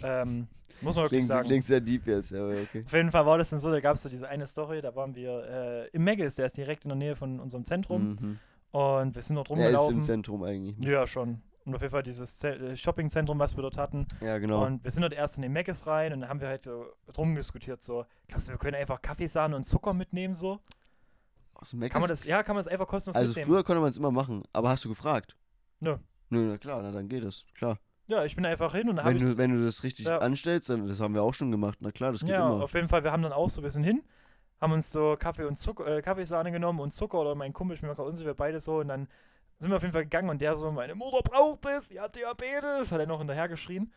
Ähm, 0.02 0.48
muss 0.80 0.96
man 0.96 1.04
wirklich 1.04 1.20
Klingt, 1.20 1.26
sagen. 1.28 1.46
klingt 1.46 1.64
sehr 1.64 1.80
deep 1.80 2.06
jetzt, 2.06 2.30
ja, 2.32 2.40
aber 2.42 2.52
okay. 2.62 2.82
Auf 2.86 2.92
jeden 2.92 3.10
Fall 3.10 3.24
war 3.26 3.38
das 3.38 3.50
dann 3.50 3.60
so, 3.60 3.70
da 3.70 3.80
gab 3.80 3.94
es 3.96 4.02
so 4.02 4.08
diese 4.08 4.28
eine 4.28 4.46
Story, 4.46 4.80
da 4.82 4.94
waren 4.96 5.14
wir 5.14 5.44
äh, 5.44 5.88
im 5.88 6.02
Meggles, 6.04 6.34
der 6.36 6.46
ist 6.46 6.56
direkt 6.56 6.84
in 6.84 6.88
der 6.88 6.96
Nähe 6.96 7.16
von 7.16 7.38
unserem 7.40 7.64
Zentrum 7.64 8.18
Mhm. 8.20 8.38
und 8.72 9.14
wir 9.14 9.22
sind 9.22 9.36
dort 9.36 9.50
Er 9.50 9.54
ist 9.56 9.58
im 9.60 9.64
rumgelaufen. 9.66 10.02
Zentrum 10.02 10.42
eigentlich. 10.42 10.76
ja, 10.78 11.06
schon. 11.06 11.40
Und 11.64 11.76
auf 11.76 11.80
jeden 11.80 11.92
Fall 11.92 12.02
dieses 12.02 12.42
äh, 12.42 12.76
Shoppingzentrum, 12.76 13.38
was 13.38 13.54
wir 13.56 13.62
dort 13.62 13.76
hatten. 13.78 14.08
Ja, 14.20 14.38
genau. 14.38 14.66
Und 14.66 14.82
wir 14.82 14.90
sind 14.90 15.02
dort 15.02 15.12
erst 15.12 15.36
in 15.36 15.42
den 15.42 15.52
Meckes 15.52 15.86
rein 15.86 16.12
und 16.12 16.20
dann 16.22 16.28
haben 16.28 16.40
wir 16.40 16.48
halt 16.48 16.64
so 16.64 16.86
drum 17.12 17.36
diskutiert, 17.36 17.80
so, 17.82 18.04
glaubst 18.26 18.48
du, 18.48 18.52
wir 18.52 18.58
können 18.58 18.74
einfach 18.76 19.00
Kaffeesahne 19.00 19.54
und 19.54 19.62
Zucker 19.64 19.94
mitnehmen, 19.94 20.34
so? 20.34 20.58
Aus 21.54 21.70
dem 21.70 21.78
Mac 21.78 21.92
Kann 21.92 22.00
man 22.00 22.08
das, 22.10 22.24
ja, 22.24 22.42
kann 22.42 22.56
man 22.56 22.64
das 22.64 22.72
einfach 22.72 22.88
kostenlos 22.88 23.14
Also 23.14 23.28
mitnehmen. 23.28 23.46
früher 23.46 23.62
konnte 23.62 23.80
man 23.80 23.90
es 23.90 23.96
immer 23.96 24.10
machen, 24.10 24.42
aber 24.52 24.70
hast 24.70 24.84
du 24.84 24.88
gefragt? 24.88 25.36
Nö. 25.78 25.96
Nö, 26.30 26.48
na 26.48 26.58
klar, 26.58 26.82
na 26.82 26.90
dann 26.90 27.06
geht 27.08 27.22
es, 27.22 27.44
klar. 27.54 27.78
Ja, 28.08 28.24
ich 28.24 28.34
bin 28.36 28.44
einfach 28.44 28.74
hin 28.74 28.88
und 28.88 28.98
habe 29.02 29.10
Wenn 29.14 29.18
du, 29.20 29.38
wenn 29.38 29.56
du 29.58 29.64
das 29.64 29.82
richtig 29.84 30.06
ja. 30.06 30.18
anstellst, 30.18 30.68
dann 30.68 30.86
das 30.88 31.00
haben 31.00 31.14
wir 31.14 31.22
auch 31.22 31.34
schon 31.34 31.50
gemacht. 31.50 31.78
Na 31.80 31.92
klar, 31.92 32.12
das 32.12 32.20
geht 32.22 32.30
Ja, 32.30 32.52
immer. 32.52 32.64
auf 32.64 32.74
jeden 32.74 32.88
Fall, 32.88 33.04
wir 33.04 33.12
haben 33.12 33.22
dann 33.22 33.32
auch 33.32 33.48
so, 33.48 33.62
wir 33.62 33.70
sind 33.70 33.84
hin, 33.84 34.02
haben 34.60 34.72
uns 34.72 34.90
so 34.90 35.16
Kaffee 35.18 35.44
und 35.44 35.58
Zucker, 35.58 35.86
äh, 35.86 36.02
Kaffeesahne 36.02 36.50
genommen 36.52 36.80
und 36.80 36.92
Zucker 36.92 37.18
oder 37.20 37.34
mein 37.34 37.52
Kumpel, 37.52 37.74
ich 37.74 37.80
bin 37.80 37.88
mir 37.88 37.94
gerade 37.96 38.08
unsicher, 38.08 38.34
beide 38.34 38.60
so 38.60 38.78
und 38.80 38.88
dann 38.88 39.08
sind 39.58 39.70
wir 39.70 39.76
auf 39.76 39.82
jeden 39.82 39.92
Fall 39.92 40.02
gegangen 40.04 40.28
und 40.30 40.40
der 40.40 40.56
so, 40.58 40.72
meine 40.72 40.94
Mutter 40.96 41.22
braucht 41.22 41.64
es, 41.66 41.88
sie 41.88 42.00
hat 42.00 42.16
Diabetes, 42.16 42.90
hat 42.90 42.98
er 43.00 43.06
noch 43.06 43.18
hinterher 43.20 43.48
geschrien. 43.48 43.92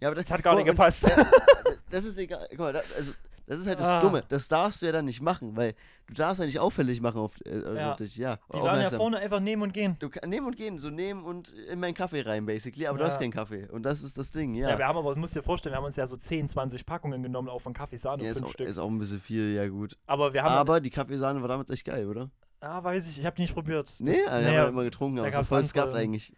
Ja, 0.00 0.08
aber 0.08 0.14
das, 0.14 0.26
Das 0.26 0.32
hat 0.38 0.42
gar 0.44 0.54
nicht 0.54 0.64
mal, 0.66 0.70
und- 0.70 0.76
gepasst. 0.76 1.04
Das 1.90 2.04
ist 2.04 2.16
egal. 2.18 2.46
Guck 2.50 2.58
mal, 2.60 2.82
also, 2.96 3.12
das 3.46 3.58
ist 3.58 3.66
halt 3.66 3.80
das 3.80 3.88
Ah. 3.88 4.00
Dumme. 4.00 4.22
Das 4.28 4.48
darfst 4.48 4.82
du 4.82 4.86
ja 4.86 4.92
dann 4.92 5.04
nicht 5.04 5.20
machen, 5.20 5.56
weil 5.56 5.74
du 6.06 6.14
darfst 6.14 6.40
ja 6.40 6.46
nicht 6.46 6.58
auffällig 6.60 7.00
machen 7.00 7.18
auf, 7.20 7.32
äh, 7.44 7.74
Ja. 7.76 7.90
auf 7.92 7.96
dich. 7.96 8.16
Ja, 8.16 8.38
Die 8.52 8.58
waren 8.60 8.80
ja 8.80 8.88
vorne 8.88 9.18
einfach 9.18 9.40
nehmen 9.40 9.62
und 9.62 9.72
gehen. 9.74 9.96
Du 9.98 10.08
nehmen 10.26 10.46
und 10.46 10.56
gehen, 10.56 10.78
so 10.78 10.90
nehmen 10.90 11.24
und 11.24 11.50
in 11.50 11.80
meinen 11.80 11.94
Kaffee 11.94 12.20
rein, 12.22 12.46
basically. 12.46 12.86
Aber 12.86 12.98
du 12.98 13.04
Ja. 13.04 13.08
hast 13.10 13.18
keinen 13.20 13.32
Kaffee. 13.32 13.68
Und 13.70 13.82
das 13.84 14.02
ist 14.02 14.16
das 14.18 14.30
Ding, 14.32 14.54
Ja. 14.54 14.70
ja. 14.70 14.78
wir 14.78 14.86
haben 14.86 14.98
aber, 14.98 15.14
du 15.14 15.20
musst 15.20 15.34
dir 15.34 15.42
vorstellen, 15.42 15.72
wir 15.72 15.78
haben 15.78 15.84
uns 15.84 15.96
ja 15.96 16.06
so 16.06 16.16
10, 16.16 16.48
20 16.48 16.86
Packungen 16.86 17.22
genommen, 17.22 17.48
auch 17.48 17.60
von 17.60 17.72
Kaffeesahne, 17.72 18.22
Ja, 18.24 18.30
ist, 18.30 18.38
fünf 18.38 18.48
auch, 18.48 18.52
Stück. 18.54 18.68
ist 18.68 18.78
auch 18.78 18.88
ein 18.88 18.98
bisschen 18.98 19.20
viel, 19.20 19.54
ja 19.54 19.68
gut. 19.68 19.96
aber 20.06 20.32
wir 20.32 20.42
haben, 20.42 20.54
Aber 20.54 20.80
die 20.80 20.90
Kaffeesahne 20.90 21.40
war 21.40 21.48
damals 21.48 21.70
echt 21.70 21.84
geil, 21.84 22.06
oder? 22.08 22.30
ah, 22.60 22.82
weiß 22.84 23.08
ich, 23.10 23.18
ich 23.18 23.26
habe 23.26 23.34
die 23.36 23.42
nicht 23.42 23.54
probiert. 23.54 23.88
Das- 23.88 23.98
Nee, 24.00 24.12
also 24.12 24.30
haben 24.36 24.42
naja, 24.44 24.62
wir 24.64 24.68
immer 24.68 24.84
getrunken, 24.84 25.18
aber 25.18 25.28
es 25.28 25.48
voll 25.48 25.64
scuffed 25.64 25.94
eigentlich. 25.94 26.32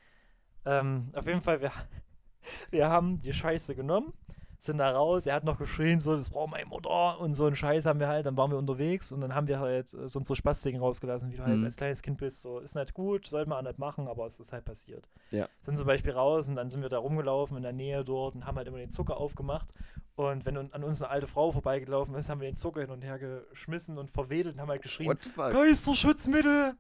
Ähm, 0.65 1.11
auf 1.15 1.27
jeden 1.27 1.43
Fall, 1.43 1.61
wir, 1.61 1.71
wir 2.71 2.89
haben 2.89 3.19
die 3.19 3.33
Scheiße 3.35 3.75
genommen, 3.75 4.13
sind 4.65 4.79
da 4.79 4.91
raus, 4.91 5.27
er 5.27 5.35
hat 5.35 5.45
noch 5.45 5.59
geschrien, 5.59 6.01
so, 6.01 6.17
das 6.17 6.31
braucht 6.31 6.51
meine 6.51 6.67
Mutter 6.67 7.21
und 7.21 7.35
so 7.35 7.47
einen 7.47 7.57
Scheiß 7.57 7.87
haben 7.87 8.01
wir 8.01 8.09
halt, 8.09 8.27
dann 8.27 8.37
waren 8.37 8.51
wir 8.51 8.59
unterwegs 8.59 9.13
und 9.13 9.21
dann 9.21 9.35
haben 9.35 9.47
wir 9.47 9.61
halt 9.61 9.93
äh, 9.95 10.09
so 10.09 10.19
unsere 10.19 10.37
Spastiken 10.37 10.81
rausgelassen, 10.81 11.31
wie 11.33 11.37
du 11.37 11.45
halt 11.45 11.59
Mhm. 11.59 11.65
als 11.65 11.77
kleines 11.77 12.03
Kind 12.03 12.19
bist, 12.19 12.43
so, 12.43 12.59
ist 12.59 12.75
nicht 12.75 12.95
gut, 12.95 13.27
sollte 13.27 13.49
man 13.49 13.59
auch 13.59 13.69
nicht 13.69 13.79
machen, 13.79 14.09
aber 14.09 14.27
es 14.27 14.41
ist 14.41 14.53
halt 14.53 14.65
passiert. 14.65 15.09
Ja. 15.31 15.49
Sind 15.63 15.77
zum 15.77 15.87
Beispiel 15.87 16.13
raus 16.13 16.49
und 16.49 16.57
dann 16.57 16.71
sind 16.71 16.83
wir 16.83 16.89
da 16.89 16.99
rumgelaufen 16.99 17.57
in 17.57 17.63
der 17.63 17.73
Nähe 17.73 18.05
dort 18.05 18.35
und 18.35 18.47
haben 18.47 18.57
halt 18.57 18.67
immer 18.69 18.79
den 18.79 18.91
Zucker 18.91 19.17
aufgemacht 19.19 19.73
und 20.17 20.47
wenn 20.47 20.57
an 20.57 20.85
uns 20.85 21.03
eine 21.03 21.11
alte 21.11 21.27
Frau 21.27 21.51
vorbeigelaufen 21.53 22.15
ist, 22.15 22.29
haben 22.29 22.41
wir 22.41 22.51
den 22.51 22.57
Zucker 22.57 22.81
hin 22.81 22.91
und 22.91 23.03
her 23.03 23.19
geschmissen 23.19 23.99
und 23.99 24.11
verwedelt 24.11 24.55
und 24.55 24.61
haben 24.61 24.69
halt 24.71 24.83
geschrien? 24.83 25.19
Geisterschutzmittel! 25.37 26.75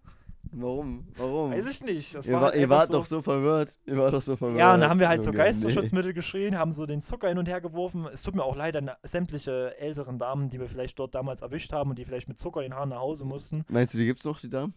Warum? 0.56 1.06
Warum? 1.16 1.50
Weiß 1.50 1.66
ich 1.66 1.82
nicht. 1.82 2.14
Das 2.14 2.26
Ihr, 2.26 2.34
war 2.34 2.40
war, 2.42 2.50
halt 2.50 2.60
ihr 2.60 2.68
wart 2.68 2.86
so. 2.88 2.92
doch 2.94 3.06
so 3.06 3.22
verwirrt. 3.22 3.78
Ihr 3.86 3.96
wart 3.96 4.14
doch 4.14 4.22
so 4.22 4.36
verwirrt. 4.36 4.58
Ja, 4.58 4.74
und 4.74 4.80
dann 4.80 4.90
haben 4.90 5.00
wir 5.00 5.08
halt 5.08 5.24
so 5.24 5.30
Junge, 5.30 5.42
nee. 5.42 5.50
Geisterschutzmittel 5.50 6.12
geschrien, 6.12 6.56
haben 6.56 6.72
so 6.72 6.86
den 6.86 7.00
Zucker 7.00 7.28
hin 7.28 7.38
und 7.38 7.48
her 7.48 7.60
geworfen. 7.60 8.06
Es 8.12 8.22
tut 8.22 8.34
mir 8.34 8.44
auch 8.44 8.56
leid 8.56 8.76
an 8.76 8.90
sämtliche 9.02 9.76
älteren 9.78 10.18
Damen, 10.18 10.50
die 10.50 10.60
wir 10.60 10.68
vielleicht 10.68 10.98
dort 10.98 11.14
damals 11.14 11.42
erwischt 11.42 11.72
haben 11.72 11.90
und 11.90 11.98
die 11.98 12.04
vielleicht 12.04 12.28
mit 12.28 12.38
Zucker 12.38 12.60
in 12.60 12.70
den 12.70 12.74
Haaren 12.74 12.90
nach 12.90 13.00
Hause 13.00 13.24
mussten. 13.24 13.64
Meinst 13.68 13.94
du, 13.94 13.98
die 13.98 14.06
gibt's 14.06 14.24
noch, 14.24 14.40
die 14.40 14.48
Damen? 14.48 14.74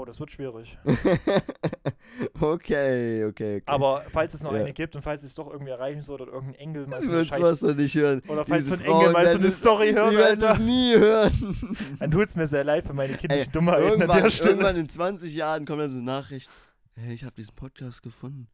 Oh, 0.00 0.04
das 0.04 0.20
wird 0.20 0.30
schwierig. 0.30 0.78
okay, 2.40 3.24
okay, 3.24 3.56
okay. 3.56 3.62
Aber 3.66 4.04
falls 4.08 4.32
es 4.32 4.42
noch 4.42 4.52
Ja. 4.52 4.60
eine 4.60 4.72
gibt 4.72 4.94
und 4.94 5.02
falls 5.02 5.22
es 5.24 5.34
doch 5.34 5.50
irgendwie 5.50 5.72
erreichen 5.72 6.02
soll 6.02 6.20
oder 6.22 6.32
irgendein 6.32 6.60
Engel 6.60 6.86
mal 6.86 7.00
Du 7.00 7.06
so 7.06 7.12
willst 7.12 7.30
was 7.32 7.38
Scheiß 7.40 7.60
doch 7.60 7.74
nicht 7.74 7.94
hören. 7.96 8.22
oder 8.28 8.44
falls 8.44 8.64
Diese 8.64 8.68
so 8.68 8.74
ein 8.74 8.80
Engel 8.86 9.00
Frauen 9.00 9.12
mal 9.12 9.26
so 9.26 9.38
eine 9.38 9.46
es- 9.48 9.56
Story 9.56 9.92
hört, 9.92 10.12
Die 10.12 10.16
werden 10.16 10.42
es 10.44 10.58
nie 10.60 10.94
hören. 10.96 11.76
dann 11.98 12.10
tut's 12.12 12.36
mir 12.36 12.46
sehr 12.46 12.64
leid 12.64 12.86
für 12.86 12.92
meine 12.94 13.14
kindlichen 13.14 13.46
Ey, 13.48 13.52
Dummheiten 13.52 13.84
an 13.84 13.90
irgendwann, 13.90 14.22
der 14.22 14.30
Stelle. 14.30 14.50
irgendwann 14.50 14.76
in 14.76 14.88
20 14.88 15.34
Jahren 15.34 15.66
kommt 15.66 15.80
dann 15.80 15.90
so 15.90 15.96
eine 15.98 16.06
Nachricht. 16.06 16.48
Hey, 16.94 17.14
ich 17.14 17.24
habe 17.24 17.34
diesen 17.34 17.54
Podcast 17.54 18.02
gefunden. 18.02 18.48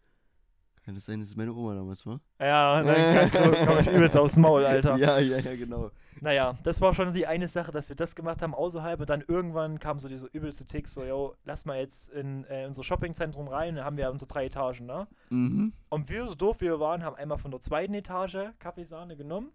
Kann 0.85 0.95
das 0.95 1.07
sein, 1.07 1.19
dass 1.19 1.29
es 1.29 1.37
meine 1.37 1.53
Oma 1.55 1.75
damals 1.75 2.05
war? 2.05 2.21
Ja, 2.39 2.83
dann 2.83 3.31
komme 3.31 3.81
ich 3.81 3.87
übelst 3.91 4.17
aufs 4.19 4.37
Maul, 4.37 4.65
Alter. 4.67 4.97
Ja, 4.99 5.19
ja, 5.19 5.39
ja, 5.39 5.57
genau. 5.57 5.91
Naja, 6.21 6.59
das 6.63 6.81
war 6.81 6.95
schon 6.95 7.13
die 7.15 7.27
eine 7.27 7.49
Sache, 7.49 7.73
dass 7.73 7.89
wir 7.89 7.97
das 7.97 8.15
gemacht 8.15 8.43
haben 8.43 8.55
außerhalb 8.55 9.01
und 9.01 9.09
dann 9.09 9.25
irgendwann 9.27 9.79
kam 9.79 9.99
so 9.99 10.09
diese 10.09 10.27
übelste 10.29 10.67
Tick, 10.67 10.87
so, 10.89 11.03
yo, 11.05 11.35
lass 11.45 11.65
mal 11.65 11.79
jetzt 11.79 12.11
in 12.11 12.45
äh, 12.45 12.67
unser 12.67 12.85
Shoppingzentrum 12.85 13.49
rein, 13.49 13.77
dann 13.77 13.85
haben 13.85 13.97
wir 13.97 14.11
unsere 14.11 14.29
drei 14.29 14.45
Etagen, 14.47 14.85
ne? 14.87 15.07
Mhm. 15.31 15.73
Und 15.89 16.11
wir, 16.11 16.27
so 16.27 16.35
doof 16.35 16.61
wie 16.61 16.67
wir 16.67 16.81
waren, 16.81 17.03
haben 17.03 17.17
einmal 17.17 17.39
von 17.39 17.51
der 17.51 17.61
zweiten 17.63 17.95
Etage 17.95 18.37
Kaffeesahne 18.59 19.17
genommen 19.17 19.53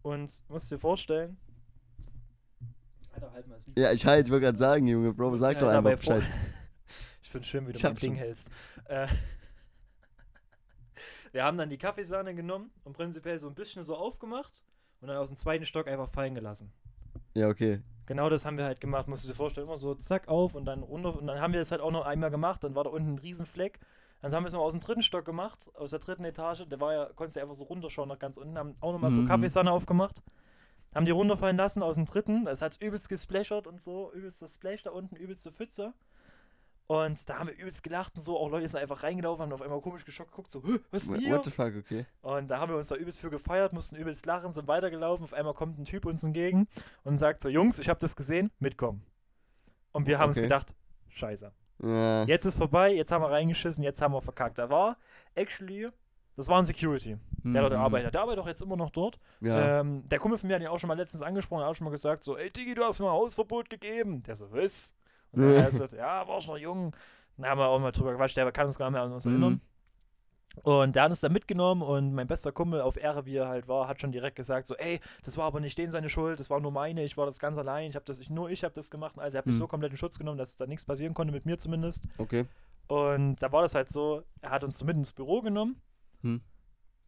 und 0.00 0.32
musst 0.48 0.70
dir 0.70 0.78
vorstellen. 0.78 1.36
Alter, 3.14 3.30
halt 3.32 3.46
mal 3.46 3.56
das 3.56 3.66
Mikro. 3.66 3.82
Ja, 3.82 3.92
ich 3.92 4.06
halt, 4.06 4.26
ich 4.26 4.32
wollte 4.32 4.46
gerade 4.46 4.58
sagen, 4.58 4.86
Junge, 4.86 5.12
Bro, 5.12 5.36
sag 5.36 5.58
doch 5.58 5.66
halt 5.68 5.76
einfach 5.78 5.96
Bescheid. 5.98 6.22
Ich 7.22 7.30
finde 7.30 7.46
schön, 7.48 7.66
wie 7.66 7.72
du 7.72 7.78
Ich 7.78 7.82
mein 7.84 7.94
Ding 7.94 8.12
schon. 8.12 8.18
hältst. 8.18 8.50
Äh, 8.84 9.06
wir 11.32 11.44
haben 11.44 11.58
dann 11.58 11.70
die 11.70 11.78
Kaffeesahne 11.78 12.34
genommen 12.34 12.70
und 12.84 12.92
prinzipiell 12.94 13.38
so 13.38 13.48
ein 13.48 13.54
bisschen 13.54 13.82
so 13.82 13.96
aufgemacht 13.96 14.62
und 15.00 15.08
dann 15.08 15.16
aus 15.16 15.28
dem 15.28 15.36
zweiten 15.36 15.66
Stock 15.66 15.88
einfach 15.88 16.08
fallen 16.08 16.34
gelassen. 16.34 16.72
Ja, 17.34 17.48
okay. 17.48 17.80
Genau 18.06 18.28
das 18.28 18.44
haben 18.44 18.58
wir 18.58 18.64
halt 18.64 18.80
gemacht, 18.80 19.08
musst 19.08 19.24
du 19.24 19.28
dir 19.28 19.34
vorstellen, 19.34 19.66
immer 19.66 19.78
so 19.78 19.94
zack 19.94 20.28
auf 20.28 20.54
und 20.54 20.64
dann 20.64 20.82
runter 20.82 21.18
und 21.18 21.26
dann 21.26 21.40
haben 21.40 21.52
wir 21.52 21.60
das 21.60 21.70
halt 21.70 21.80
auch 21.80 21.90
noch 21.90 22.04
einmal 22.04 22.30
gemacht, 22.30 22.62
dann 22.62 22.74
war 22.74 22.84
da 22.84 22.90
unten 22.90 23.14
ein 23.14 23.18
Riesenfleck. 23.18 23.80
Dann 24.20 24.32
haben 24.32 24.44
wir 24.44 24.48
es 24.48 24.54
noch 24.54 24.60
aus 24.60 24.72
dem 24.72 24.80
dritten 24.80 25.02
Stock 25.02 25.24
gemacht, 25.24 25.66
aus 25.74 25.90
der 25.90 25.98
dritten 25.98 26.24
Etage, 26.24 26.66
der 26.68 26.80
war 26.80 26.92
ja, 26.92 27.10
konntest 27.16 27.36
du 27.36 27.40
einfach 27.40 27.56
so 27.56 27.64
runterschauen 27.64 28.08
nach 28.08 28.18
ganz 28.18 28.36
unten, 28.36 28.56
haben 28.56 28.76
auch 28.80 28.92
nochmal 28.92 29.10
so 29.10 29.20
Mhm. 29.20 29.26
Kaffeesahne 29.28 29.72
aufgemacht, 29.72 30.22
haben 30.94 31.06
die 31.06 31.10
runterfallen 31.10 31.56
lassen 31.56 31.82
aus 31.82 31.96
dem 31.96 32.04
dritten, 32.04 32.44
das 32.44 32.60
hat 32.62 32.80
übelst 32.80 33.08
gesplashert 33.08 33.66
und 33.66 33.80
so, 33.80 34.12
übelst 34.12 34.42
das 34.42 34.54
Splash 34.54 34.82
da 34.82 34.90
unten, 34.90 35.16
übelste 35.16 35.50
Pfütze. 35.50 35.94
Und 36.88 37.26
da 37.28 37.38
haben 37.38 37.48
wir 37.48 37.56
übelst 37.56 37.82
gelacht 37.82 38.16
und 38.16 38.22
so, 38.22 38.36
auch 38.38 38.50
Leute 38.50 38.68
sind 38.68 38.80
einfach 38.80 39.02
reingelaufen, 39.02 39.42
haben 39.44 39.52
auf 39.52 39.62
einmal 39.62 39.80
komisch 39.80 40.04
geschockt 40.04 40.30
geguckt, 40.32 40.52
so, 40.52 40.62
"Hä, 40.62 40.78
was 40.90 41.04
ist 41.04 41.10
denn 41.12 41.20
hier? 41.20 41.36
what 41.36 41.44
the 41.44 41.50
fuck, 41.50 41.74
okay. 41.76 42.04
Und 42.20 42.50
da 42.50 42.58
haben 42.58 42.70
wir 42.70 42.76
uns 42.76 42.88
da 42.88 42.96
übelst 42.96 43.18
für 43.18 43.30
gefeiert, 43.30 43.72
mussten 43.72 43.96
übelst 43.96 44.26
lachen, 44.26 44.52
sind 44.52 44.66
weitergelaufen. 44.68 45.24
Auf 45.24 45.32
einmal 45.32 45.54
kommt 45.54 45.78
ein 45.78 45.84
Typ 45.84 46.04
uns 46.04 46.22
entgegen 46.22 46.68
und 47.04 47.18
sagt 47.18 47.40
so: 47.42 47.48
Jungs, 47.48 47.78
ich 47.78 47.88
habe 47.88 48.00
das 48.00 48.14
gesehen, 48.16 48.50
mitkommen. 48.58 49.02
Und 49.92 50.06
wir 50.06 50.18
haben 50.18 50.28
uns 50.28 50.36
Okay. 50.36 50.46
gedacht: 50.46 50.74
Scheiße. 51.10 51.52
Ja. 51.82 52.24
Jetzt 52.24 52.44
ist 52.44 52.58
vorbei, 52.58 52.92
jetzt 52.94 53.10
haben 53.10 53.22
wir 53.22 53.30
reingeschissen, 53.30 53.82
jetzt 53.82 54.00
haben 54.02 54.12
wir 54.14 54.20
verkackt. 54.22 54.58
Da 54.58 54.68
war, 54.70 54.96
actually, 55.34 55.88
das 56.36 56.46
war 56.48 56.58
ein 56.60 56.66
Security, 56.66 57.16
der 57.44 57.62
dort 57.62 57.72
Mhm. 57.74 57.78
arbeitet. 57.80 58.14
Der 58.14 58.20
arbeitet 58.22 58.42
auch 58.42 58.46
jetzt 58.46 58.60
immer 58.62 58.76
noch 58.76 58.90
dort. 58.90 59.18
Ja. 59.40 59.80
Ähm, 59.80 60.04
der 60.08 60.18
Kumpel 60.18 60.38
von 60.38 60.48
mir 60.48 60.54
hat 60.56 60.62
ihn 60.62 60.68
auch 60.68 60.78
schon 60.78 60.88
mal 60.88 60.96
letztens 60.96 61.22
angesprochen, 61.22 61.62
hat 61.62 61.70
auch 61.70 61.74
schon 61.74 61.84
mal 61.86 61.90
gesagt: 61.90 62.22
So, 62.24 62.36
ey 62.36 62.50
Digi, 62.50 62.74
du 62.74 62.84
hast 62.84 62.98
mir 63.00 63.06
ein 63.06 63.12
Hausverbot 63.12 63.70
gegeben. 63.70 64.22
Der 64.24 64.36
so, 64.36 64.50
was? 64.52 64.94
Und 65.32 65.42
dann 65.42 65.54
er 65.56 65.70
gesagt: 65.70 65.92
Ja, 65.96 66.26
war 66.28 66.38
ich 66.38 66.46
noch 66.46 66.58
jung. 66.58 66.94
Dann 67.36 67.50
haben 67.50 67.58
wir 67.58 67.66
auch 67.68 67.78
mal 67.78 67.92
drüber 67.92 68.14
quatscht, 68.14 68.36
der 68.36 68.50
kann 68.52 68.66
uns 68.66 68.78
gar 68.78 68.86
nicht 68.90 68.92
mehr 68.94 69.02
an 69.02 69.12
uns 69.12 69.24
Mhm. 69.24 69.32
erinnern. 69.32 69.60
Und 70.64 70.94
der 70.96 71.04
hat 71.04 71.10
uns 71.10 71.20
da 71.20 71.30
mitgenommen 71.30 71.80
und 71.80 72.12
mein 72.12 72.26
bester 72.26 72.52
Kumpel 72.52 72.82
auf 72.82 72.98
Ehre, 72.98 73.24
wie 73.24 73.36
er 73.36 73.48
halt 73.48 73.68
war, 73.68 73.88
hat 73.88 74.02
schon 74.02 74.12
direkt 74.12 74.36
gesagt 74.36 74.66
so, 74.66 74.76
ey, 74.76 75.00
das 75.24 75.38
war 75.38 75.46
aber 75.46 75.60
nicht 75.60 75.78
den 75.78 75.90
seine 75.90 76.10
Schuld, 76.10 76.40
das 76.40 76.50
war 76.50 76.60
nur 76.60 76.70
meine, 76.72 77.02
ich 77.04 77.16
war 77.16 77.24
das 77.24 77.38
ganz 77.38 77.56
allein, 77.56 77.88
ich 77.88 77.96
habe 77.96 78.04
das, 78.04 78.18
ich, 78.18 78.28
nur 78.28 78.50
ich 78.50 78.62
habe 78.62 78.74
das 78.74 78.90
gemacht. 78.90 79.14
Also 79.18 79.36
er 79.36 79.38
hat 79.38 79.46
mich 79.46 79.54
Mhm. 79.54 79.60
so 79.60 79.66
komplett 79.66 79.92
in 79.92 79.96
Schutz 79.96 80.18
genommen, 80.18 80.36
dass 80.36 80.56
da 80.58 80.66
nichts 80.66 80.84
passieren 80.84 81.14
konnte, 81.14 81.32
mit 81.32 81.46
mir 81.46 81.56
zumindest. 81.56 82.04
Okay. 82.18 82.44
Und 82.86 83.36
da 83.36 83.50
war 83.50 83.62
das 83.62 83.74
halt 83.74 83.88
so, 83.88 84.24
er 84.42 84.50
hat 84.50 84.62
uns 84.62 84.76
so 84.76 84.84
mit 84.84 84.94
ins 84.96 85.14
Büro 85.14 85.40
genommen. 85.40 85.80
Hm. 86.20 86.42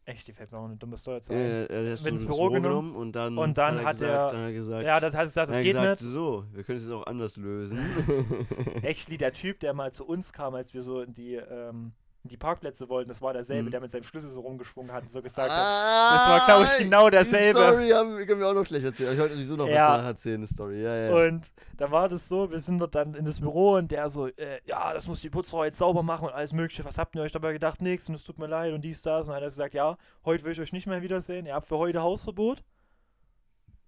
Echt, 0.07 0.27
die 0.27 0.33
fällt 0.33 0.51
mir 0.51 0.59
auch 0.59 0.65
eine 0.65 0.75
dumme 0.77 0.97
Story 0.97 1.19
zu 1.21 1.33
ein. 1.33 1.39
ja, 1.39 1.45
er 1.65 1.91
hat 1.93 2.05
ins 2.05 2.25
Büro 2.25 2.49
genommen 2.51 2.95
und 2.95 3.13
dann, 3.15 3.35
und 3.39 3.57
dann 3.57 3.83
hat 3.83 3.93
gesagt, 3.93 4.01
er- 4.01 4.27
dann 4.29 4.37
hat 4.41 4.45
er 4.49 4.53
gesagt, 4.53 4.85
Ja, 4.85 4.99
das 4.99 5.13
heißt, 5.15 5.31
gesagt, 5.33 5.49
das 5.49 5.55
hat 5.55 5.59
er 5.59 5.63
geht 5.63 5.73
gesagt, 5.73 6.01
nicht. 6.01 6.11
so, 6.11 6.43
wir 6.53 6.63
können 6.63 6.77
es 6.77 6.83
jetzt 6.83 6.93
auch 6.93 7.07
anders 7.07 7.37
lösen. 7.37 7.79
Actually, 8.83 9.17
der 9.17 9.33
Typ, 9.33 9.59
der 9.61 9.73
mal 9.73 9.91
zu 9.91 10.05
uns 10.05 10.31
kam, 10.31 10.53
als 10.53 10.73
wir 10.75 10.83
so 10.83 11.01
in 11.01 11.13
die, 11.15 11.35
ähm, 11.35 11.93
die 12.27 12.37
Parkplätze 12.37 12.89
wollten, 12.89 13.09
das 13.09 13.21
war 13.21 13.33
derselbe, 13.33 13.67
Mhm. 13.67 13.71
der 13.71 13.81
mit 13.81 13.91
seinem 13.91 14.03
Schlüssel 14.03 14.29
so 14.29 14.41
rumgeschwungen 14.41 14.91
hat 14.91 15.03
und 15.03 15.11
so 15.11 15.21
gesagt 15.21 15.51
hat, 15.51 15.57
ah, 15.59 16.15
das 16.15 16.27
war, 16.29 16.45
glaub 16.45 16.65
ich, 16.71 16.77
genau 16.83 17.09
derselbe. 17.09 17.59
Die 17.59 17.65
Story 17.67 17.89
haben, 17.89 18.25
können 18.27 18.39
wir 18.39 18.47
auch 18.49 18.53
noch 18.53 18.63
gleich 18.63 18.83
erzählen. 18.83 19.13
Ich 19.13 19.19
wollte 19.19 19.33
sowieso 19.35 19.55
noch 19.55 19.67
Ja. 19.67 19.91
was 19.93 19.97
nacherzählen, 20.01 20.35
eine 20.37 20.47
Story. 20.47 20.81
Ja, 20.83 20.95
ja. 20.95 21.15
Und 21.27 21.45
da 21.77 21.91
war 21.91 22.09
das 22.09 22.27
so, 22.27 22.49
wir 22.49 22.59
sind 22.59 22.83
dann 22.95 23.13
in 23.13 23.25
das 23.25 23.39
Büro 23.39 23.73
und 23.75 23.91
der 23.91 24.09
so, 24.09 24.27
äh, 24.27 24.59
ja, 24.65 24.93
das 24.93 25.07
muss 25.07 25.21
die 25.21 25.29
Putzfrau 25.29 25.63
jetzt 25.63 25.77
sauber 25.77 26.03
machen 26.03 26.27
und 26.27 26.33
alles 26.33 26.53
mögliche. 26.53 26.83
Was 26.85 26.97
habt 26.97 27.15
ihr 27.15 27.21
euch 27.21 27.31
dabei 27.31 27.53
gedacht? 27.53 27.81
Nichts 27.81 28.09
und 28.09 28.15
es 28.15 28.23
tut 28.23 28.39
mir 28.39 28.47
leid 28.47 28.73
und 28.73 28.81
dies, 28.81 29.01
das. 29.01 29.21
Und 29.21 29.27
dann 29.27 29.35
hat 29.35 29.43
er 29.43 29.49
gesagt, 29.49 29.73
ja, 29.73 29.97
heute 30.25 30.43
will 30.43 30.51
ich 30.51 30.59
euch 30.59 30.71
nicht 30.73 30.87
mehr 30.87 31.01
wiedersehen. 31.01 31.45
Ihr 31.45 31.53
habt 31.55 31.67
für 31.67 31.77
heute 31.77 32.01
Hausverbot 32.01 32.63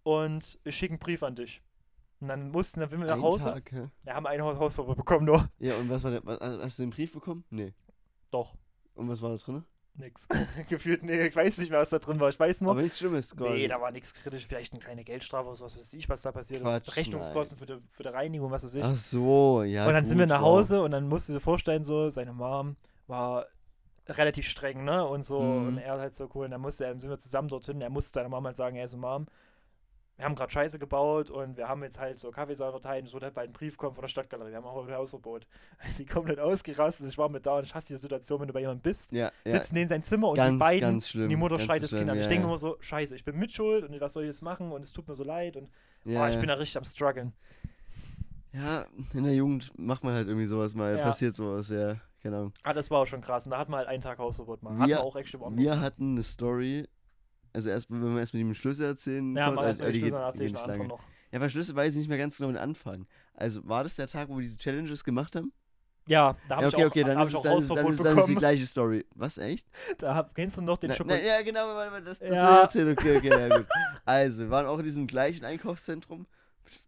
und 0.04 0.60
ich 0.64 0.76
schicke 0.76 0.94
einen 0.94 1.00
Brief 1.00 1.24
an 1.24 1.36
dich. 1.36 1.62
Und 2.20 2.30
dann 2.30 2.50
mussten 2.50 2.80
dann 2.80 2.90
sind 2.90 3.00
wir 3.00 3.08
nach 3.08 3.22
Hause. 3.22 3.46
Tag, 3.46 3.72
hä? 3.72 3.90
Wir 4.04 4.14
haben 4.16 4.26
ein 4.26 4.42
Haus- 4.42 4.58
Hausverbot 4.58 4.98
bekommen, 4.98 5.26
nur. 5.26 5.50
Ja, 5.60 5.76
und 5.76 5.90
was 5.90 6.04
war 6.04 6.12
der, 6.12 6.22
hast 6.64 6.80
du 6.80 6.84
den 6.84 6.90
Brief 6.90 7.14
bekommen? 7.14 7.44
Nee. 7.52 7.74
Doch, 8.32 8.56
Und 8.96 9.08
was 9.10 9.22
war 9.22 9.30
da 9.32 9.38
drin? 9.38 9.64
nix. 10.00 10.28
Gefühlt, 10.70 11.02
nee, 11.04 11.26
ich 11.26 11.36
weiß 11.36 11.58
nicht 11.58 11.72
mehr, 11.72 11.80
was 11.80 11.90
da 11.90 11.98
drin 11.98 12.20
war. 12.20 12.30
Ich 12.30 12.40
weiß 12.40 12.62
nur, 12.62 12.72
Aber 12.74 12.82
nichts 12.84 13.00
Schlimmes, 13.00 13.34
Nee, 13.34 13.40
quasi. 13.48 13.68
da 13.68 13.82
war 13.82 13.92
nichts 13.92 14.14
kritisch, 14.14 14.46
vielleicht 14.46 14.72
eine 14.74 14.80
kleine 14.82 15.04
Geldstrafe 15.04 15.48
oder 15.48 15.56
sowas, 15.56 15.76
was 15.76 15.82
weiß 15.82 15.94
ich, 15.94 16.08
was 16.08 16.22
da 16.22 16.32
passiert 16.32 16.62
Quatsch, 16.62 16.88
ist. 16.88 16.96
Rechnungskosten 16.98 17.58
für 17.58 17.66
die, 17.66 17.78
für 17.94 18.04
die 18.04 18.10
Reinigung, 18.10 18.52
was 18.52 18.64
weiß 18.64 18.76
ich. 18.76 18.84
Ach 18.84 18.96
so, 18.96 19.64
ja. 19.64 19.88
und 19.88 19.94
dann 19.94 20.06
sind 20.06 20.20
wir 20.20 20.26
gut, 20.26 20.30
nach 20.30 20.42
wow. 20.42 20.60
Hause 20.60 20.82
und 20.84 20.92
dann 20.92 21.08
musst 21.08 21.30
du 21.30 21.34
dir 21.34 21.40
vorstellen, 21.40 21.84
so, 21.84 22.10
seine 22.12 22.34
Mom 22.34 22.76
war 23.08 23.48
relativ 24.08 24.48
streng, 24.48 24.84
ne? 24.84 25.04
Und 25.06 25.24
so, 25.24 25.42
Mhm. 25.42 25.68
und 25.70 25.78
er 25.80 25.98
halt 26.00 26.16
so 26.16 26.30
cool. 26.36 26.46
Und 26.46 26.52
dann 26.52 26.62
musste 26.62 26.86
er, 26.86 26.92
sind 27.00 27.10
wir 27.10 27.18
zusammen 27.18 27.48
dorthin, 27.48 27.82
er 27.82 27.90
musste 27.90 28.20
seiner 28.20 28.30
Mom 28.30 28.46
halt 28.46 28.56
sagen, 28.56 28.76
ey, 28.78 28.88
so 28.88 28.98
Mom, 28.98 29.26
wir 30.18 30.26
haben 30.26 30.36
gerade 30.36 30.51
Scheiße 30.51 30.80
gebaut 30.80 31.30
und 31.30 31.57
wir 31.57 31.68
haben 31.70 31.84
jetzt 31.84 31.99
halt 31.99 32.18
so 32.20 32.32
Kaffeesahne 32.32 32.72
verteilt 32.72 33.01
und 33.03 33.07
es 33.07 33.13
wird 33.13 33.24
halt 33.24 33.36
bald 33.36 33.49
ein 33.51 33.53
Brief 33.53 33.78
kommen 33.78 33.93
von 33.93 34.01
der 34.01 34.09
Stadtgalerie. 34.09 34.49
Wir 34.49 34.57
haben 34.57 34.65
auch 34.65 34.74
heute 34.76 34.95
Hausverbot. 34.95 35.45
Sie 35.95 36.05
komplett 36.05 36.39
ausgerastet. 36.39 37.07
Ich 37.07 37.18
war 37.18 37.30
mit 37.30 37.45
da 37.45 37.57
und 37.59 37.65
ich 37.65 37.76
hasse 37.76 37.93
die 37.93 37.97
Situation, 37.99 38.39
wenn 38.41 38.47
du 38.47 38.53
bei 38.53 38.61
jemandem 38.61 38.82
bist, 38.82 39.11
Ja, 39.11 39.32
ja. 39.45 39.53
sitzen 39.59 39.76
die 39.76 39.82
in 39.84 39.88
sein 39.88 40.03
Zimmer 40.03 40.30
und 40.30 40.36
die 40.36 40.41
Ganz, 40.41 40.59
beiden, 40.59 40.82
ganz 40.82 41.09
schlimm. 41.09 41.30
die 41.30 41.36
Mutter 41.36 41.59
schreit 41.59 41.84
das 41.84 41.91
Kind 41.91 42.09
an. 42.09 42.15
ja, 42.18 42.22
ich 42.24 42.28
denke 42.28 42.43
ja. 42.43 42.47
immer 42.49 42.57
so, 42.57 42.78
scheiße, 42.80 43.15
ich 43.15 43.24
bin 43.24 43.38
mitschuld 43.38 43.84
und 43.84 43.99
was 44.01 44.13
soll 44.13 44.24
ich 44.24 44.28
jetzt 44.30 44.41
machen 44.41 44.72
und 44.72 44.82
es 44.84 44.91
tut 44.91 45.07
mir 45.07 45.13
so 45.15 45.24
leid 45.24 45.55
und 45.55 45.70
Ja, 46.03 46.24
oh, 46.24 46.28
ich 46.28 46.34
ja. 46.34 46.39
bin 46.39 46.47
da 46.49 46.55
richtig 46.55 46.78
am 46.78 46.84
struggeln. 46.84 47.34
ja, 48.53 48.86
in 49.13 49.24
der 49.24 49.36
Jugend 49.36 49.72
macht 49.78 50.03
man 50.03 50.15
halt 50.15 50.28
irgendwie 50.28 50.47
sowas 50.47 50.74
mal, 50.74 50.97
Ja. 50.97 51.03
passiert 51.03 51.36
sowas, 51.36 51.70
ja, 51.70 51.97
genau. 52.24 52.51
Ah, 52.63 52.74
das 52.74 52.89
war 52.89 53.01
auch 53.01 53.05
schon 53.07 53.22
krass. 53.22 53.45
Und 53.45 53.51
da 53.51 53.59
hat 53.59 53.70
man 53.70 53.80
halt 53.80 53.88
einen 53.89 54.01
Tag 54.01 54.18
Hausverbot 54.18 54.63
mal. 54.63 54.72
Hatten 54.72 54.82
Wir- 54.89 54.97
wir 54.97 55.03
auch 55.03 55.15
echt. 55.15 55.32
Wir 55.34 55.80
hatten 55.80 56.11
eine 56.13 56.24
Story, 56.24 56.88
also 57.58 57.70
erst, 57.70 57.89
wenn 57.91 58.01
wir 58.14 58.20
erst 58.20 58.34
mit 58.34 58.41
dem 58.41 58.53
Schlüssel 58.53 58.86
erzählen 58.86 59.36
ja, 59.36 59.51
mal 59.51 59.74
die 59.74 59.80
die 59.80 59.84
geht- 59.84 59.93
Schlüssel, 59.99 60.12
dann 60.12 60.22
die 60.22 60.26
erzähl 60.28 60.32
ich 60.32 60.34
geht 60.38 60.41
einen 60.41 60.51
nicht 60.53 60.62
anderen 60.64 60.80
lange. 60.80 60.88
noch. 60.89 61.03
Ja, 61.32 61.39
bei 61.39 61.49
Schlüssel 61.49 61.76
weiß 61.76 61.91
ich 61.91 61.97
nicht 61.97 62.08
mehr 62.10 62.18
ganz 62.18 62.38
genau 62.38 62.49
den 62.51 62.58
Anfang. 62.58 63.05
Also 63.34 63.68
war 63.68 63.84
das 63.84 63.95
der 63.95 64.08
Tag, 64.08 64.30
wo 64.30 64.36
wir 64.38 64.41
diese 64.43 64.58
Challenges 64.58 65.03
gemacht 65.03 65.36
haben? 65.36 65.51
Ja, 66.08 66.38
da 66.47 66.55
habe 66.55 66.62
Ja, 66.64 66.68
ich 66.70 66.74
okay, 66.76 66.84
auch, 66.86 66.89
okay, 66.91 67.03
dann 67.03 67.20
ist, 67.20 67.28
ich 67.28 67.34
es, 67.34 67.36
auch 67.39 67.43
dann, 67.43 67.58
ist, 67.60 67.70
dann, 67.70 67.88
ist, 67.88 68.05
dann 68.05 68.18
ist 68.20 68.30
die 68.30 68.36
gleiche 68.36 68.66
Story. 68.66 69.05
Was, 69.16 69.38
echt? 69.38 69.68
Da 69.97 70.16
hab, 70.16 70.34
kennst 70.36 70.55
du 70.55 70.62
noch 70.62 70.78
den 70.78 70.93
Schokolade? 70.93 71.26
ja, 71.26 71.41
genau, 71.41 71.74
das, 71.99 72.20
das 72.20 72.30
Ja. 72.30 72.53
ich 72.55 72.62
erzählen. 72.62 72.91
Okay, 72.91 73.18
okay, 73.18 73.30
ja, 73.49 73.58
gut. 73.58 73.68
Also, 74.05 74.43
wir 74.43 74.49
waren 74.51 74.68
auch 74.68 74.78
in 74.78 74.86
diesem 74.86 75.05
gleichen 75.08 75.43
Einkaufszentrum 75.43 76.26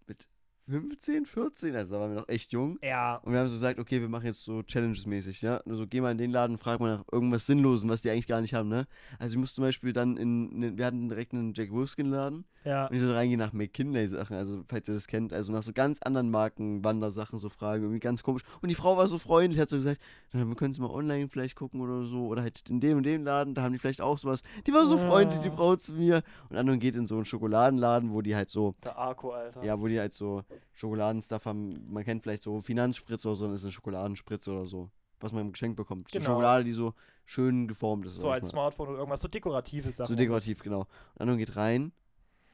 mit 0.07 0.28
15, 0.69 1.25
14, 1.25 1.75
also 1.75 1.93
da 1.95 1.99
waren 2.01 2.11
wir 2.11 2.19
noch 2.21 2.29
echt 2.29 2.51
jung. 2.51 2.77
Ja, 2.81 3.15
Und 3.17 3.33
wir 3.33 3.39
haben 3.39 3.47
so 3.47 3.55
gesagt, 3.55 3.79
okay, 3.79 4.01
wir 4.01 4.09
machen 4.09 4.25
jetzt 4.25 4.43
so 4.43 4.61
Challenges-mäßig, 4.61 5.41
ja. 5.41 5.61
Nur 5.65 5.77
so, 5.77 5.87
geh 5.87 6.01
mal 6.01 6.11
in 6.11 6.17
den 6.17 6.31
Laden, 6.31 6.57
frag 6.57 6.79
mal 6.79 6.97
nach 6.97 7.03
irgendwas 7.11 7.45
Sinnlosem, 7.45 7.89
was 7.89 8.01
die 8.01 8.09
eigentlich 8.09 8.27
gar 8.27 8.41
nicht 8.41 8.53
haben, 8.53 8.69
ne? 8.69 8.85
Also 9.17 9.33
ich 9.33 9.37
musste 9.39 9.55
zum 9.55 9.63
Beispiel 9.63 9.93
dann 9.93 10.17
in, 10.17 10.63
in 10.63 10.77
wir 10.77 10.85
hatten 10.85 11.09
direkt 11.09 11.33
einen 11.33 11.53
Jack 11.53 11.71
Wolfskin-Laden 11.71 12.45
ja. 12.65 12.87
und 12.87 12.95
ich 12.95 13.01
so 13.01 13.11
reingehen 13.11 13.39
nach 13.39 13.53
McKinley-Sachen, 13.53 14.35
also 14.35 14.63
falls 14.67 14.87
ihr 14.87 14.93
das 14.93 15.07
kennt, 15.07 15.33
also 15.33 15.51
nach 15.53 15.63
so 15.63 15.73
ganz 15.73 16.01
anderen 16.01 16.29
Marken, 16.29 16.83
Wandersachen, 16.83 17.39
so 17.39 17.49
Fragen, 17.49 17.83
irgendwie 17.83 17.99
ganz 17.99 18.21
komisch. 18.23 18.43
Und 18.61 18.69
die 18.69 18.75
Frau 18.75 18.97
war 18.97 19.07
so 19.07 19.17
freundlich, 19.17 19.59
hat 19.59 19.69
so 19.69 19.77
gesagt, 19.77 19.99
na, 20.33 20.45
wir 20.47 20.55
können 20.55 20.71
es 20.71 20.79
mal 20.79 20.89
online 20.91 21.29
vielleicht 21.29 21.55
gucken 21.55 21.81
oder 21.81 22.03
so, 22.05 22.27
oder 22.27 22.41
halt 22.41 22.63
in 22.69 22.79
dem 22.79 22.97
und 22.97 23.03
dem 23.03 23.23
Laden, 23.23 23.55
da 23.55 23.63
haben 23.63 23.73
die 23.73 23.79
vielleicht 23.79 24.01
auch 24.01 24.17
sowas. 24.17 24.41
Die 24.67 24.73
war 24.73 24.85
so 24.85 24.97
freundlich, 24.97 25.39
die 25.41 25.49
Ah. 25.49 25.55
Frau 25.55 25.75
zu 25.75 25.93
mir. 25.93 26.21
Und 26.49 26.57
anderen 26.57 26.79
geht 26.79 26.95
in 26.95 27.07
so 27.07 27.15
einen 27.15 27.25
Schokoladenladen, 27.25 28.11
wo 28.13 28.21
die 28.21 28.35
halt 28.35 28.49
so 28.49 28.75
Der 28.83 28.97
Arco, 28.97 29.31
Alter. 29.31 29.63
ja, 29.63 29.79
wo 29.79 29.87
die 29.87 29.99
halt 29.99 30.13
so 30.13 30.43
Schokoladenstuff 30.73 31.45
haben. 31.45 31.91
Man 31.91 32.03
kennt 32.03 32.23
vielleicht 32.23 32.43
so 32.43 32.61
Finanzspritze 32.61 33.27
oder 33.27 33.35
so, 33.35 33.45
dann 33.45 33.55
ist 33.55 33.63
eine 33.63 33.71
Schokoladenspritze 33.71 34.51
oder 34.51 34.65
so. 34.65 34.89
Was 35.19 35.33
man 35.33 35.47
im 35.47 35.51
Geschenk 35.51 35.75
bekommt. 35.75 36.09
So 36.09 36.19
Genau. 36.19 36.31
Schokolade, 36.31 36.63
die 36.63 36.71
so 36.73 36.93
schön 37.25 37.67
geformt 37.67 38.05
ist. 38.05 38.15
so 38.15 38.29
als 38.29 38.43
mal. 38.45 38.49
Smartphone 38.49 38.87
oder 38.89 38.97
irgendwas, 38.99 39.21
so 39.21 39.27
dekoratives 39.27 39.97
Sachen. 39.97 40.07
So 40.07 40.15
dekorativ, 40.15 40.63
genau. 40.63 40.81
Und 40.81 41.21
Anton 41.21 41.37
geht 41.37 41.55
rein, 41.55 41.91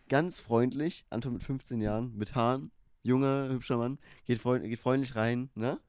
ganz 0.10 0.40
freundlich, 0.40 1.06
Anton 1.10 1.34
mit 1.34 1.44
15 1.44 1.80
Jahren, 1.80 2.16
mit 2.18 2.36
Haaren, 2.36 2.72
junger, 3.04 3.50
hübscher 3.50 3.78
Mann, 3.78 4.00
geht, 4.26 4.40
freund, 4.40 4.64
geht 4.64 4.80
freundlich 4.80 5.16
rein, 5.16 5.50
ne? 5.56 5.80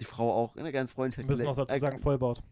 Die 0.00 0.04
Frau 0.04 0.32
auch, 0.32 0.54
ne, 0.54 0.72
ganz 0.72 0.92
freundlich. 0.92 1.26
Wir 1.26 1.30
müssen 1.30 1.44
noch 1.44 1.56
dazu 1.56 1.74
äh, 1.74 1.78
sagen, 1.78 1.98
Vollbart. 1.98 2.42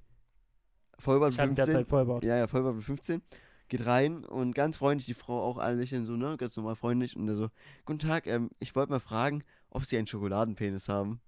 Vollbart 0.99 1.33
Ich 1.33 1.39
hatte 1.39 1.49
15. 1.55 1.67
derzeit 1.67 1.89
Vollbart. 1.89 2.25
Ja, 2.25 2.37
ja, 2.37 2.47
Vollbart 2.47 2.75
mit 2.75 2.85
15. 2.85 3.23
Geht 3.69 3.85
rein 3.85 4.25
und 4.25 4.55
ganz 4.55 4.79
freundlich, 4.79 5.07
die 5.07 5.15
Frau 5.15 5.43
auch 5.43 5.59
alle 5.59 5.77
lächeln 5.77 6.07
so, 6.07 6.17
ne? 6.17 6.37
Ganz 6.39 6.57
normal 6.57 6.77
freundlich. 6.77 7.17
Und 7.17 7.27
der 7.27 7.37
so, 7.37 7.49
guten 7.85 7.99
Tag, 7.99 8.27
ähm, 8.27 8.51
ich 8.61 8.75
wollte 8.75 8.93
mal 8.93 9.01
fragen, 9.01 9.45
ob 9.71 9.85
Sie 9.85 9.99
einen 9.99 10.07
Schokoladenpenis 10.07 10.89
haben. 10.89 11.21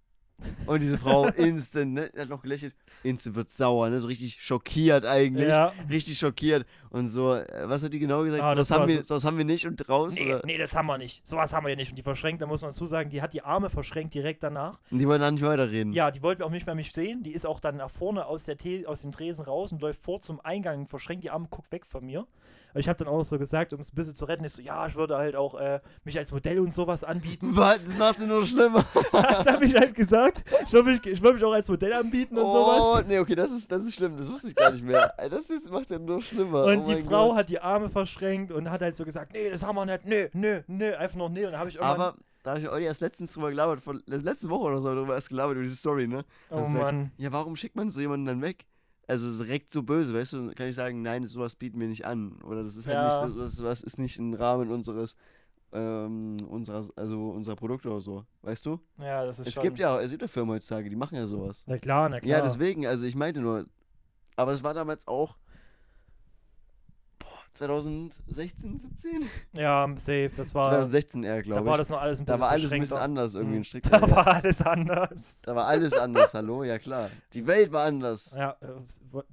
Und 0.67 0.81
diese 0.81 0.99
Frau 0.99 1.27
instant, 1.37 1.95
ne? 1.95 2.11
Hat 2.17 2.29
noch 2.29 2.43
gelächelt. 2.43 2.75
Instant 3.03 3.35
wird 3.35 3.51
sauer, 3.51 3.89
ne? 3.89 4.01
So 4.01 4.09
richtig 4.09 4.43
schockiert 4.43 5.05
eigentlich. 5.07 5.49
Ja. 5.49 5.73
Richtig 5.89 6.19
schockiert. 6.19 6.67
Und 6.91 7.09
so, 7.09 7.35
äh, 7.35 7.47
was 7.65 7.83
hat 7.83 7.93
die 7.93 7.99
genau 7.99 8.23
gesagt? 8.25 8.43
Ah, 8.43 8.55
das 8.55 8.71
haben 8.71 8.89
wir, 8.89 9.03
so- 9.05 9.23
haben 9.23 9.39
wir 9.39 9.45
nicht 9.45 9.67
und 9.67 9.89
raus? 9.89 10.15
Nee, 10.15 10.27
Oder? 10.27 10.43
nee, 10.45 10.59
das 10.59 10.75
haben 10.75 10.87
wir 10.87 10.99
nicht. 10.99 11.27
Sowas 11.27 11.53
haben 11.53 11.65
wir 11.65 11.71
ja 11.71 11.77
nicht. 11.77 11.91
Und 11.91 11.97
die 11.97 12.03
verschränkt, 12.03 12.43
da 12.43 12.47
muss 12.47 12.61
man 12.63 12.73
dazu 12.73 12.85
sagen, 12.87 13.09
die 13.11 13.23
hat 13.23 13.33
die 13.33 13.43
Arme 13.43 13.71
verschränkt 13.71 14.13
direkt 14.15 14.43
danach. 14.43 14.79
Und 14.91 14.99
die 14.99 15.09
wollen 15.09 15.21
dann 15.21 15.35
nicht 15.35 15.45
weiterreden. 15.45 15.93
Ja, 15.93 16.11
die 16.11 16.23
wollte 16.23 16.45
auch 16.45 16.51
nicht 16.51 16.67
mehr 16.67 16.75
mich 16.75 16.93
sehen. 16.93 17.23
Die 17.23 17.33
ist 17.33 17.47
auch 17.47 17.61
dann 17.61 17.77
nach 17.77 17.91
vorne 17.91 18.27
aus, 18.27 18.45
der 18.45 18.57
aus 18.87 19.03
dem 19.03 19.13
Tresen 19.13 19.45
raus 19.45 19.73
und 19.73 19.81
läuft 19.81 20.03
vor 20.03 20.21
zum 20.21 20.41
Eingang, 20.41 20.87
verschränkt 20.87 21.25
die 21.25 21.31
Arme, 21.31 21.47
guckt 21.51 21.73
weg 21.73 21.87
von 21.87 22.05
mir. 22.05 22.27
Und 22.75 22.81
ich 22.81 22.89
habe 22.89 22.99
dann 22.99 23.09
auch 23.13 23.23
so 23.25 23.39
gesagt, 23.39 23.73
um 23.73 23.81
es 23.81 23.91
ein 23.93 23.95
bisschen 23.95 24.15
zu 24.17 24.25
retten, 24.25 24.45
ist 24.45 24.57
so, 24.57 24.63
ja, 24.63 24.87
ich 24.87 24.95
würde 24.95 25.17
halt 25.17 25.37
auch 25.37 25.55
äh, 25.55 25.81
mich 26.05 26.17
als 26.19 26.33
Modell 26.33 26.59
und 26.61 26.75
sowas 26.75 27.05
anbieten. 27.05 27.55
Das 27.87 27.99
macht 27.99 28.19
sie 28.19 28.27
nur 28.27 28.45
schlimmer. 28.47 28.85
das 29.13 29.47
habe 29.47 29.65
ich 29.65 29.75
halt 29.75 29.95
gesagt. 29.95 30.45
Ich 30.67 30.73
würde 30.73 30.91
mich, 30.91 31.05
ich 31.07 31.23
würd 31.23 31.35
mich 31.35 31.45
auch 31.45 31.53
als 31.53 31.69
Modell 31.69 31.93
anbieten 31.93 32.37
und 32.37 32.45
Oh, 32.45 32.93
sowas. 32.93 33.05
nee, 33.07 33.19
okay, 33.19 33.35
das 33.35 33.51
ist, 33.53 33.71
das 33.71 33.87
ist 33.87 33.95
schlimm. 33.95 34.17
Das 34.17 34.31
wusste 34.31 34.49
ich 34.49 34.55
gar 34.55 34.71
nicht 34.73 34.85
mehr. 34.85 35.13
Das 35.31 35.49
ist, 35.51 35.71
macht 35.71 35.91
ja 35.91 35.99
nur 35.99 36.21
schlimmer. 36.23 36.65
Und 36.65 36.81
oh 36.81 36.95
die 36.95 37.03
Frau 37.03 37.29
Gott. 37.29 37.39
hat 37.39 37.49
die 37.49 37.61
Arme 37.61 37.89
verschränkt 37.91 38.53
und 38.53 38.71
hat 38.71 38.81
halt 38.81 38.97
so 38.97 39.05
gesagt, 39.05 39.33
nee, 39.33 39.51
das 39.51 39.63
haben 39.63 39.77
wir 39.77 39.87
nicht, 39.87 40.05
nö, 40.07 40.29
nö, 40.33 40.63
nö, 40.67 40.95
einfach 40.97 41.17
noch 41.17 41.29
nee. 41.29 41.47
Und 41.47 41.57
habe 41.57 41.69
ich 41.69 41.77
irgendwann, 41.77 42.01
Aber 42.01 42.17
da 42.43 42.51
habe 42.53 42.61
ich 42.61 42.69
Olli 42.69 42.85
erst 42.85 43.01
letztens 43.01 43.33
drüber 43.33 43.51
gelabert, 43.51 43.81
von, 43.81 44.03
letzte 44.07 44.49
Woche 44.49 44.65
oder 44.65 44.81
so 44.81 44.95
drüber 44.95 45.15
erst 45.15 45.29
gelabert 45.29 45.57
über 45.57 45.63
diese 45.63 45.77
Story, 45.77 46.07
ne? 46.09 46.25
oh 46.51 46.63
sagt, 46.63 46.73
Mann. 46.75 47.13
Ja, 47.19 47.33
warum 47.33 47.55
schickt 47.57 47.77
man 47.77 47.91
so 47.91 48.01
jemanden 48.01 48.27
dann 48.27 48.43
weg? 48.43 48.67
Also 49.11 49.43
direkt 49.43 49.73
so 49.73 49.83
böse, 49.83 50.15
weißt 50.15 50.33
du? 50.35 50.55
Kann 50.55 50.69
ich 50.69 50.77
sagen, 50.77 51.03
nein, 51.03 51.27
sowas 51.27 51.57
bieten 51.57 51.81
wir 51.81 51.89
nicht 51.89 52.05
an. 52.07 52.41
Oder 52.43 52.63
das 52.63 52.77
ist 52.77 52.87
halt 52.87 52.97
Ja. 52.97 53.05
nicht, 53.05 53.39
das, 53.41 53.57
das 53.57 53.81
ist 53.83 53.99
nicht 53.99 54.19
im 54.19 54.35
Rahmen 54.35 54.71
unseres, 54.71 55.17
ähm, 55.73 56.37
unserer, 56.49 56.89
also 56.95 57.31
unserer 57.31 57.57
Produkte 57.57 57.89
oder 57.91 58.01
so. 58.01 58.25
Weißt 58.43 58.65
du? 58.67 58.79
Ja, 58.99 59.25
das 59.27 59.41
ist 59.41 59.49
Es 59.49 59.55
schon. 59.55 59.65
gibt 59.65 59.81
ja, 59.81 60.01
es 60.01 60.11
gibt 60.11 60.23
ja 60.23 60.29
Firmen 60.29 60.55
heutzutage, 60.55 60.89
die 60.89 60.95
machen 60.95 61.17
ja 61.17 61.27
sowas. 61.27 61.65
Na 61.67 61.77
klar, 61.77 62.09
na 62.09 62.21
klar. 62.21 62.39
Ja, 62.39 62.41
deswegen, 62.41 62.87
also 62.87 63.03
ich 63.05 63.17
meinte 63.17 63.41
nur, 63.41 63.67
aber 64.37 64.53
es 64.53 64.63
war 64.63 64.75
damals 64.75 65.09
auch 65.09 65.37
2016, 67.53 68.79
17? 68.79 69.31
Ja, 69.53 69.87
safe. 69.97 70.31
Das 70.37 70.55
war, 70.55 70.71
2016 70.71 71.25
eher, 71.25 71.37
da 71.37 71.43
glaube 71.43 71.67
war 71.67 71.75
ich. 71.75 71.79
das 71.79 71.89
noch 71.91 72.01
alles 72.01 72.21
ein 72.21 72.27
Da 72.27 72.33
bisschen 72.35 72.41
war 72.43 72.51
alles 72.51 72.73
ein 72.73 72.81
bisschen 72.81 72.97
anders, 72.97 73.35
irgendwie 73.35 73.55
Mhm. 73.57 73.61
ein 73.61 73.65
Strick. 73.65 73.91
Da 73.91 74.11
war 74.11 74.27
alles 74.27 74.63
anders. 74.63 75.37
Da 75.43 75.55
war 75.57 75.67
alles 75.67 75.93
anders, 75.93 76.33
hallo? 76.35 76.65
Ja 76.65 76.79
klar. 76.79 77.11
Die 77.33 77.47
Welt 77.47 77.73
war 77.73 77.85
anders. 77.87 78.35
Ja, 78.37 78.57
äh, 78.61 78.67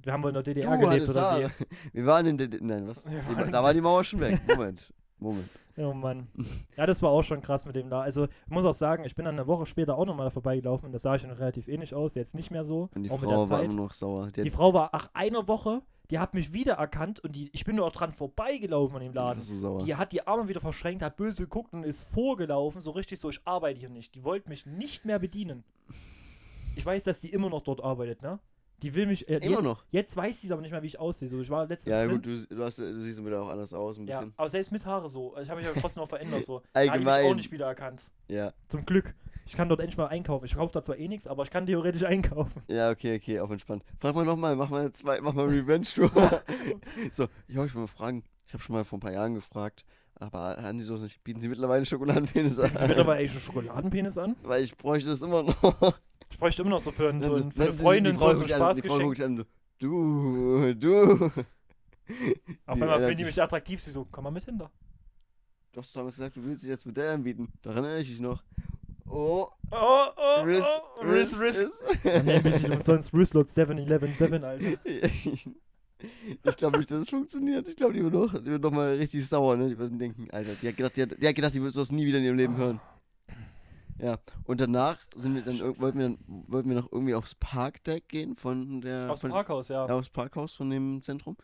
wir 0.02 0.12
haben 0.12 0.22
wohl 0.22 0.30
in 0.30 0.34
der 0.34 0.42
Du 0.42 0.54
DDR 0.54 0.76
gelebt, 0.76 1.08
oder 1.08 1.22
Haare. 1.30 1.50
Wir 1.92 2.06
waren 2.06 2.26
in 2.26 2.36
der. 2.36 2.48
Nein, 2.60 2.86
was? 2.88 3.06
Waren- 3.06 3.52
da 3.52 3.62
war 3.62 3.72
die 3.72 3.80
Mauer 3.80 4.04
schon 4.04 4.20
weg. 4.20 4.40
Moment. 4.46 4.92
Moment. 5.18 5.48
Oh 5.80 5.92
Mann. 5.94 6.28
Ja, 6.76 6.86
das 6.86 7.02
war 7.02 7.10
auch 7.10 7.22
schon 7.22 7.40
krass 7.40 7.64
mit 7.64 7.76
dem 7.76 7.88
da. 7.88 8.00
Also, 8.00 8.24
ich 8.24 8.50
muss 8.50 8.64
auch 8.64 8.74
sagen, 8.74 9.04
ich 9.04 9.14
bin 9.14 9.24
dann 9.24 9.36
eine 9.38 9.46
Woche 9.46 9.64
später 9.66 9.96
auch 9.96 10.06
nochmal 10.06 10.30
vorbeigelaufen 10.30 10.86
und 10.86 10.92
das 10.92 11.02
sah 11.02 11.18
schon 11.18 11.30
relativ 11.30 11.68
ähnlich 11.68 11.94
aus. 11.94 12.14
Jetzt 12.14 12.34
nicht 12.34 12.50
mehr 12.50 12.64
so. 12.64 12.88
Und 12.94 13.02
die 13.04 13.08
Frau 13.08 13.48
war 13.48 13.62
immer 13.62 13.74
noch 13.74 13.92
sauer. 13.92 14.30
Die, 14.34 14.42
Die 14.42 14.50
Frau 14.50 14.74
war 14.74 14.90
ach 14.92 15.10
einer 15.14 15.46
Woche, 15.46 15.82
die 16.10 16.18
hat 16.18 16.34
mich 16.34 16.52
wiedererkannt 16.52 17.20
und 17.20 17.36
die, 17.36 17.50
ich 17.52 17.64
bin 17.64 17.76
nur 17.76 17.86
auch 17.86 17.92
dran 17.92 18.12
vorbeigelaufen 18.12 18.96
an 18.96 19.02
dem 19.02 19.12
Laden. 19.12 19.42
so 19.42 19.56
sauer. 19.58 19.84
Die 19.84 19.94
hat 19.94 20.12
die 20.12 20.26
Arme 20.26 20.48
wieder 20.48 20.60
verschränkt, 20.60 21.02
hat 21.02 21.16
böse 21.16 21.42
geguckt 21.44 21.72
und 21.74 21.84
ist 21.84 22.02
vorgelaufen, 22.02 22.80
so 22.80 22.90
richtig 22.92 23.20
so, 23.20 23.28
ich 23.30 23.40
arbeite 23.44 23.78
hier 23.78 23.90
nicht. 23.90 24.14
Die 24.14 24.24
wollte 24.24 24.48
mich 24.48 24.66
nicht 24.66 25.04
mehr 25.04 25.18
bedienen. 25.18 25.64
Ich 26.76 26.86
weiß, 26.86 27.04
dass 27.04 27.20
die 27.20 27.30
immer 27.30 27.50
noch 27.50 27.62
dort 27.62 27.82
arbeitet, 27.82 28.22
ne? 28.22 28.38
Die 28.82 28.94
will 28.94 29.06
mich. 29.06 29.28
Äh, 29.28 29.38
Immer 29.38 29.56
jetzt, 29.56 29.62
noch? 29.64 29.84
Jetzt 29.90 30.16
weiß 30.16 30.40
sie 30.40 30.52
aber 30.52 30.62
nicht 30.62 30.70
mehr, 30.70 30.82
wie 30.82 30.86
ich 30.86 31.00
aussehe. 31.00 31.28
So, 31.28 31.40
ich 31.40 31.50
war 31.50 31.66
letztens 31.66 31.90
Ja, 31.92 32.04
drin. 32.06 32.16
gut, 32.22 32.26
du, 32.26 32.46
du, 32.56 32.62
hast, 32.64 32.78
du 32.78 33.02
siehst 33.02 33.24
wieder 33.24 33.42
auch 33.42 33.48
anders 33.48 33.72
aus, 33.72 33.98
ein 33.98 34.06
Ja, 34.06 34.18
bisschen. 34.18 34.34
aber 34.36 34.48
selbst 34.48 34.70
mit 34.70 34.86
Haare 34.86 35.10
so. 35.10 35.36
Ich 35.40 35.48
habe 35.50 35.60
mich 35.60 35.68
aber 35.68 35.80
trotzdem 35.80 36.00
noch 36.02 36.08
verändert 36.08 36.46
so. 36.46 36.56
Hat 36.56 36.64
die 36.76 36.78
mich 36.80 36.88
auch 36.88 36.92
Allgemein. 36.92 37.36
nicht 37.36 37.50
wiedererkannt. 37.50 38.02
Ja. 38.28 38.52
Zum 38.68 38.84
Glück. 38.86 39.14
Ich 39.46 39.54
kann 39.54 39.68
dort 39.68 39.80
endlich 39.80 39.96
mal 39.96 40.06
einkaufen. 40.08 40.44
Ich 40.44 40.54
kaufe 40.54 40.72
da 40.74 40.82
zwar 40.82 40.98
eh 40.98 41.08
nichts, 41.08 41.26
aber 41.26 41.42
ich 41.42 41.50
kann 41.50 41.64
theoretisch 41.66 42.04
einkaufen. 42.04 42.62
Ja, 42.68 42.90
okay, 42.90 43.16
okay, 43.16 43.40
auf 43.40 43.50
entspannt. 43.50 43.82
Frag 43.98 44.14
mal 44.14 44.24
nochmal, 44.26 44.54
mach 44.54 44.68
mal 44.68 44.92
zwei, 44.92 45.20
mach 45.22 45.32
mal 45.32 45.46
Revenge-Tour. 45.48 46.10
so, 47.12 47.26
ich 47.48 47.56
wollte 47.56 47.78
mal 47.78 47.86
fragen. 47.86 48.22
Ich 48.46 48.52
habe 48.52 48.62
schon 48.62 48.74
mal 48.76 48.84
vor 48.84 48.98
ein 48.98 49.00
paar 49.00 49.12
Jahren 49.12 49.34
gefragt, 49.34 49.84
aber 50.14 50.56
haben 50.62 50.78
Sie 50.78 50.84
sowas 50.84 51.00
nicht? 51.02 51.24
Bieten 51.24 51.40
Sie 51.40 51.48
mittlerweile 51.48 51.84
Schokoladenpenis 51.86 52.56
Bieten 52.56 52.74
Sie 52.74 52.80
an? 52.80 52.88
mittlerweile 52.88 53.20
echt 53.22 53.34
einen 53.34 53.42
Schokoladenpenis 53.42 54.18
an? 54.18 54.36
Weil 54.42 54.62
ich 54.64 54.76
bräuchte 54.76 55.08
das 55.08 55.22
immer 55.22 55.42
noch. 55.42 55.98
Ich 56.30 56.38
bräuchte 56.38 56.62
immer 56.62 56.70
noch 56.70 56.80
so 56.80 56.90
für, 56.90 57.08
einen, 57.08 57.22
so, 57.24 57.34
einen, 57.34 57.52
für 57.52 57.62
eine 57.64 57.72
Freundin 57.72 58.12
die 58.14 58.18
so, 58.18 58.34
so 58.34 58.42
ein 58.42 58.48
Spaßgeschenk. 58.48 59.02
guckt 59.02 59.20
an, 59.20 59.36
so, 59.38 59.44
du, 59.78 60.74
du. 60.74 61.30
Auf 62.66 62.80
einmal 62.80 62.98
finden 63.00 63.16
die 63.18 63.24
sich- 63.24 63.36
mich 63.36 63.42
attraktiv. 63.42 63.82
Sie 63.82 63.90
so, 63.90 64.06
komm 64.10 64.24
mal 64.24 64.30
mit 64.30 64.44
hinter. 64.44 64.70
Du 65.72 65.80
hast 65.80 65.94
damals 65.94 66.16
gesagt, 66.16 66.36
du 66.36 66.44
willst 66.44 66.62
dich 66.62 66.70
jetzt 66.70 66.86
Modell 66.86 67.10
anbieten. 67.14 67.52
Daran 67.62 67.84
erinnere 67.84 68.02
ich 68.02 68.10
mich 68.10 68.20
noch. 68.20 68.42
Oh, 69.10 69.48
Oh, 69.70 70.06
oh, 70.16 70.42
Riss, 70.42 70.64
oh, 70.64 71.02
Riss, 71.04 71.38
Riss. 71.38 71.58
Riss. 72.04 72.24
Nenn 72.24 72.42
mich 72.42 72.62
nicht 72.62 72.70
umsonst 72.70 73.12
Risslot 73.12 73.48
711 73.50 74.42
Alter. 74.42 74.78
Ich 76.44 76.56
glaube 76.56 76.78
nicht, 76.78 76.90
dass 76.90 77.00
es 77.00 77.10
funktioniert. 77.10 77.68
Ich 77.68 77.76
glaube, 77.76 77.92
die 77.92 78.02
wird 78.02 78.14
noch, 78.14 78.32
die 78.34 78.46
wird 78.46 78.62
noch 78.62 78.70
mal 78.70 78.94
richtig 78.96 79.26
sauer, 79.26 79.56
ne? 79.56 79.68
Die 79.68 79.78
werden 79.78 79.98
denken, 79.98 80.30
Alter, 80.30 80.54
die 80.54 80.68
hat 80.68 80.76
gedacht, 80.76 80.96
die 80.96 81.02
hat, 81.02 81.10
die 81.20 81.26
hat 81.28 81.34
gedacht, 81.34 81.54
die 81.54 81.62
wird 81.62 81.74
sowas 81.74 81.90
nie 81.92 82.06
wieder 82.06 82.18
in 82.18 82.24
ihrem 82.24 82.36
Leben 82.36 82.56
hören. 82.56 82.80
Ja, 84.00 84.18
und 84.44 84.60
danach 84.60 84.98
sind 85.14 85.34
wir 85.34 85.42
dann, 85.42 85.60
wollten 85.80 85.98
wir, 85.98 86.08
dann, 86.08 86.18
wollten 86.46 86.68
wir 86.68 86.76
noch 86.76 86.92
irgendwie 86.92 87.14
aufs 87.14 87.34
Parkdeck 87.34 88.08
gehen 88.08 88.36
von 88.36 88.80
der, 88.80 89.10
Aufs 89.10 89.22
von, 89.22 89.30
Parkhaus, 89.30 89.68
ja. 89.68 89.86
ja, 89.86 89.94
aufs 89.94 90.10
Parkhaus 90.10 90.54
von 90.54 90.70
dem 90.70 91.02
Zentrum. 91.02 91.36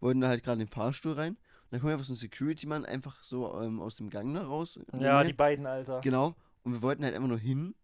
Wollten 0.00 0.20
da 0.20 0.28
halt 0.28 0.42
gerade 0.42 0.60
in 0.60 0.66
den 0.66 0.72
Fahrstuhl 0.72 1.12
rein. 1.12 1.32
Und 1.32 1.38
dann 1.70 1.80
kommt 1.80 1.92
einfach 1.92 2.04
so 2.04 2.12
ein 2.12 2.16
Security-Mann 2.16 2.84
einfach 2.84 3.22
so 3.22 3.60
ähm, 3.62 3.80
aus 3.80 3.96
dem 3.96 4.10
Gang 4.10 4.34
da 4.34 4.42
raus. 4.42 4.78
Ja, 4.98 5.22
die 5.24 5.32
beiden, 5.32 5.66
Alter. 5.66 6.00
Genau. 6.00 6.34
Und 6.64 6.72
wir 6.72 6.82
wollten 6.82 7.04
halt 7.04 7.14
einfach 7.14 7.28
nur 7.28 7.38
hin, 7.38 7.74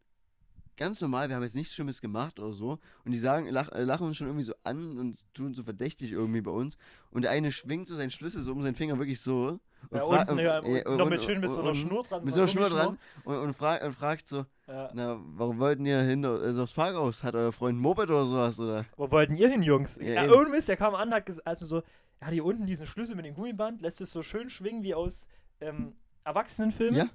ganz 0.79 1.01
normal, 1.03 1.29
wir 1.29 1.37
haben 1.37 1.43
jetzt 1.43 1.55
nichts 1.55 1.75
Schlimmes 1.75 2.01
gemacht 2.01 2.39
oder 2.41 2.53
so. 2.55 2.79
Und 3.05 3.13
die 3.13 3.19
sagen, 3.19 3.47
lach, 3.51 3.71
äh, 3.73 3.83
lachen 3.85 4.07
uns 4.07 4.17
schon 4.17 4.27
irgendwie 4.29 4.45
so 4.45 4.55
an 4.65 4.97
und 4.99 5.19
tun 5.35 5.53
so 5.53 5.63
verdächtig 5.63 6.13
irgendwie 6.13 6.41
bei 6.41 6.51
uns. 6.51 6.79
Und 7.11 7.23
der 7.23 7.33
eine 7.33 7.53
schwingt 7.53 7.87
so 7.89 7.97
seinen 7.97 8.11
Schlüssel 8.11 8.43
so 8.43 8.53
um 8.53 8.63
seinen 8.63 8.75
Finger 8.77 8.97
wirklich 8.99 9.21
so. 9.21 9.59
Und 9.91 9.99
Ja, 9.99 10.07
fra- 10.09 10.23
unten, 10.23 10.39
ja, 10.39 10.59
äh, 10.61 10.83
noch 10.97 11.05
und- 11.05 11.09
mit 11.11 11.23
schön 11.23 11.41
mit 11.41 11.51
so 11.51 11.61
einer 11.61 11.75
Schnur 11.75 12.03
dran. 12.03 12.25
Mit 12.25 12.35
so 12.35 12.41
einer 12.41 12.49
Schnur 12.49 12.69
dran 12.71 12.99
und, 13.25 13.37
und, 13.37 13.55
fra 13.57 13.77
und 13.85 13.95
fragt 13.95 14.27
so, 14.27 14.45
Ja. 14.67 14.91
na, 14.95 15.21
warum 15.35 15.59
wollten 15.59 15.85
ihr 15.87 16.01
hinter 16.01 16.41
also 16.41 16.63
aufs 16.63 16.73
Parkhaus? 16.73 17.23
Hat 17.23 17.35
euer 17.35 17.53
Freund 17.53 17.77
ein 17.79 17.81
Moped 17.83 18.09
oder 18.09 18.25
sowas? 18.27 18.59
Oder? 18.59 18.87
Wo 18.97 19.11
wollten 19.11 19.37
ihr 19.37 19.49
hin, 19.49 19.63
Jungs? 19.63 19.97
Ja, 20.01 20.25
Ja, 20.25 20.33
ohne 20.33 20.49
Mist, 20.49 20.69
der 20.69 20.77
kam 20.77 20.95
an, 20.95 21.13
hat 21.13 21.27
gesagt, 21.27 21.47
also 21.47 21.67
so, 21.67 21.83
er 22.21 22.27
hat 22.27 22.33
hier 22.35 22.45
unten 22.45 22.67
diesen 22.67 22.87
Schlüssel 22.87 23.15
mit 23.15 23.25
dem 23.27 23.35
Gummiband, 23.35 23.81
lässt 23.81 24.01
es 24.01 24.11
so 24.13 24.23
schön 24.25 24.51
schwingen 24.51 24.83
wie 24.83 24.95
aus 24.95 25.27
ähm, 25.61 25.93
Erwachsenenfilmen. 26.25 26.97
Ja. 26.99 27.07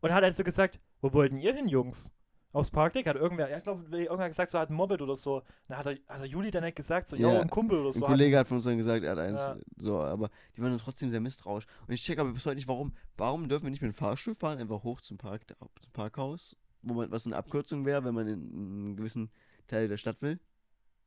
Und 0.00 0.12
hat 0.12 0.22
also 0.22 0.44
gesagt, 0.44 0.78
wo 1.00 1.12
wollten 1.14 1.38
ihr 1.38 1.54
hin, 1.54 1.68
Jungs? 1.68 2.12
Aufs 2.52 2.70
Parkdeck 2.70 3.06
hat 3.06 3.14
irgendwer, 3.16 3.48
ja, 3.48 3.58
ich 3.58 3.62
glaube, 3.62 3.84
irgendwer 3.96 4.28
gesagt, 4.28 4.50
so 4.50 4.58
hat 4.58 4.70
ein 4.70 4.74
Moped 4.74 5.00
oder 5.00 5.14
so. 5.14 5.42
Dann 5.68 5.78
hat 5.78 5.86
er, 5.86 5.92
hat 6.08 6.20
er 6.20 6.24
Juli 6.24 6.50
dann 6.50 6.64
nicht 6.64 6.76
gesagt, 6.76 7.08
so, 7.08 7.16
ja, 7.16 7.40
ein 7.40 7.48
Kumpel 7.48 7.78
oder 7.78 7.92
so. 7.92 8.04
Ein 8.04 8.10
Kollege 8.10 8.38
hat 8.38 8.48
von 8.48 8.56
uns 8.56 8.64
dann 8.64 8.76
gesagt, 8.76 9.04
er 9.04 9.12
hat 9.12 9.18
eins. 9.18 9.40
Ja. 9.40 9.56
So, 9.76 10.00
aber 10.00 10.30
die 10.56 10.62
waren 10.62 10.70
dann 10.70 10.78
trotzdem 10.78 11.10
sehr 11.10 11.20
misstrauisch. 11.20 11.66
Und 11.86 11.94
ich 11.94 12.02
check 12.02 12.18
aber 12.18 12.32
bis 12.32 12.44
heute 12.46 12.56
nicht, 12.56 12.66
warum. 12.66 12.92
Warum 13.16 13.48
dürfen 13.48 13.64
wir 13.64 13.70
nicht 13.70 13.82
mit 13.82 13.92
dem 13.92 13.94
Fahrstuhl 13.94 14.34
fahren, 14.34 14.58
einfach 14.58 14.82
hoch 14.82 15.00
zum, 15.00 15.16
Park, 15.16 15.42
zum 15.48 15.92
Parkhaus, 15.92 16.56
wo 16.82 16.94
man, 16.94 17.10
was 17.12 17.26
eine 17.26 17.36
Abkürzung 17.36 17.86
wäre, 17.86 18.04
wenn 18.04 18.14
man 18.14 18.26
in 18.26 18.40
einen 18.52 18.96
gewissen 18.96 19.30
Teil 19.68 19.86
der 19.86 19.96
Stadt 19.96 20.20
will? 20.20 20.40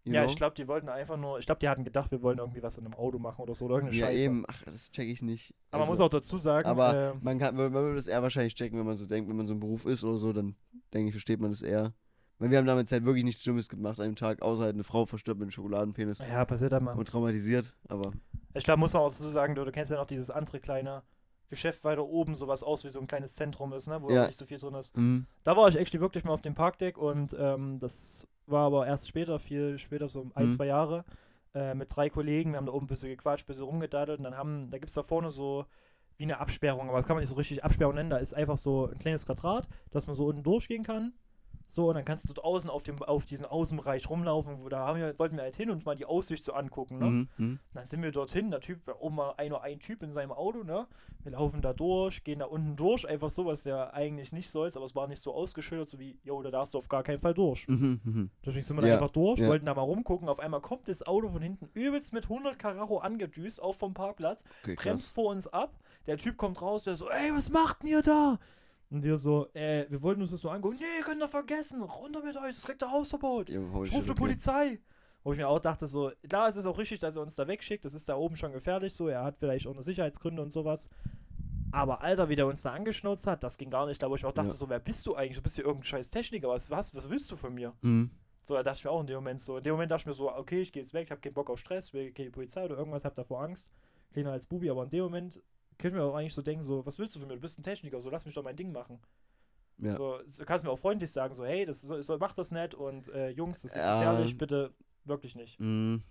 You 0.05 0.13
ja, 0.13 0.23
know? 0.23 0.29
ich 0.31 0.35
glaube, 0.35 0.55
die 0.55 0.67
wollten 0.67 0.89
einfach 0.89 1.15
nur, 1.15 1.39
ich 1.39 1.45
glaube, 1.45 1.59
die 1.59 1.69
hatten 1.69 1.85
gedacht, 1.85 2.11
wir 2.11 2.21
wollen 2.21 2.37
irgendwie 2.37 2.61
was 2.61 2.77
in 2.77 2.85
einem 2.85 2.93
Auto 2.95 3.19
machen 3.19 3.41
oder 3.41 3.55
so, 3.55 3.65
oder 3.65 3.75
irgendeine 3.75 3.99
Ja, 3.99 4.07
Scheiße. 4.07 4.23
eben. 4.25 4.43
Ach, 4.47 4.61
das 4.63 4.91
check 4.91 5.07
ich 5.07 5.21
nicht. 5.21 5.53
Aber 5.71 5.79
man 5.79 5.87
muss 5.87 5.95
Also, 5.99 6.03
auch 6.05 6.09
dazu 6.09 6.37
sagen, 6.37 6.67
Aber 6.67 6.93
äh, 6.95 7.13
man, 7.21 7.39
kann, 7.39 7.55
man 7.55 7.71
würde 7.71 7.95
das 7.95 8.07
eher 8.07 8.21
wahrscheinlich 8.21 8.53
checken, 8.55 8.77
wenn 8.77 8.85
man 8.85 8.97
so 8.97 9.05
denkt, 9.05 9.29
wenn 9.29 9.37
man 9.37 9.47
so 9.47 9.53
ein 9.53 9.59
Beruf 9.61 9.85
ist 9.85 10.03
oder 10.03 10.17
so, 10.17 10.33
dann 10.33 10.55
denke 10.93 11.07
ich, 11.07 11.13
versteht 11.13 11.39
man 11.39 11.51
das 11.51 11.61
eher. 11.61 11.93
Weil 12.39 12.49
wir 12.51 12.57
haben 12.57 12.65
damals 12.65 12.91
halt 12.91 13.05
wirklich 13.05 13.23
nichts 13.23 13.43
Schlimmes 13.43 13.69
gemacht 13.69 13.99
an 14.01 14.07
dem 14.07 14.15
Tag, 14.17 14.41
außer 14.41 14.63
halt 14.63 14.73
eine 14.73 14.83
Frau 14.83 15.05
verstirbt 15.05 15.39
mit 15.39 15.45
einem 15.45 15.51
Schokoladenpenis 15.51 16.19
ja, 16.19 16.43
passiert 16.43 16.73
einmal. 16.73 16.97
und 16.97 17.07
traumatisiert. 17.07 17.73
Aber 17.87 18.11
Ich 18.55 18.65
glaube, 18.65 18.79
muss 18.81 18.91
man 18.91 19.03
auch 19.03 19.09
dazu 19.11 19.29
sagen, 19.29 19.55
du, 19.55 19.63
du 19.63 19.71
kennst 19.71 19.89
ja 19.91 19.97
noch 19.97 20.07
dieses 20.07 20.29
andere 20.29 20.59
kleine 20.59 21.03
Geschäft 21.49 21.83
weiter 21.85 22.03
oben, 22.03 22.35
sowas 22.35 22.61
aus 22.63 22.83
wie 22.83 22.89
so 22.89 22.99
ein 22.99 23.07
kleines 23.07 23.35
Zentrum 23.35 23.71
ist, 23.71 23.87
ne? 23.87 24.01
wo 24.01 24.09
Ja. 24.09 24.27
nicht 24.27 24.37
so 24.37 24.45
viel 24.45 24.57
drin 24.57 24.73
ist. 24.73 24.97
mh, 24.97 25.23
Da 25.45 25.55
war 25.55 25.69
ich 25.69 25.77
actually 25.77 26.01
wirklich 26.01 26.25
mal 26.25 26.33
auf 26.33 26.41
dem 26.41 26.55
Parkdeck 26.55 26.97
und 26.97 27.33
ähm, 27.39 27.79
das 27.79 28.27
war 28.47 28.65
aber 28.67 28.87
erst 28.87 29.07
später, 29.07 29.39
viel 29.39 29.77
später, 29.79 30.07
so 30.09 30.29
ein, 30.35 30.47
Mhm. 30.47 30.51
zwei 30.51 30.65
Jahre, 30.67 31.05
äh, 31.53 31.73
mit 31.73 31.95
drei 31.95 32.09
Kollegen. 32.09 32.51
Wir 32.51 32.57
haben 32.57 32.65
da 32.65 32.73
oben 32.73 32.85
ein 32.85 32.87
bisschen 32.87 33.09
gequatscht, 33.09 33.45
ein 33.45 33.47
bisschen 33.47 33.63
rumgedaddelt 33.65 34.17
und 34.19 34.23
dann 34.23 34.37
haben, 34.37 34.69
da 34.71 34.77
gibt 34.77 34.89
es 34.89 34.95
da 34.95 35.03
vorne 35.03 35.29
so 35.31 35.65
wie 36.17 36.23
eine 36.23 36.39
Absperrung, 36.39 36.89
aber 36.89 36.99
das 36.99 37.07
kann 37.07 37.15
man 37.15 37.21
nicht 37.21 37.29
so 37.29 37.35
richtig 37.35 37.63
Absperrung 37.63 37.95
nennen. 37.95 38.09
Da 38.09 38.17
ist 38.17 38.33
einfach 38.33 38.57
so 38.57 38.87
ein 38.87 38.99
kleines 38.99 39.25
Quadrat, 39.25 39.67
dass 39.91 40.05
man 40.07 40.15
so 40.15 40.27
unten 40.27 40.43
durchgehen 40.43 40.83
kann. 40.83 41.13
So, 41.73 41.87
und 41.89 41.95
dann 41.95 42.05
kannst 42.05 42.29
du 42.29 42.31
dort 42.31 42.45
außen 42.45 42.69
auf, 42.69 42.83
dem, 42.83 43.01
auf 43.01 43.25
diesen 43.25 43.47
Außenbereich 43.47 44.07
rumlaufen, 44.07 44.61
wo 44.61 44.69
da 44.69 44.85
haben 44.85 44.99
wir, 44.99 45.17
wollten 45.17 45.37
wir 45.37 45.41
halt 45.43 45.55
hin 45.55 45.71
und 45.71 45.83
mal 45.87 45.95
die 45.95 46.05
Aussicht 46.05 46.45
so 46.45 46.53
angucken. 46.53 46.99
Ne? 46.99 47.05
mh, 47.05 47.27
mh. 47.37 47.57
Dann 47.73 47.85
sind 47.85 48.03
wir 48.03 48.11
dorthin, 48.11 48.51
der 48.51 48.59
Typ, 48.59 48.85
da 48.85 48.93
oben 48.99 49.17
war 49.17 49.39
ein, 49.39 49.49
nur 49.49 49.63
ein 49.63 49.79
Typ 49.79 50.03
in 50.03 50.13
seinem 50.13 50.31
Auto, 50.33 50.63
ne? 50.63 50.85
Wir 51.23 51.31
laufen 51.31 51.63
da 51.63 51.73
durch, 51.73 52.23
gehen 52.23 52.37
da 52.37 52.45
unten 52.45 52.75
durch, 52.75 53.07
einfach 53.09 53.31
so, 53.31 53.47
was 53.47 53.63
ja 53.63 53.91
eigentlich 53.91 54.31
nicht 54.31 54.51
sollst, 54.51 54.77
aber 54.77 54.85
es 54.85 54.93
war 54.93 55.07
nicht 55.07 55.23
so 55.23 55.33
ausgeschildert, 55.33 55.89
so 55.89 55.97
wie, 55.97 56.19
jo, 56.23 56.43
da 56.43 56.51
darfst 56.51 56.75
du 56.75 56.77
auf 56.77 56.89
gar 56.89 57.01
keinen 57.01 57.17
Fall 57.17 57.33
durch. 57.33 57.67
Mhm, 57.67 58.01
mhm. 58.03 58.29
Deswegen 58.45 58.63
sind 58.63 58.77
wir 58.77 58.83
da 58.83 58.87
Ja, 58.89 58.93
einfach 58.93 59.09
durch, 59.09 59.39
ja. 59.39 59.47
wollten 59.47 59.65
da 59.65 59.73
mal 59.73 59.81
rumgucken, 59.81 60.29
auf 60.29 60.39
einmal 60.39 60.61
kommt 60.61 60.87
das 60.87 61.01
Auto 61.01 61.29
von 61.29 61.41
hinten 61.41 61.69
übelst 61.73 62.13
mit 62.13 62.25
100 62.25 62.59
Karacho 62.59 62.99
angedüst, 62.99 63.59
auch 63.59 63.73
vom 63.73 63.95
Parkplatz, 63.95 64.43
Okay, 64.61 64.75
bremst 64.75 65.11
vor 65.11 65.31
uns 65.31 65.47
ab, 65.47 65.73
der 66.05 66.17
Typ 66.17 66.37
kommt 66.37 66.61
raus, 66.61 66.83
der 66.83 66.97
so, 66.97 67.09
ey, 67.09 67.33
was 67.33 67.49
macht 67.49 67.81
denn 67.81 67.89
ihr 67.89 68.03
da? 68.03 68.37
Und 68.93 69.01
wir 69.03 69.17
so, 69.17 69.47
äh, 69.55 69.87
wir 69.89 70.03
wollten 70.03 70.21
uns 70.21 70.29
das 70.29 70.41
so 70.41 70.51
angucken, 70.51 70.77
nee, 70.79 71.01
könnt 71.03 71.19
ihr 71.19 71.27
vergessen, 71.27 71.81
runter 71.81 72.21
mit 72.23 72.37
euch, 72.37 72.53
das 72.53 72.63
kriegt 72.63 72.83
ihr 72.83 72.91
Hausverbot. 72.91 73.49
Ich 73.49 73.57
rufe 73.57 74.09
die. 74.09 74.13
Polizei. 74.13 74.79
Wo 75.23 75.31
ich 75.31 75.39
mir 75.39 75.47
auch 75.47 75.59
dachte, 75.59 75.87
so, 75.87 76.11
klar, 76.29 76.47
es 76.49 76.57
ist 76.57 76.67
auch 76.67 76.77
richtig, 76.77 76.99
dass 76.99 77.15
er 77.15 77.23
uns 77.23 77.33
da 77.33 77.47
wegschickt. 77.47 77.83
Das 77.85 77.95
ist 77.95 78.07
da 78.07 78.15
oben 78.15 78.35
schon 78.35 78.51
gefährlich, 78.51 78.93
so. 78.93 79.07
Er 79.07 79.23
hat 79.23 79.39
vielleicht 79.39 79.65
auch 79.65 79.73
eine 79.73 79.81
Sicherheitsgründe 79.81 80.43
und 80.43 80.51
sowas. 80.51 80.89
Aber 81.71 82.01
Alter, 82.01 82.29
wie 82.29 82.35
der 82.35 82.45
uns 82.45 82.61
da 82.61 82.71
angeschnauzt 82.73 83.25
hat, 83.25 83.41
das 83.43 83.57
ging 83.57 83.71
gar 83.71 83.87
nicht. 83.87 84.03
Da 84.03 84.11
wo 84.11 84.15
ich 84.15 84.21
mir 84.21 84.29
auch 84.29 84.33
dachte, 84.33 84.49
Ja. 84.49 84.53
so, 84.55 84.69
wer 84.69 84.79
bist 84.79 85.07
du 85.07 85.15
eigentlich? 85.15 85.37
Du 85.37 85.41
bist 85.41 85.55
hier 85.55 85.65
irgendein 85.65 85.87
scheiß 85.87 86.11
Techniker. 86.11 86.49
Was, 86.49 86.69
was, 86.69 86.93
was 86.93 87.09
willst 87.09 87.31
du 87.31 87.35
von 87.35 87.51
mir? 87.53 87.73
Mhm. 87.81 88.11
So, 88.43 88.53
da 88.53 88.61
dachte 88.61 88.77
ich 88.77 88.83
mir 88.83 88.91
auch 88.91 89.01
in 89.01 89.07
dem 89.07 89.15
Moment 89.15 89.41
so. 89.41 89.57
In 89.57 89.63
dem 89.63 89.73
Moment 89.73 89.89
dachte 89.89 90.01
ich 90.01 90.05
mir 90.05 90.13
so, 90.13 90.31
okay, 90.31 90.61
ich 90.61 90.71
gehe 90.71 90.83
jetzt 90.83 90.93
weg, 90.93 91.05
ich 91.05 91.11
habe 91.11 91.21
keinen 91.21 91.33
Bock 91.33 91.49
auf 91.49 91.57
Stress, 91.57 91.93
will 91.93 92.11
die 92.11 92.29
Polizei 92.29 92.63
oder 92.63 92.77
irgendwas, 92.77 93.05
hab 93.05 93.15
davor 93.15 93.41
Angst. 93.41 93.71
Kleiner 94.11 94.33
als 94.33 94.45
Bubi, 94.45 94.69
aber 94.69 94.83
in 94.83 94.89
dem 94.91 95.03
Moment 95.05 95.41
könnte 95.77 95.97
mir 95.97 96.03
auch 96.03 96.15
eigentlich 96.15 96.33
so 96.33 96.41
denken, 96.41 96.63
so, 96.63 96.85
was 96.85 96.99
willst 96.99 97.15
du 97.15 97.19
von 97.19 97.27
mir? 97.27 97.35
Du 97.35 97.41
bist 97.41 97.59
ein 97.59 97.63
Techniker, 97.63 97.99
so 97.99 98.09
lass 98.09 98.25
mich 98.25 98.35
doch 98.35 98.43
mein 98.43 98.55
Ding 98.55 98.71
machen. 98.71 98.99
Ja. 99.77 99.95
So, 99.97 100.19
du 100.37 100.45
kannst 100.45 100.63
mir 100.63 100.71
auch 100.71 100.79
freundlich 100.79 101.11
sagen, 101.11 101.33
so, 101.33 101.45
hey, 101.45 101.65
das 101.65 101.81
so, 101.81 102.01
so, 102.01 102.17
mach 102.17 102.33
das 102.33 102.51
nicht 102.51 102.75
und 102.75 103.09
äh, 103.09 103.29
Jungs, 103.29 103.61
das 103.61 103.71
ist 103.71 103.77
Ja. 103.77 103.99
gefährlich, 103.99 104.37
bitte 104.37 104.73
wirklich 105.05 105.35
nicht. 105.35 105.59
Mhm. 105.59 106.03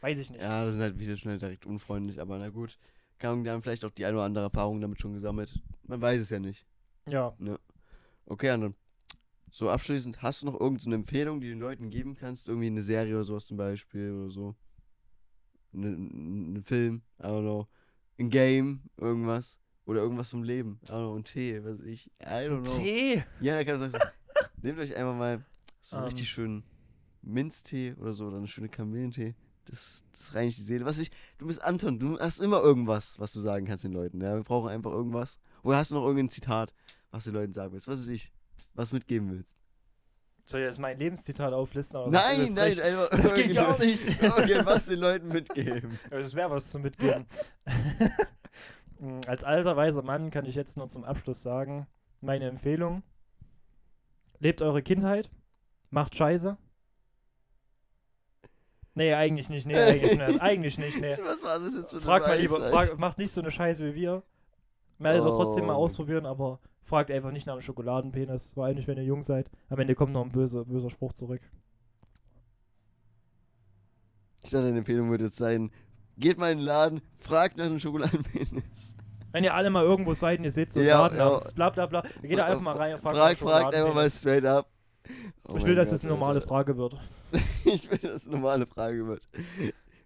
Weiß 0.00 0.18
ich 0.18 0.30
nicht. 0.30 0.40
Ja, 0.40 0.64
das 0.64 0.72
sind 0.72 0.82
halt 0.82 0.98
wieder 0.98 1.16
schnell 1.16 1.38
direkt 1.38 1.64
unfreundlich, 1.64 2.20
aber 2.20 2.38
na 2.38 2.50
gut. 2.50 2.78
Die 3.22 3.26
haben 3.26 3.62
vielleicht 3.62 3.84
auch 3.86 3.90
die 3.90 4.04
eine 4.04 4.16
oder 4.16 4.26
andere 4.26 4.44
Erfahrung 4.44 4.80
damit 4.80 5.00
schon 5.00 5.14
gesammelt. 5.14 5.62
Man 5.84 6.02
weiß 6.02 6.20
es 6.20 6.28
ja 6.30 6.38
nicht. 6.38 6.66
Ja. 7.08 7.34
Okay, 8.26 8.50
Anton. 8.50 8.74
So 9.50 9.70
abschließend, 9.70 10.20
hast 10.20 10.42
du 10.42 10.46
noch 10.46 10.60
irgendeine 10.60 10.96
Empfehlung, 10.96 11.40
die 11.40 11.46
du 11.46 11.54
den 11.54 11.60
Leuten 11.60 11.88
geben 11.88 12.16
kannst? 12.16 12.48
Irgendwie 12.48 12.66
eine 12.66 12.82
Serie 12.82 13.14
oder 13.14 13.24
sowas 13.24 13.46
zum 13.46 13.56
Beispiel 13.56 14.12
oder 14.12 14.30
so? 14.30 14.54
Ein 15.72 16.62
Film, 16.66 17.02
I 17.20 17.26
don't 17.26 17.42
know. 17.42 17.68
Ein 18.18 18.30
Game, 18.30 18.82
irgendwas. 18.96 19.58
Oder 19.86 20.00
irgendwas 20.00 20.30
vom 20.30 20.42
Leben. 20.42 20.80
Know, 20.86 21.14
ein 21.14 21.24
Tee, 21.24 21.62
was 21.62 21.78
weiß 21.78 21.86
ich. 21.86 22.06
I 22.22 22.24
don't 22.48 22.62
know. 22.62 22.78
Tee. 22.78 23.24
Ja, 23.40 23.54
da 23.56 23.64
kann 23.64 23.84
ich 23.84 23.92
sagen, 23.92 24.04
nehmt 24.62 24.78
euch 24.78 24.96
einfach 24.96 25.14
mal 25.14 25.44
so 25.80 25.96
einen 25.96 26.04
Ähm. 26.04 26.08
richtig 26.08 26.30
schönen 26.30 26.64
Minztee 27.22 27.94
oder 28.00 28.14
so 28.14 28.26
oder 28.26 28.38
eine 28.38 28.48
schöne 28.48 28.68
Kamillentee. 28.68 29.34
Das, 29.66 30.04
das 30.12 30.34
reinigt 30.34 30.58
die 30.58 30.62
Seele. 30.62 30.84
Was 30.84 30.98
ich, 30.98 31.10
du 31.38 31.46
bist 31.46 31.62
Anton, 31.62 31.98
du 31.98 32.18
hast 32.18 32.40
immer 32.40 32.60
irgendwas, 32.60 33.18
was 33.18 33.32
du 33.32 33.40
sagen 33.40 33.66
kannst 33.66 33.84
den 33.84 33.92
Leuten. 33.92 34.20
Ja, 34.20 34.34
wir 34.36 34.42
brauchen 34.44 34.68
einfach 34.70 34.90
irgendwas. 34.92 35.38
Oder 35.62 35.78
hast 35.78 35.90
du 35.90 35.94
noch 35.94 36.04
irgendein 36.06 36.28
Zitat, 36.30 36.74
was 37.10 37.24
du 37.24 37.30
den 37.30 37.40
Leuten 37.40 37.52
sagen 37.54 37.72
willst? 37.72 37.88
Was 37.88 38.00
ist 38.00 38.08
ich, 38.08 38.32
was 38.74 38.92
mitgeben 38.92 39.30
willst? 39.30 39.56
Soll 40.46 40.60
ich 40.60 40.66
jetzt 40.66 40.78
mein 40.78 40.98
Lebenszitat 40.98 41.52
auflisten? 41.54 41.96
oder 41.96 42.12
was? 42.12 42.24
nein, 42.26 42.40
Das 42.40 42.50
nein, 42.54 42.80
einfach 42.80 43.08
Das 43.10 43.34
geht 43.34 43.54
gar 43.54 43.68
irgendein- 43.80 43.88
nicht. 43.88 44.22
Irgendwas 44.50 44.86
den 44.86 44.98
Leuten 45.00 45.28
mitgeben. 45.28 45.98
Das 46.10 46.34
wäre 46.34 46.50
was 46.50 46.70
zu 46.70 46.78
mitgeben. 46.78 47.26
Als 49.26 49.42
alter 49.44 49.76
weiser 49.76 50.02
Mann 50.02 50.30
kann 50.30 50.44
ich 50.46 50.54
jetzt 50.54 50.76
nur 50.76 50.88
zum 50.88 51.04
Abschluss 51.04 51.42
sagen, 51.42 51.86
meine 52.20 52.46
Empfehlung, 52.48 53.02
lebt 54.38 54.62
eure 54.62 54.82
Kindheit, 54.82 55.30
macht 55.90 56.14
Scheiße. 56.14 56.56
Nee, 58.94 59.12
eigentlich 59.14 59.48
nicht, 59.48 59.66
nee, 59.66 59.76
eigentlich 59.76 60.16
nicht, 60.18 60.40
eigentlich 60.40 60.78
nicht, 60.78 61.00
nee. 61.00 61.16
Was 61.24 61.42
war 61.42 61.58
das 61.58 61.74
jetzt 61.74 61.90
für 61.90 61.96
eine 61.96 62.04
Frag 62.06 62.22
mal 62.26 62.38
lieber, 62.38 62.60
frag, 62.70 62.96
macht 62.98 63.18
nicht 63.18 63.32
so 63.34 63.40
eine 63.40 63.50
Scheiße 63.50 63.84
wie 63.86 63.94
wir. 63.94 64.22
Meldet 64.98 65.26
das 65.26 65.34
trotzdem 65.34 65.66
mal 65.66 65.74
Oh. 65.74 65.78
ausprobieren, 65.78 66.26
aber 66.26 66.60
fragt 66.84 67.10
einfach 67.10 67.30
nicht 67.32 67.46
nach 67.46 67.54
einem 67.54 67.62
Schokoladenpenis, 67.62 68.52
vor 68.52 68.64
allem 68.66 68.76
nicht, 68.76 68.88
wenn 68.88 68.98
ihr 68.98 69.04
jung 69.04 69.22
seid. 69.22 69.50
Am 69.68 69.78
Ende 69.78 69.94
kommt 69.94 70.12
noch 70.12 70.24
ein 70.24 70.32
böser, 70.32 70.64
böser 70.64 70.90
Spruch 70.90 71.12
zurück. 71.12 71.40
Ich 74.42 74.50
dachte, 74.50 74.66
deine 74.66 74.78
Empfehlung 74.78 75.08
würde 75.10 75.24
jetzt 75.24 75.36
sein, 75.38 75.70
geht 76.18 76.38
mal 76.38 76.52
in 76.52 76.58
den 76.58 76.66
Laden, 76.66 77.00
fragt 77.18 77.56
nach 77.56 77.64
einem 77.64 77.80
Schokoladenpenis. 77.80 78.94
Wenn 79.32 79.42
ihr 79.44 79.54
alle 79.54 79.70
mal 79.70 79.82
irgendwo 79.82 80.14
seid 80.14 80.38
und 80.38 80.44
ihr 80.44 80.52
seht 80.52 80.70
so 80.70 80.78
einen 80.78 80.88
Ja, 80.88 81.00
Laden 81.00 81.18
ja. 81.18 81.24
namens 81.24 81.52
bla 81.54 81.70
bla 81.70 81.86
bla, 81.86 82.02
geht 82.22 82.38
da 82.38 82.44
einfach 82.44 82.60
mal 82.60 82.76
rein 82.76 82.94
und 82.94 83.00
fragt 83.00 83.16
nach 83.16 83.36
fragt 83.36 83.74
einfach 83.74 83.94
mal 83.94 84.10
straight 84.10 84.44
up. 84.44 84.68
Oh 85.48 85.56
Ich 85.56 85.64
will, 85.64 85.74
dass 85.74 85.88
Gott, 85.88 85.96
es 85.96 86.04
eine 86.04 86.12
normale. 86.12 86.40
Frage 86.40 86.76
wird. 86.76 86.96
Ich 87.64 87.90
will, 87.90 87.98
dass 87.98 88.22
es 88.22 88.26
eine 88.28 88.36
normale 88.36 88.66
Frage 88.66 89.06
wird. 89.06 89.28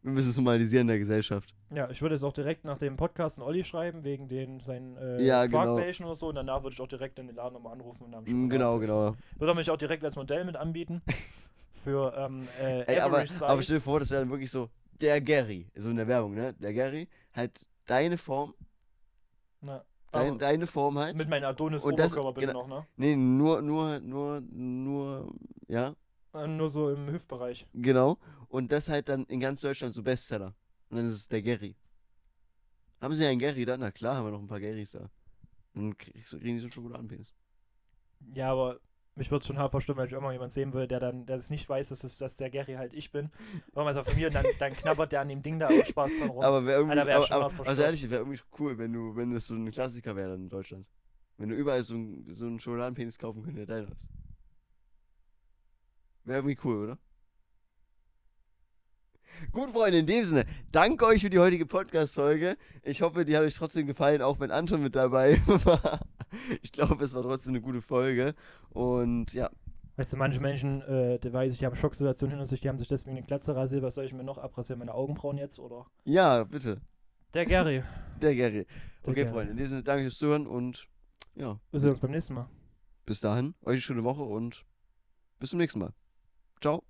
Wir 0.09 0.15
müssen 0.15 0.31
es 0.31 0.37
normalisieren 0.39 0.83
in 0.83 0.89
der 0.89 0.99
Gesellschaft. 0.99 1.55
Ja, 1.75 1.91
ich 1.91 2.01
würde 2.01 2.15
jetzt 2.15 2.23
auch 2.25 2.33
direkt 2.33 2.65
nach 2.65 2.79
dem 2.79 2.97
Podcast 2.97 3.37
einen 3.39 3.47
Olli 3.47 3.63
schreiben, 3.63 4.05
wegen 4.05 4.27
den 4.27 4.59
seinen 4.61 4.97
äh, 4.97 5.23
Ja, 5.23 5.45
genau. 5.45 5.75
Oder 5.75 6.15
so. 6.17 6.29
Und 6.29 6.37
danach 6.37 6.63
würde 6.63 6.73
ich 6.73 6.81
auch 6.81 6.89
direkt 6.89 7.19
in 7.19 7.27
den 7.27 7.37
Laden 7.37 7.53
nochmal 7.53 7.75
anrufen 7.75 8.05
und 8.05 8.13
dann 8.13 8.25
Mm, 8.25 8.49
Genau, 8.49 8.79
genau. 8.79 9.15
Würde 9.37 9.55
mich 9.55 9.71
auch 9.71 9.77
direkt 9.77 10.03
als 10.05 10.17
Modell 10.17 10.47
mit 10.47 10.57
anbieten. 10.57 11.03
Für 11.85 12.15
ähm, 12.17 12.49
äh, 12.59 12.85
Ey, 12.85 13.01
aber, 13.01 13.25
aber 13.43 13.63
stell 13.63 13.77
dir 13.77 13.83
vor, 13.83 14.01
das 14.01 14.11
wäre 14.11 14.23
dann 14.23 14.31
wirklich 14.31 14.51
so, 14.51 14.71
der 15.01 15.21
Gary, 15.21 15.67
so 15.77 15.91
in 15.91 15.97
der 15.97 16.09
Werbung, 16.09 16.35
ne? 16.35 16.55
Der 16.55 16.73
Gary 16.73 17.07
hat 17.35 17.69
deine 17.87 18.17
Form, 18.17 18.55
Na, 19.61 19.85
dein, 20.11 20.31
aber 20.31 20.39
deine 20.39 20.67
Form 20.67 20.99
halt. 20.99 21.17
mit 21.17 21.29
meinem 21.29 21.45
Adonis 21.45 21.85
Und 21.85 21.99
das- 21.99 22.13
Oberkörper 22.15 22.41
bitte 22.41 22.47
genau. 22.49 22.67
noch, 22.67 22.79
ne? 22.81 22.87
Nee, 22.97 23.15
nur, 23.15 23.61
nur, 23.63 24.01
nur, 24.01 24.41
nur, 24.41 25.35
ja, 25.69 25.95
Nur 26.33 26.70
so 26.70 26.91
im 26.91 27.11
Hüftbereich. 27.11 27.66
genau. 27.72 28.18
Und 28.49 28.72
das 28.72 28.89
halt 28.89 29.09
dann 29.09 29.24
in 29.26 29.41
ganz 29.41 29.61
Deutschland 29.61 29.95
so 29.95 30.03
Bestseller. 30.03 30.55
Und 30.89 30.97
dann 30.97 31.05
ist 31.07 31.12
es 31.12 31.29
der 31.29 31.43
Gary. 31.43 31.76
Haben 33.01 33.14
sie 33.14 33.26
einen 33.26 33.39
Gary 33.39 33.64
da? 33.64 33.76
Na 33.76 33.91
klar, 33.91 34.16
haben 34.16 34.26
wir 34.26 34.31
noch 34.31 34.41
ein 34.41 34.49
paar 34.49 34.61
Garys 34.61 34.93
da. 34.93 35.11
Und 35.74 35.99
kriegen 35.99 36.18
die 36.18 36.22
so 36.24 36.39
einen 36.39 36.72
Schokoladenpenis. 36.72 37.35
Ja, 38.33 38.51
aber 38.51 38.81
mich 39.14 39.31
würde 39.31 39.45
schon 39.45 39.59
hart 39.59 39.70
verstimmen, 39.70 39.99
wenn 39.99 40.07
ich 40.07 40.12
immer 40.12 40.33
jemand 40.33 40.53
sehen 40.53 40.72
würde, 40.72 40.89
der 40.89 41.01
dann, 41.01 41.26
der 41.26 41.37
es 41.37 41.51
nicht 41.51 41.68
weiß, 41.68 41.89
dass, 41.89 42.05
es, 42.05 42.16
dass 42.16 42.37
der 42.37 42.51
Gary 42.51 42.74
halt 42.74 42.95
ich 42.95 43.12
bin. 43.12 43.31
Irgendwas 43.74 43.97
auf 43.97 44.14
mir 44.16 44.29
und 44.29 44.35
dann, 44.35 44.47
dann 44.59 44.72
knabbert 44.72 45.12
der 45.12 45.20
an 45.20 45.29
dem 45.29 45.43
Ding 45.43 45.59
da 45.59 45.68
aus 45.68 45.89
Spaß 45.89 46.12
dran 46.18 46.31
rum. 46.31 46.43
Aber 46.43 46.64
wäre 46.64 46.79
irgendwie, 46.79 46.99
Alter, 46.99 47.07
wär 47.07 47.33
aber, 47.33 47.53
aber, 47.53 47.68
also 47.68 47.83
ehrlich, 47.83 48.09
wäre 48.09 48.22
irgendwie 48.22 48.41
cool, 48.59 48.79
wenn 48.79 48.93
du, 48.93 49.14
wenn 49.14 49.33
das 49.33 49.47
so 49.47 49.55
ein 49.55 49.70
Klassiker 49.70 50.16
wäre 50.16 50.31
dann 50.31 50.43
in 50.43 50.49
Deutschland. 50.49 50.87
Wenn 51.37 51.51
du 51.51 51.55
überall 51.55 51.85
so, 51.85 51.95
ein, 51.95 52.26
so 52.33 52.47
einen 52.47 52.59
Schokoladenpenis 52.59 53.18
kaufen 53.18 53.43
könntest, 53.43 53.68
der 53.68 53.83
deiner 53.83 53.93
ist. 53.93 54.09
Wäre 56.29 56.41
irgendwie 56.41 56.59
cool, 56.64 56.85
oder? 56.85 56.99
Gut, 59.53 59.70
Freunde, 59.70 59.99
in 59.99 60.07
dem 60.07 60.24
Sinne, 60.24 60.45
danke 60.72 61.07
euch 61.07 61.22
für 61.22 61.31
die 61.31 61.39
heutige 61.39 61.64
Podcast-Folge. 61.64 62.57
Ich 62.83 63.03
hoffe, 63.03 63.24
die 63.24 63.37
hat 63.37 63.45
euch 63.45 63.55
trotzdem 63.55 63.87
gefallen, 63.87 64.20
auch 64.20 64.39
wenn 64.41 64.51
Anton 64.51 64.83
mit 64.83 64.95
dabei 64.97 65.41
war. 65.47 66.01
Ich 66.61 66.72
glaube, 66.72 67.03
es 67.05 67.14
war 67.14 67.22
trotzdem 67.22 67.53
eine 67.53 67.61
gute 67.62 67.81
Folge. 67.81 68.35
Und 68.70 69.33
ja, 69.33 69.49
Weißt 69.97 70.12
du, 70.12 70.16
manche 70.16 70.39
Menschen, 70.39 70.83
äh, 70.83 71.18
der 71.18 71.33
weiß 71.33 71.53
ich, 71.53 71.59
die 71.59 71.66
haben 71.66 71.74
Schocksituationen 71.76 72.37
hinter 72.37 72.47
sich, 72.49 72.61
die 72.61 72.68
haben 72.68 72.79
sich 72.79 72.87
deswegen 72.89 73.16
eine 73.16 73.26
Glatze 73.26 73.57
rasiert. 73.57 73.83
Was 73.83 73.95
soll 73.95 74.05
ich 74.05 74.12
mir 74.12 74.22
noch 74.22 74.39
abrasieren? 74.39 74.79
Meine 74.79 74.95
Augenbrauen 74.95 75.39
jetzt, 75.39 75.59
oder? 75.59 75.87
ja, 76.05 76.45
bitte. 76.45 76.81
Der 77.35 77.47
Gary. 77.47 77.83
Der 78.22 78.35
Gary. 78.35 78.64
Der 79.05 79.11
Okay, 79.11 79.22
Gary. 79.22 79.33
Freunde, 79.33 79.51
in 79.53 79.57
diesem 79.57 79.70
Sinne, 79.70 79.83
danke 79.83 80.03
fürs 80.05 80.18
Zuhören 80.18 80.47
und 80.47 80.89
ja, 81.35 81.59
Wir 81.70 81.81
sehen 81.81 81.91
uns 81.91 82.01
beim 82.01 82.11
nächsten 82.11 82.35
Mal. 82.35 82.49
bis 83.07 83.20
dahin, 83.20 83.55
euch 83.62 83.72
eine 83.72 83.81
schöne 83.81 84.05
Woche 84.05 84.22
und 84.22 84.64
bis 85.39 85.51
zum 85.51 85.59
nächsten 85.59 85.79
Mal. 85.81 85.93
Ciao. 86.61 86.89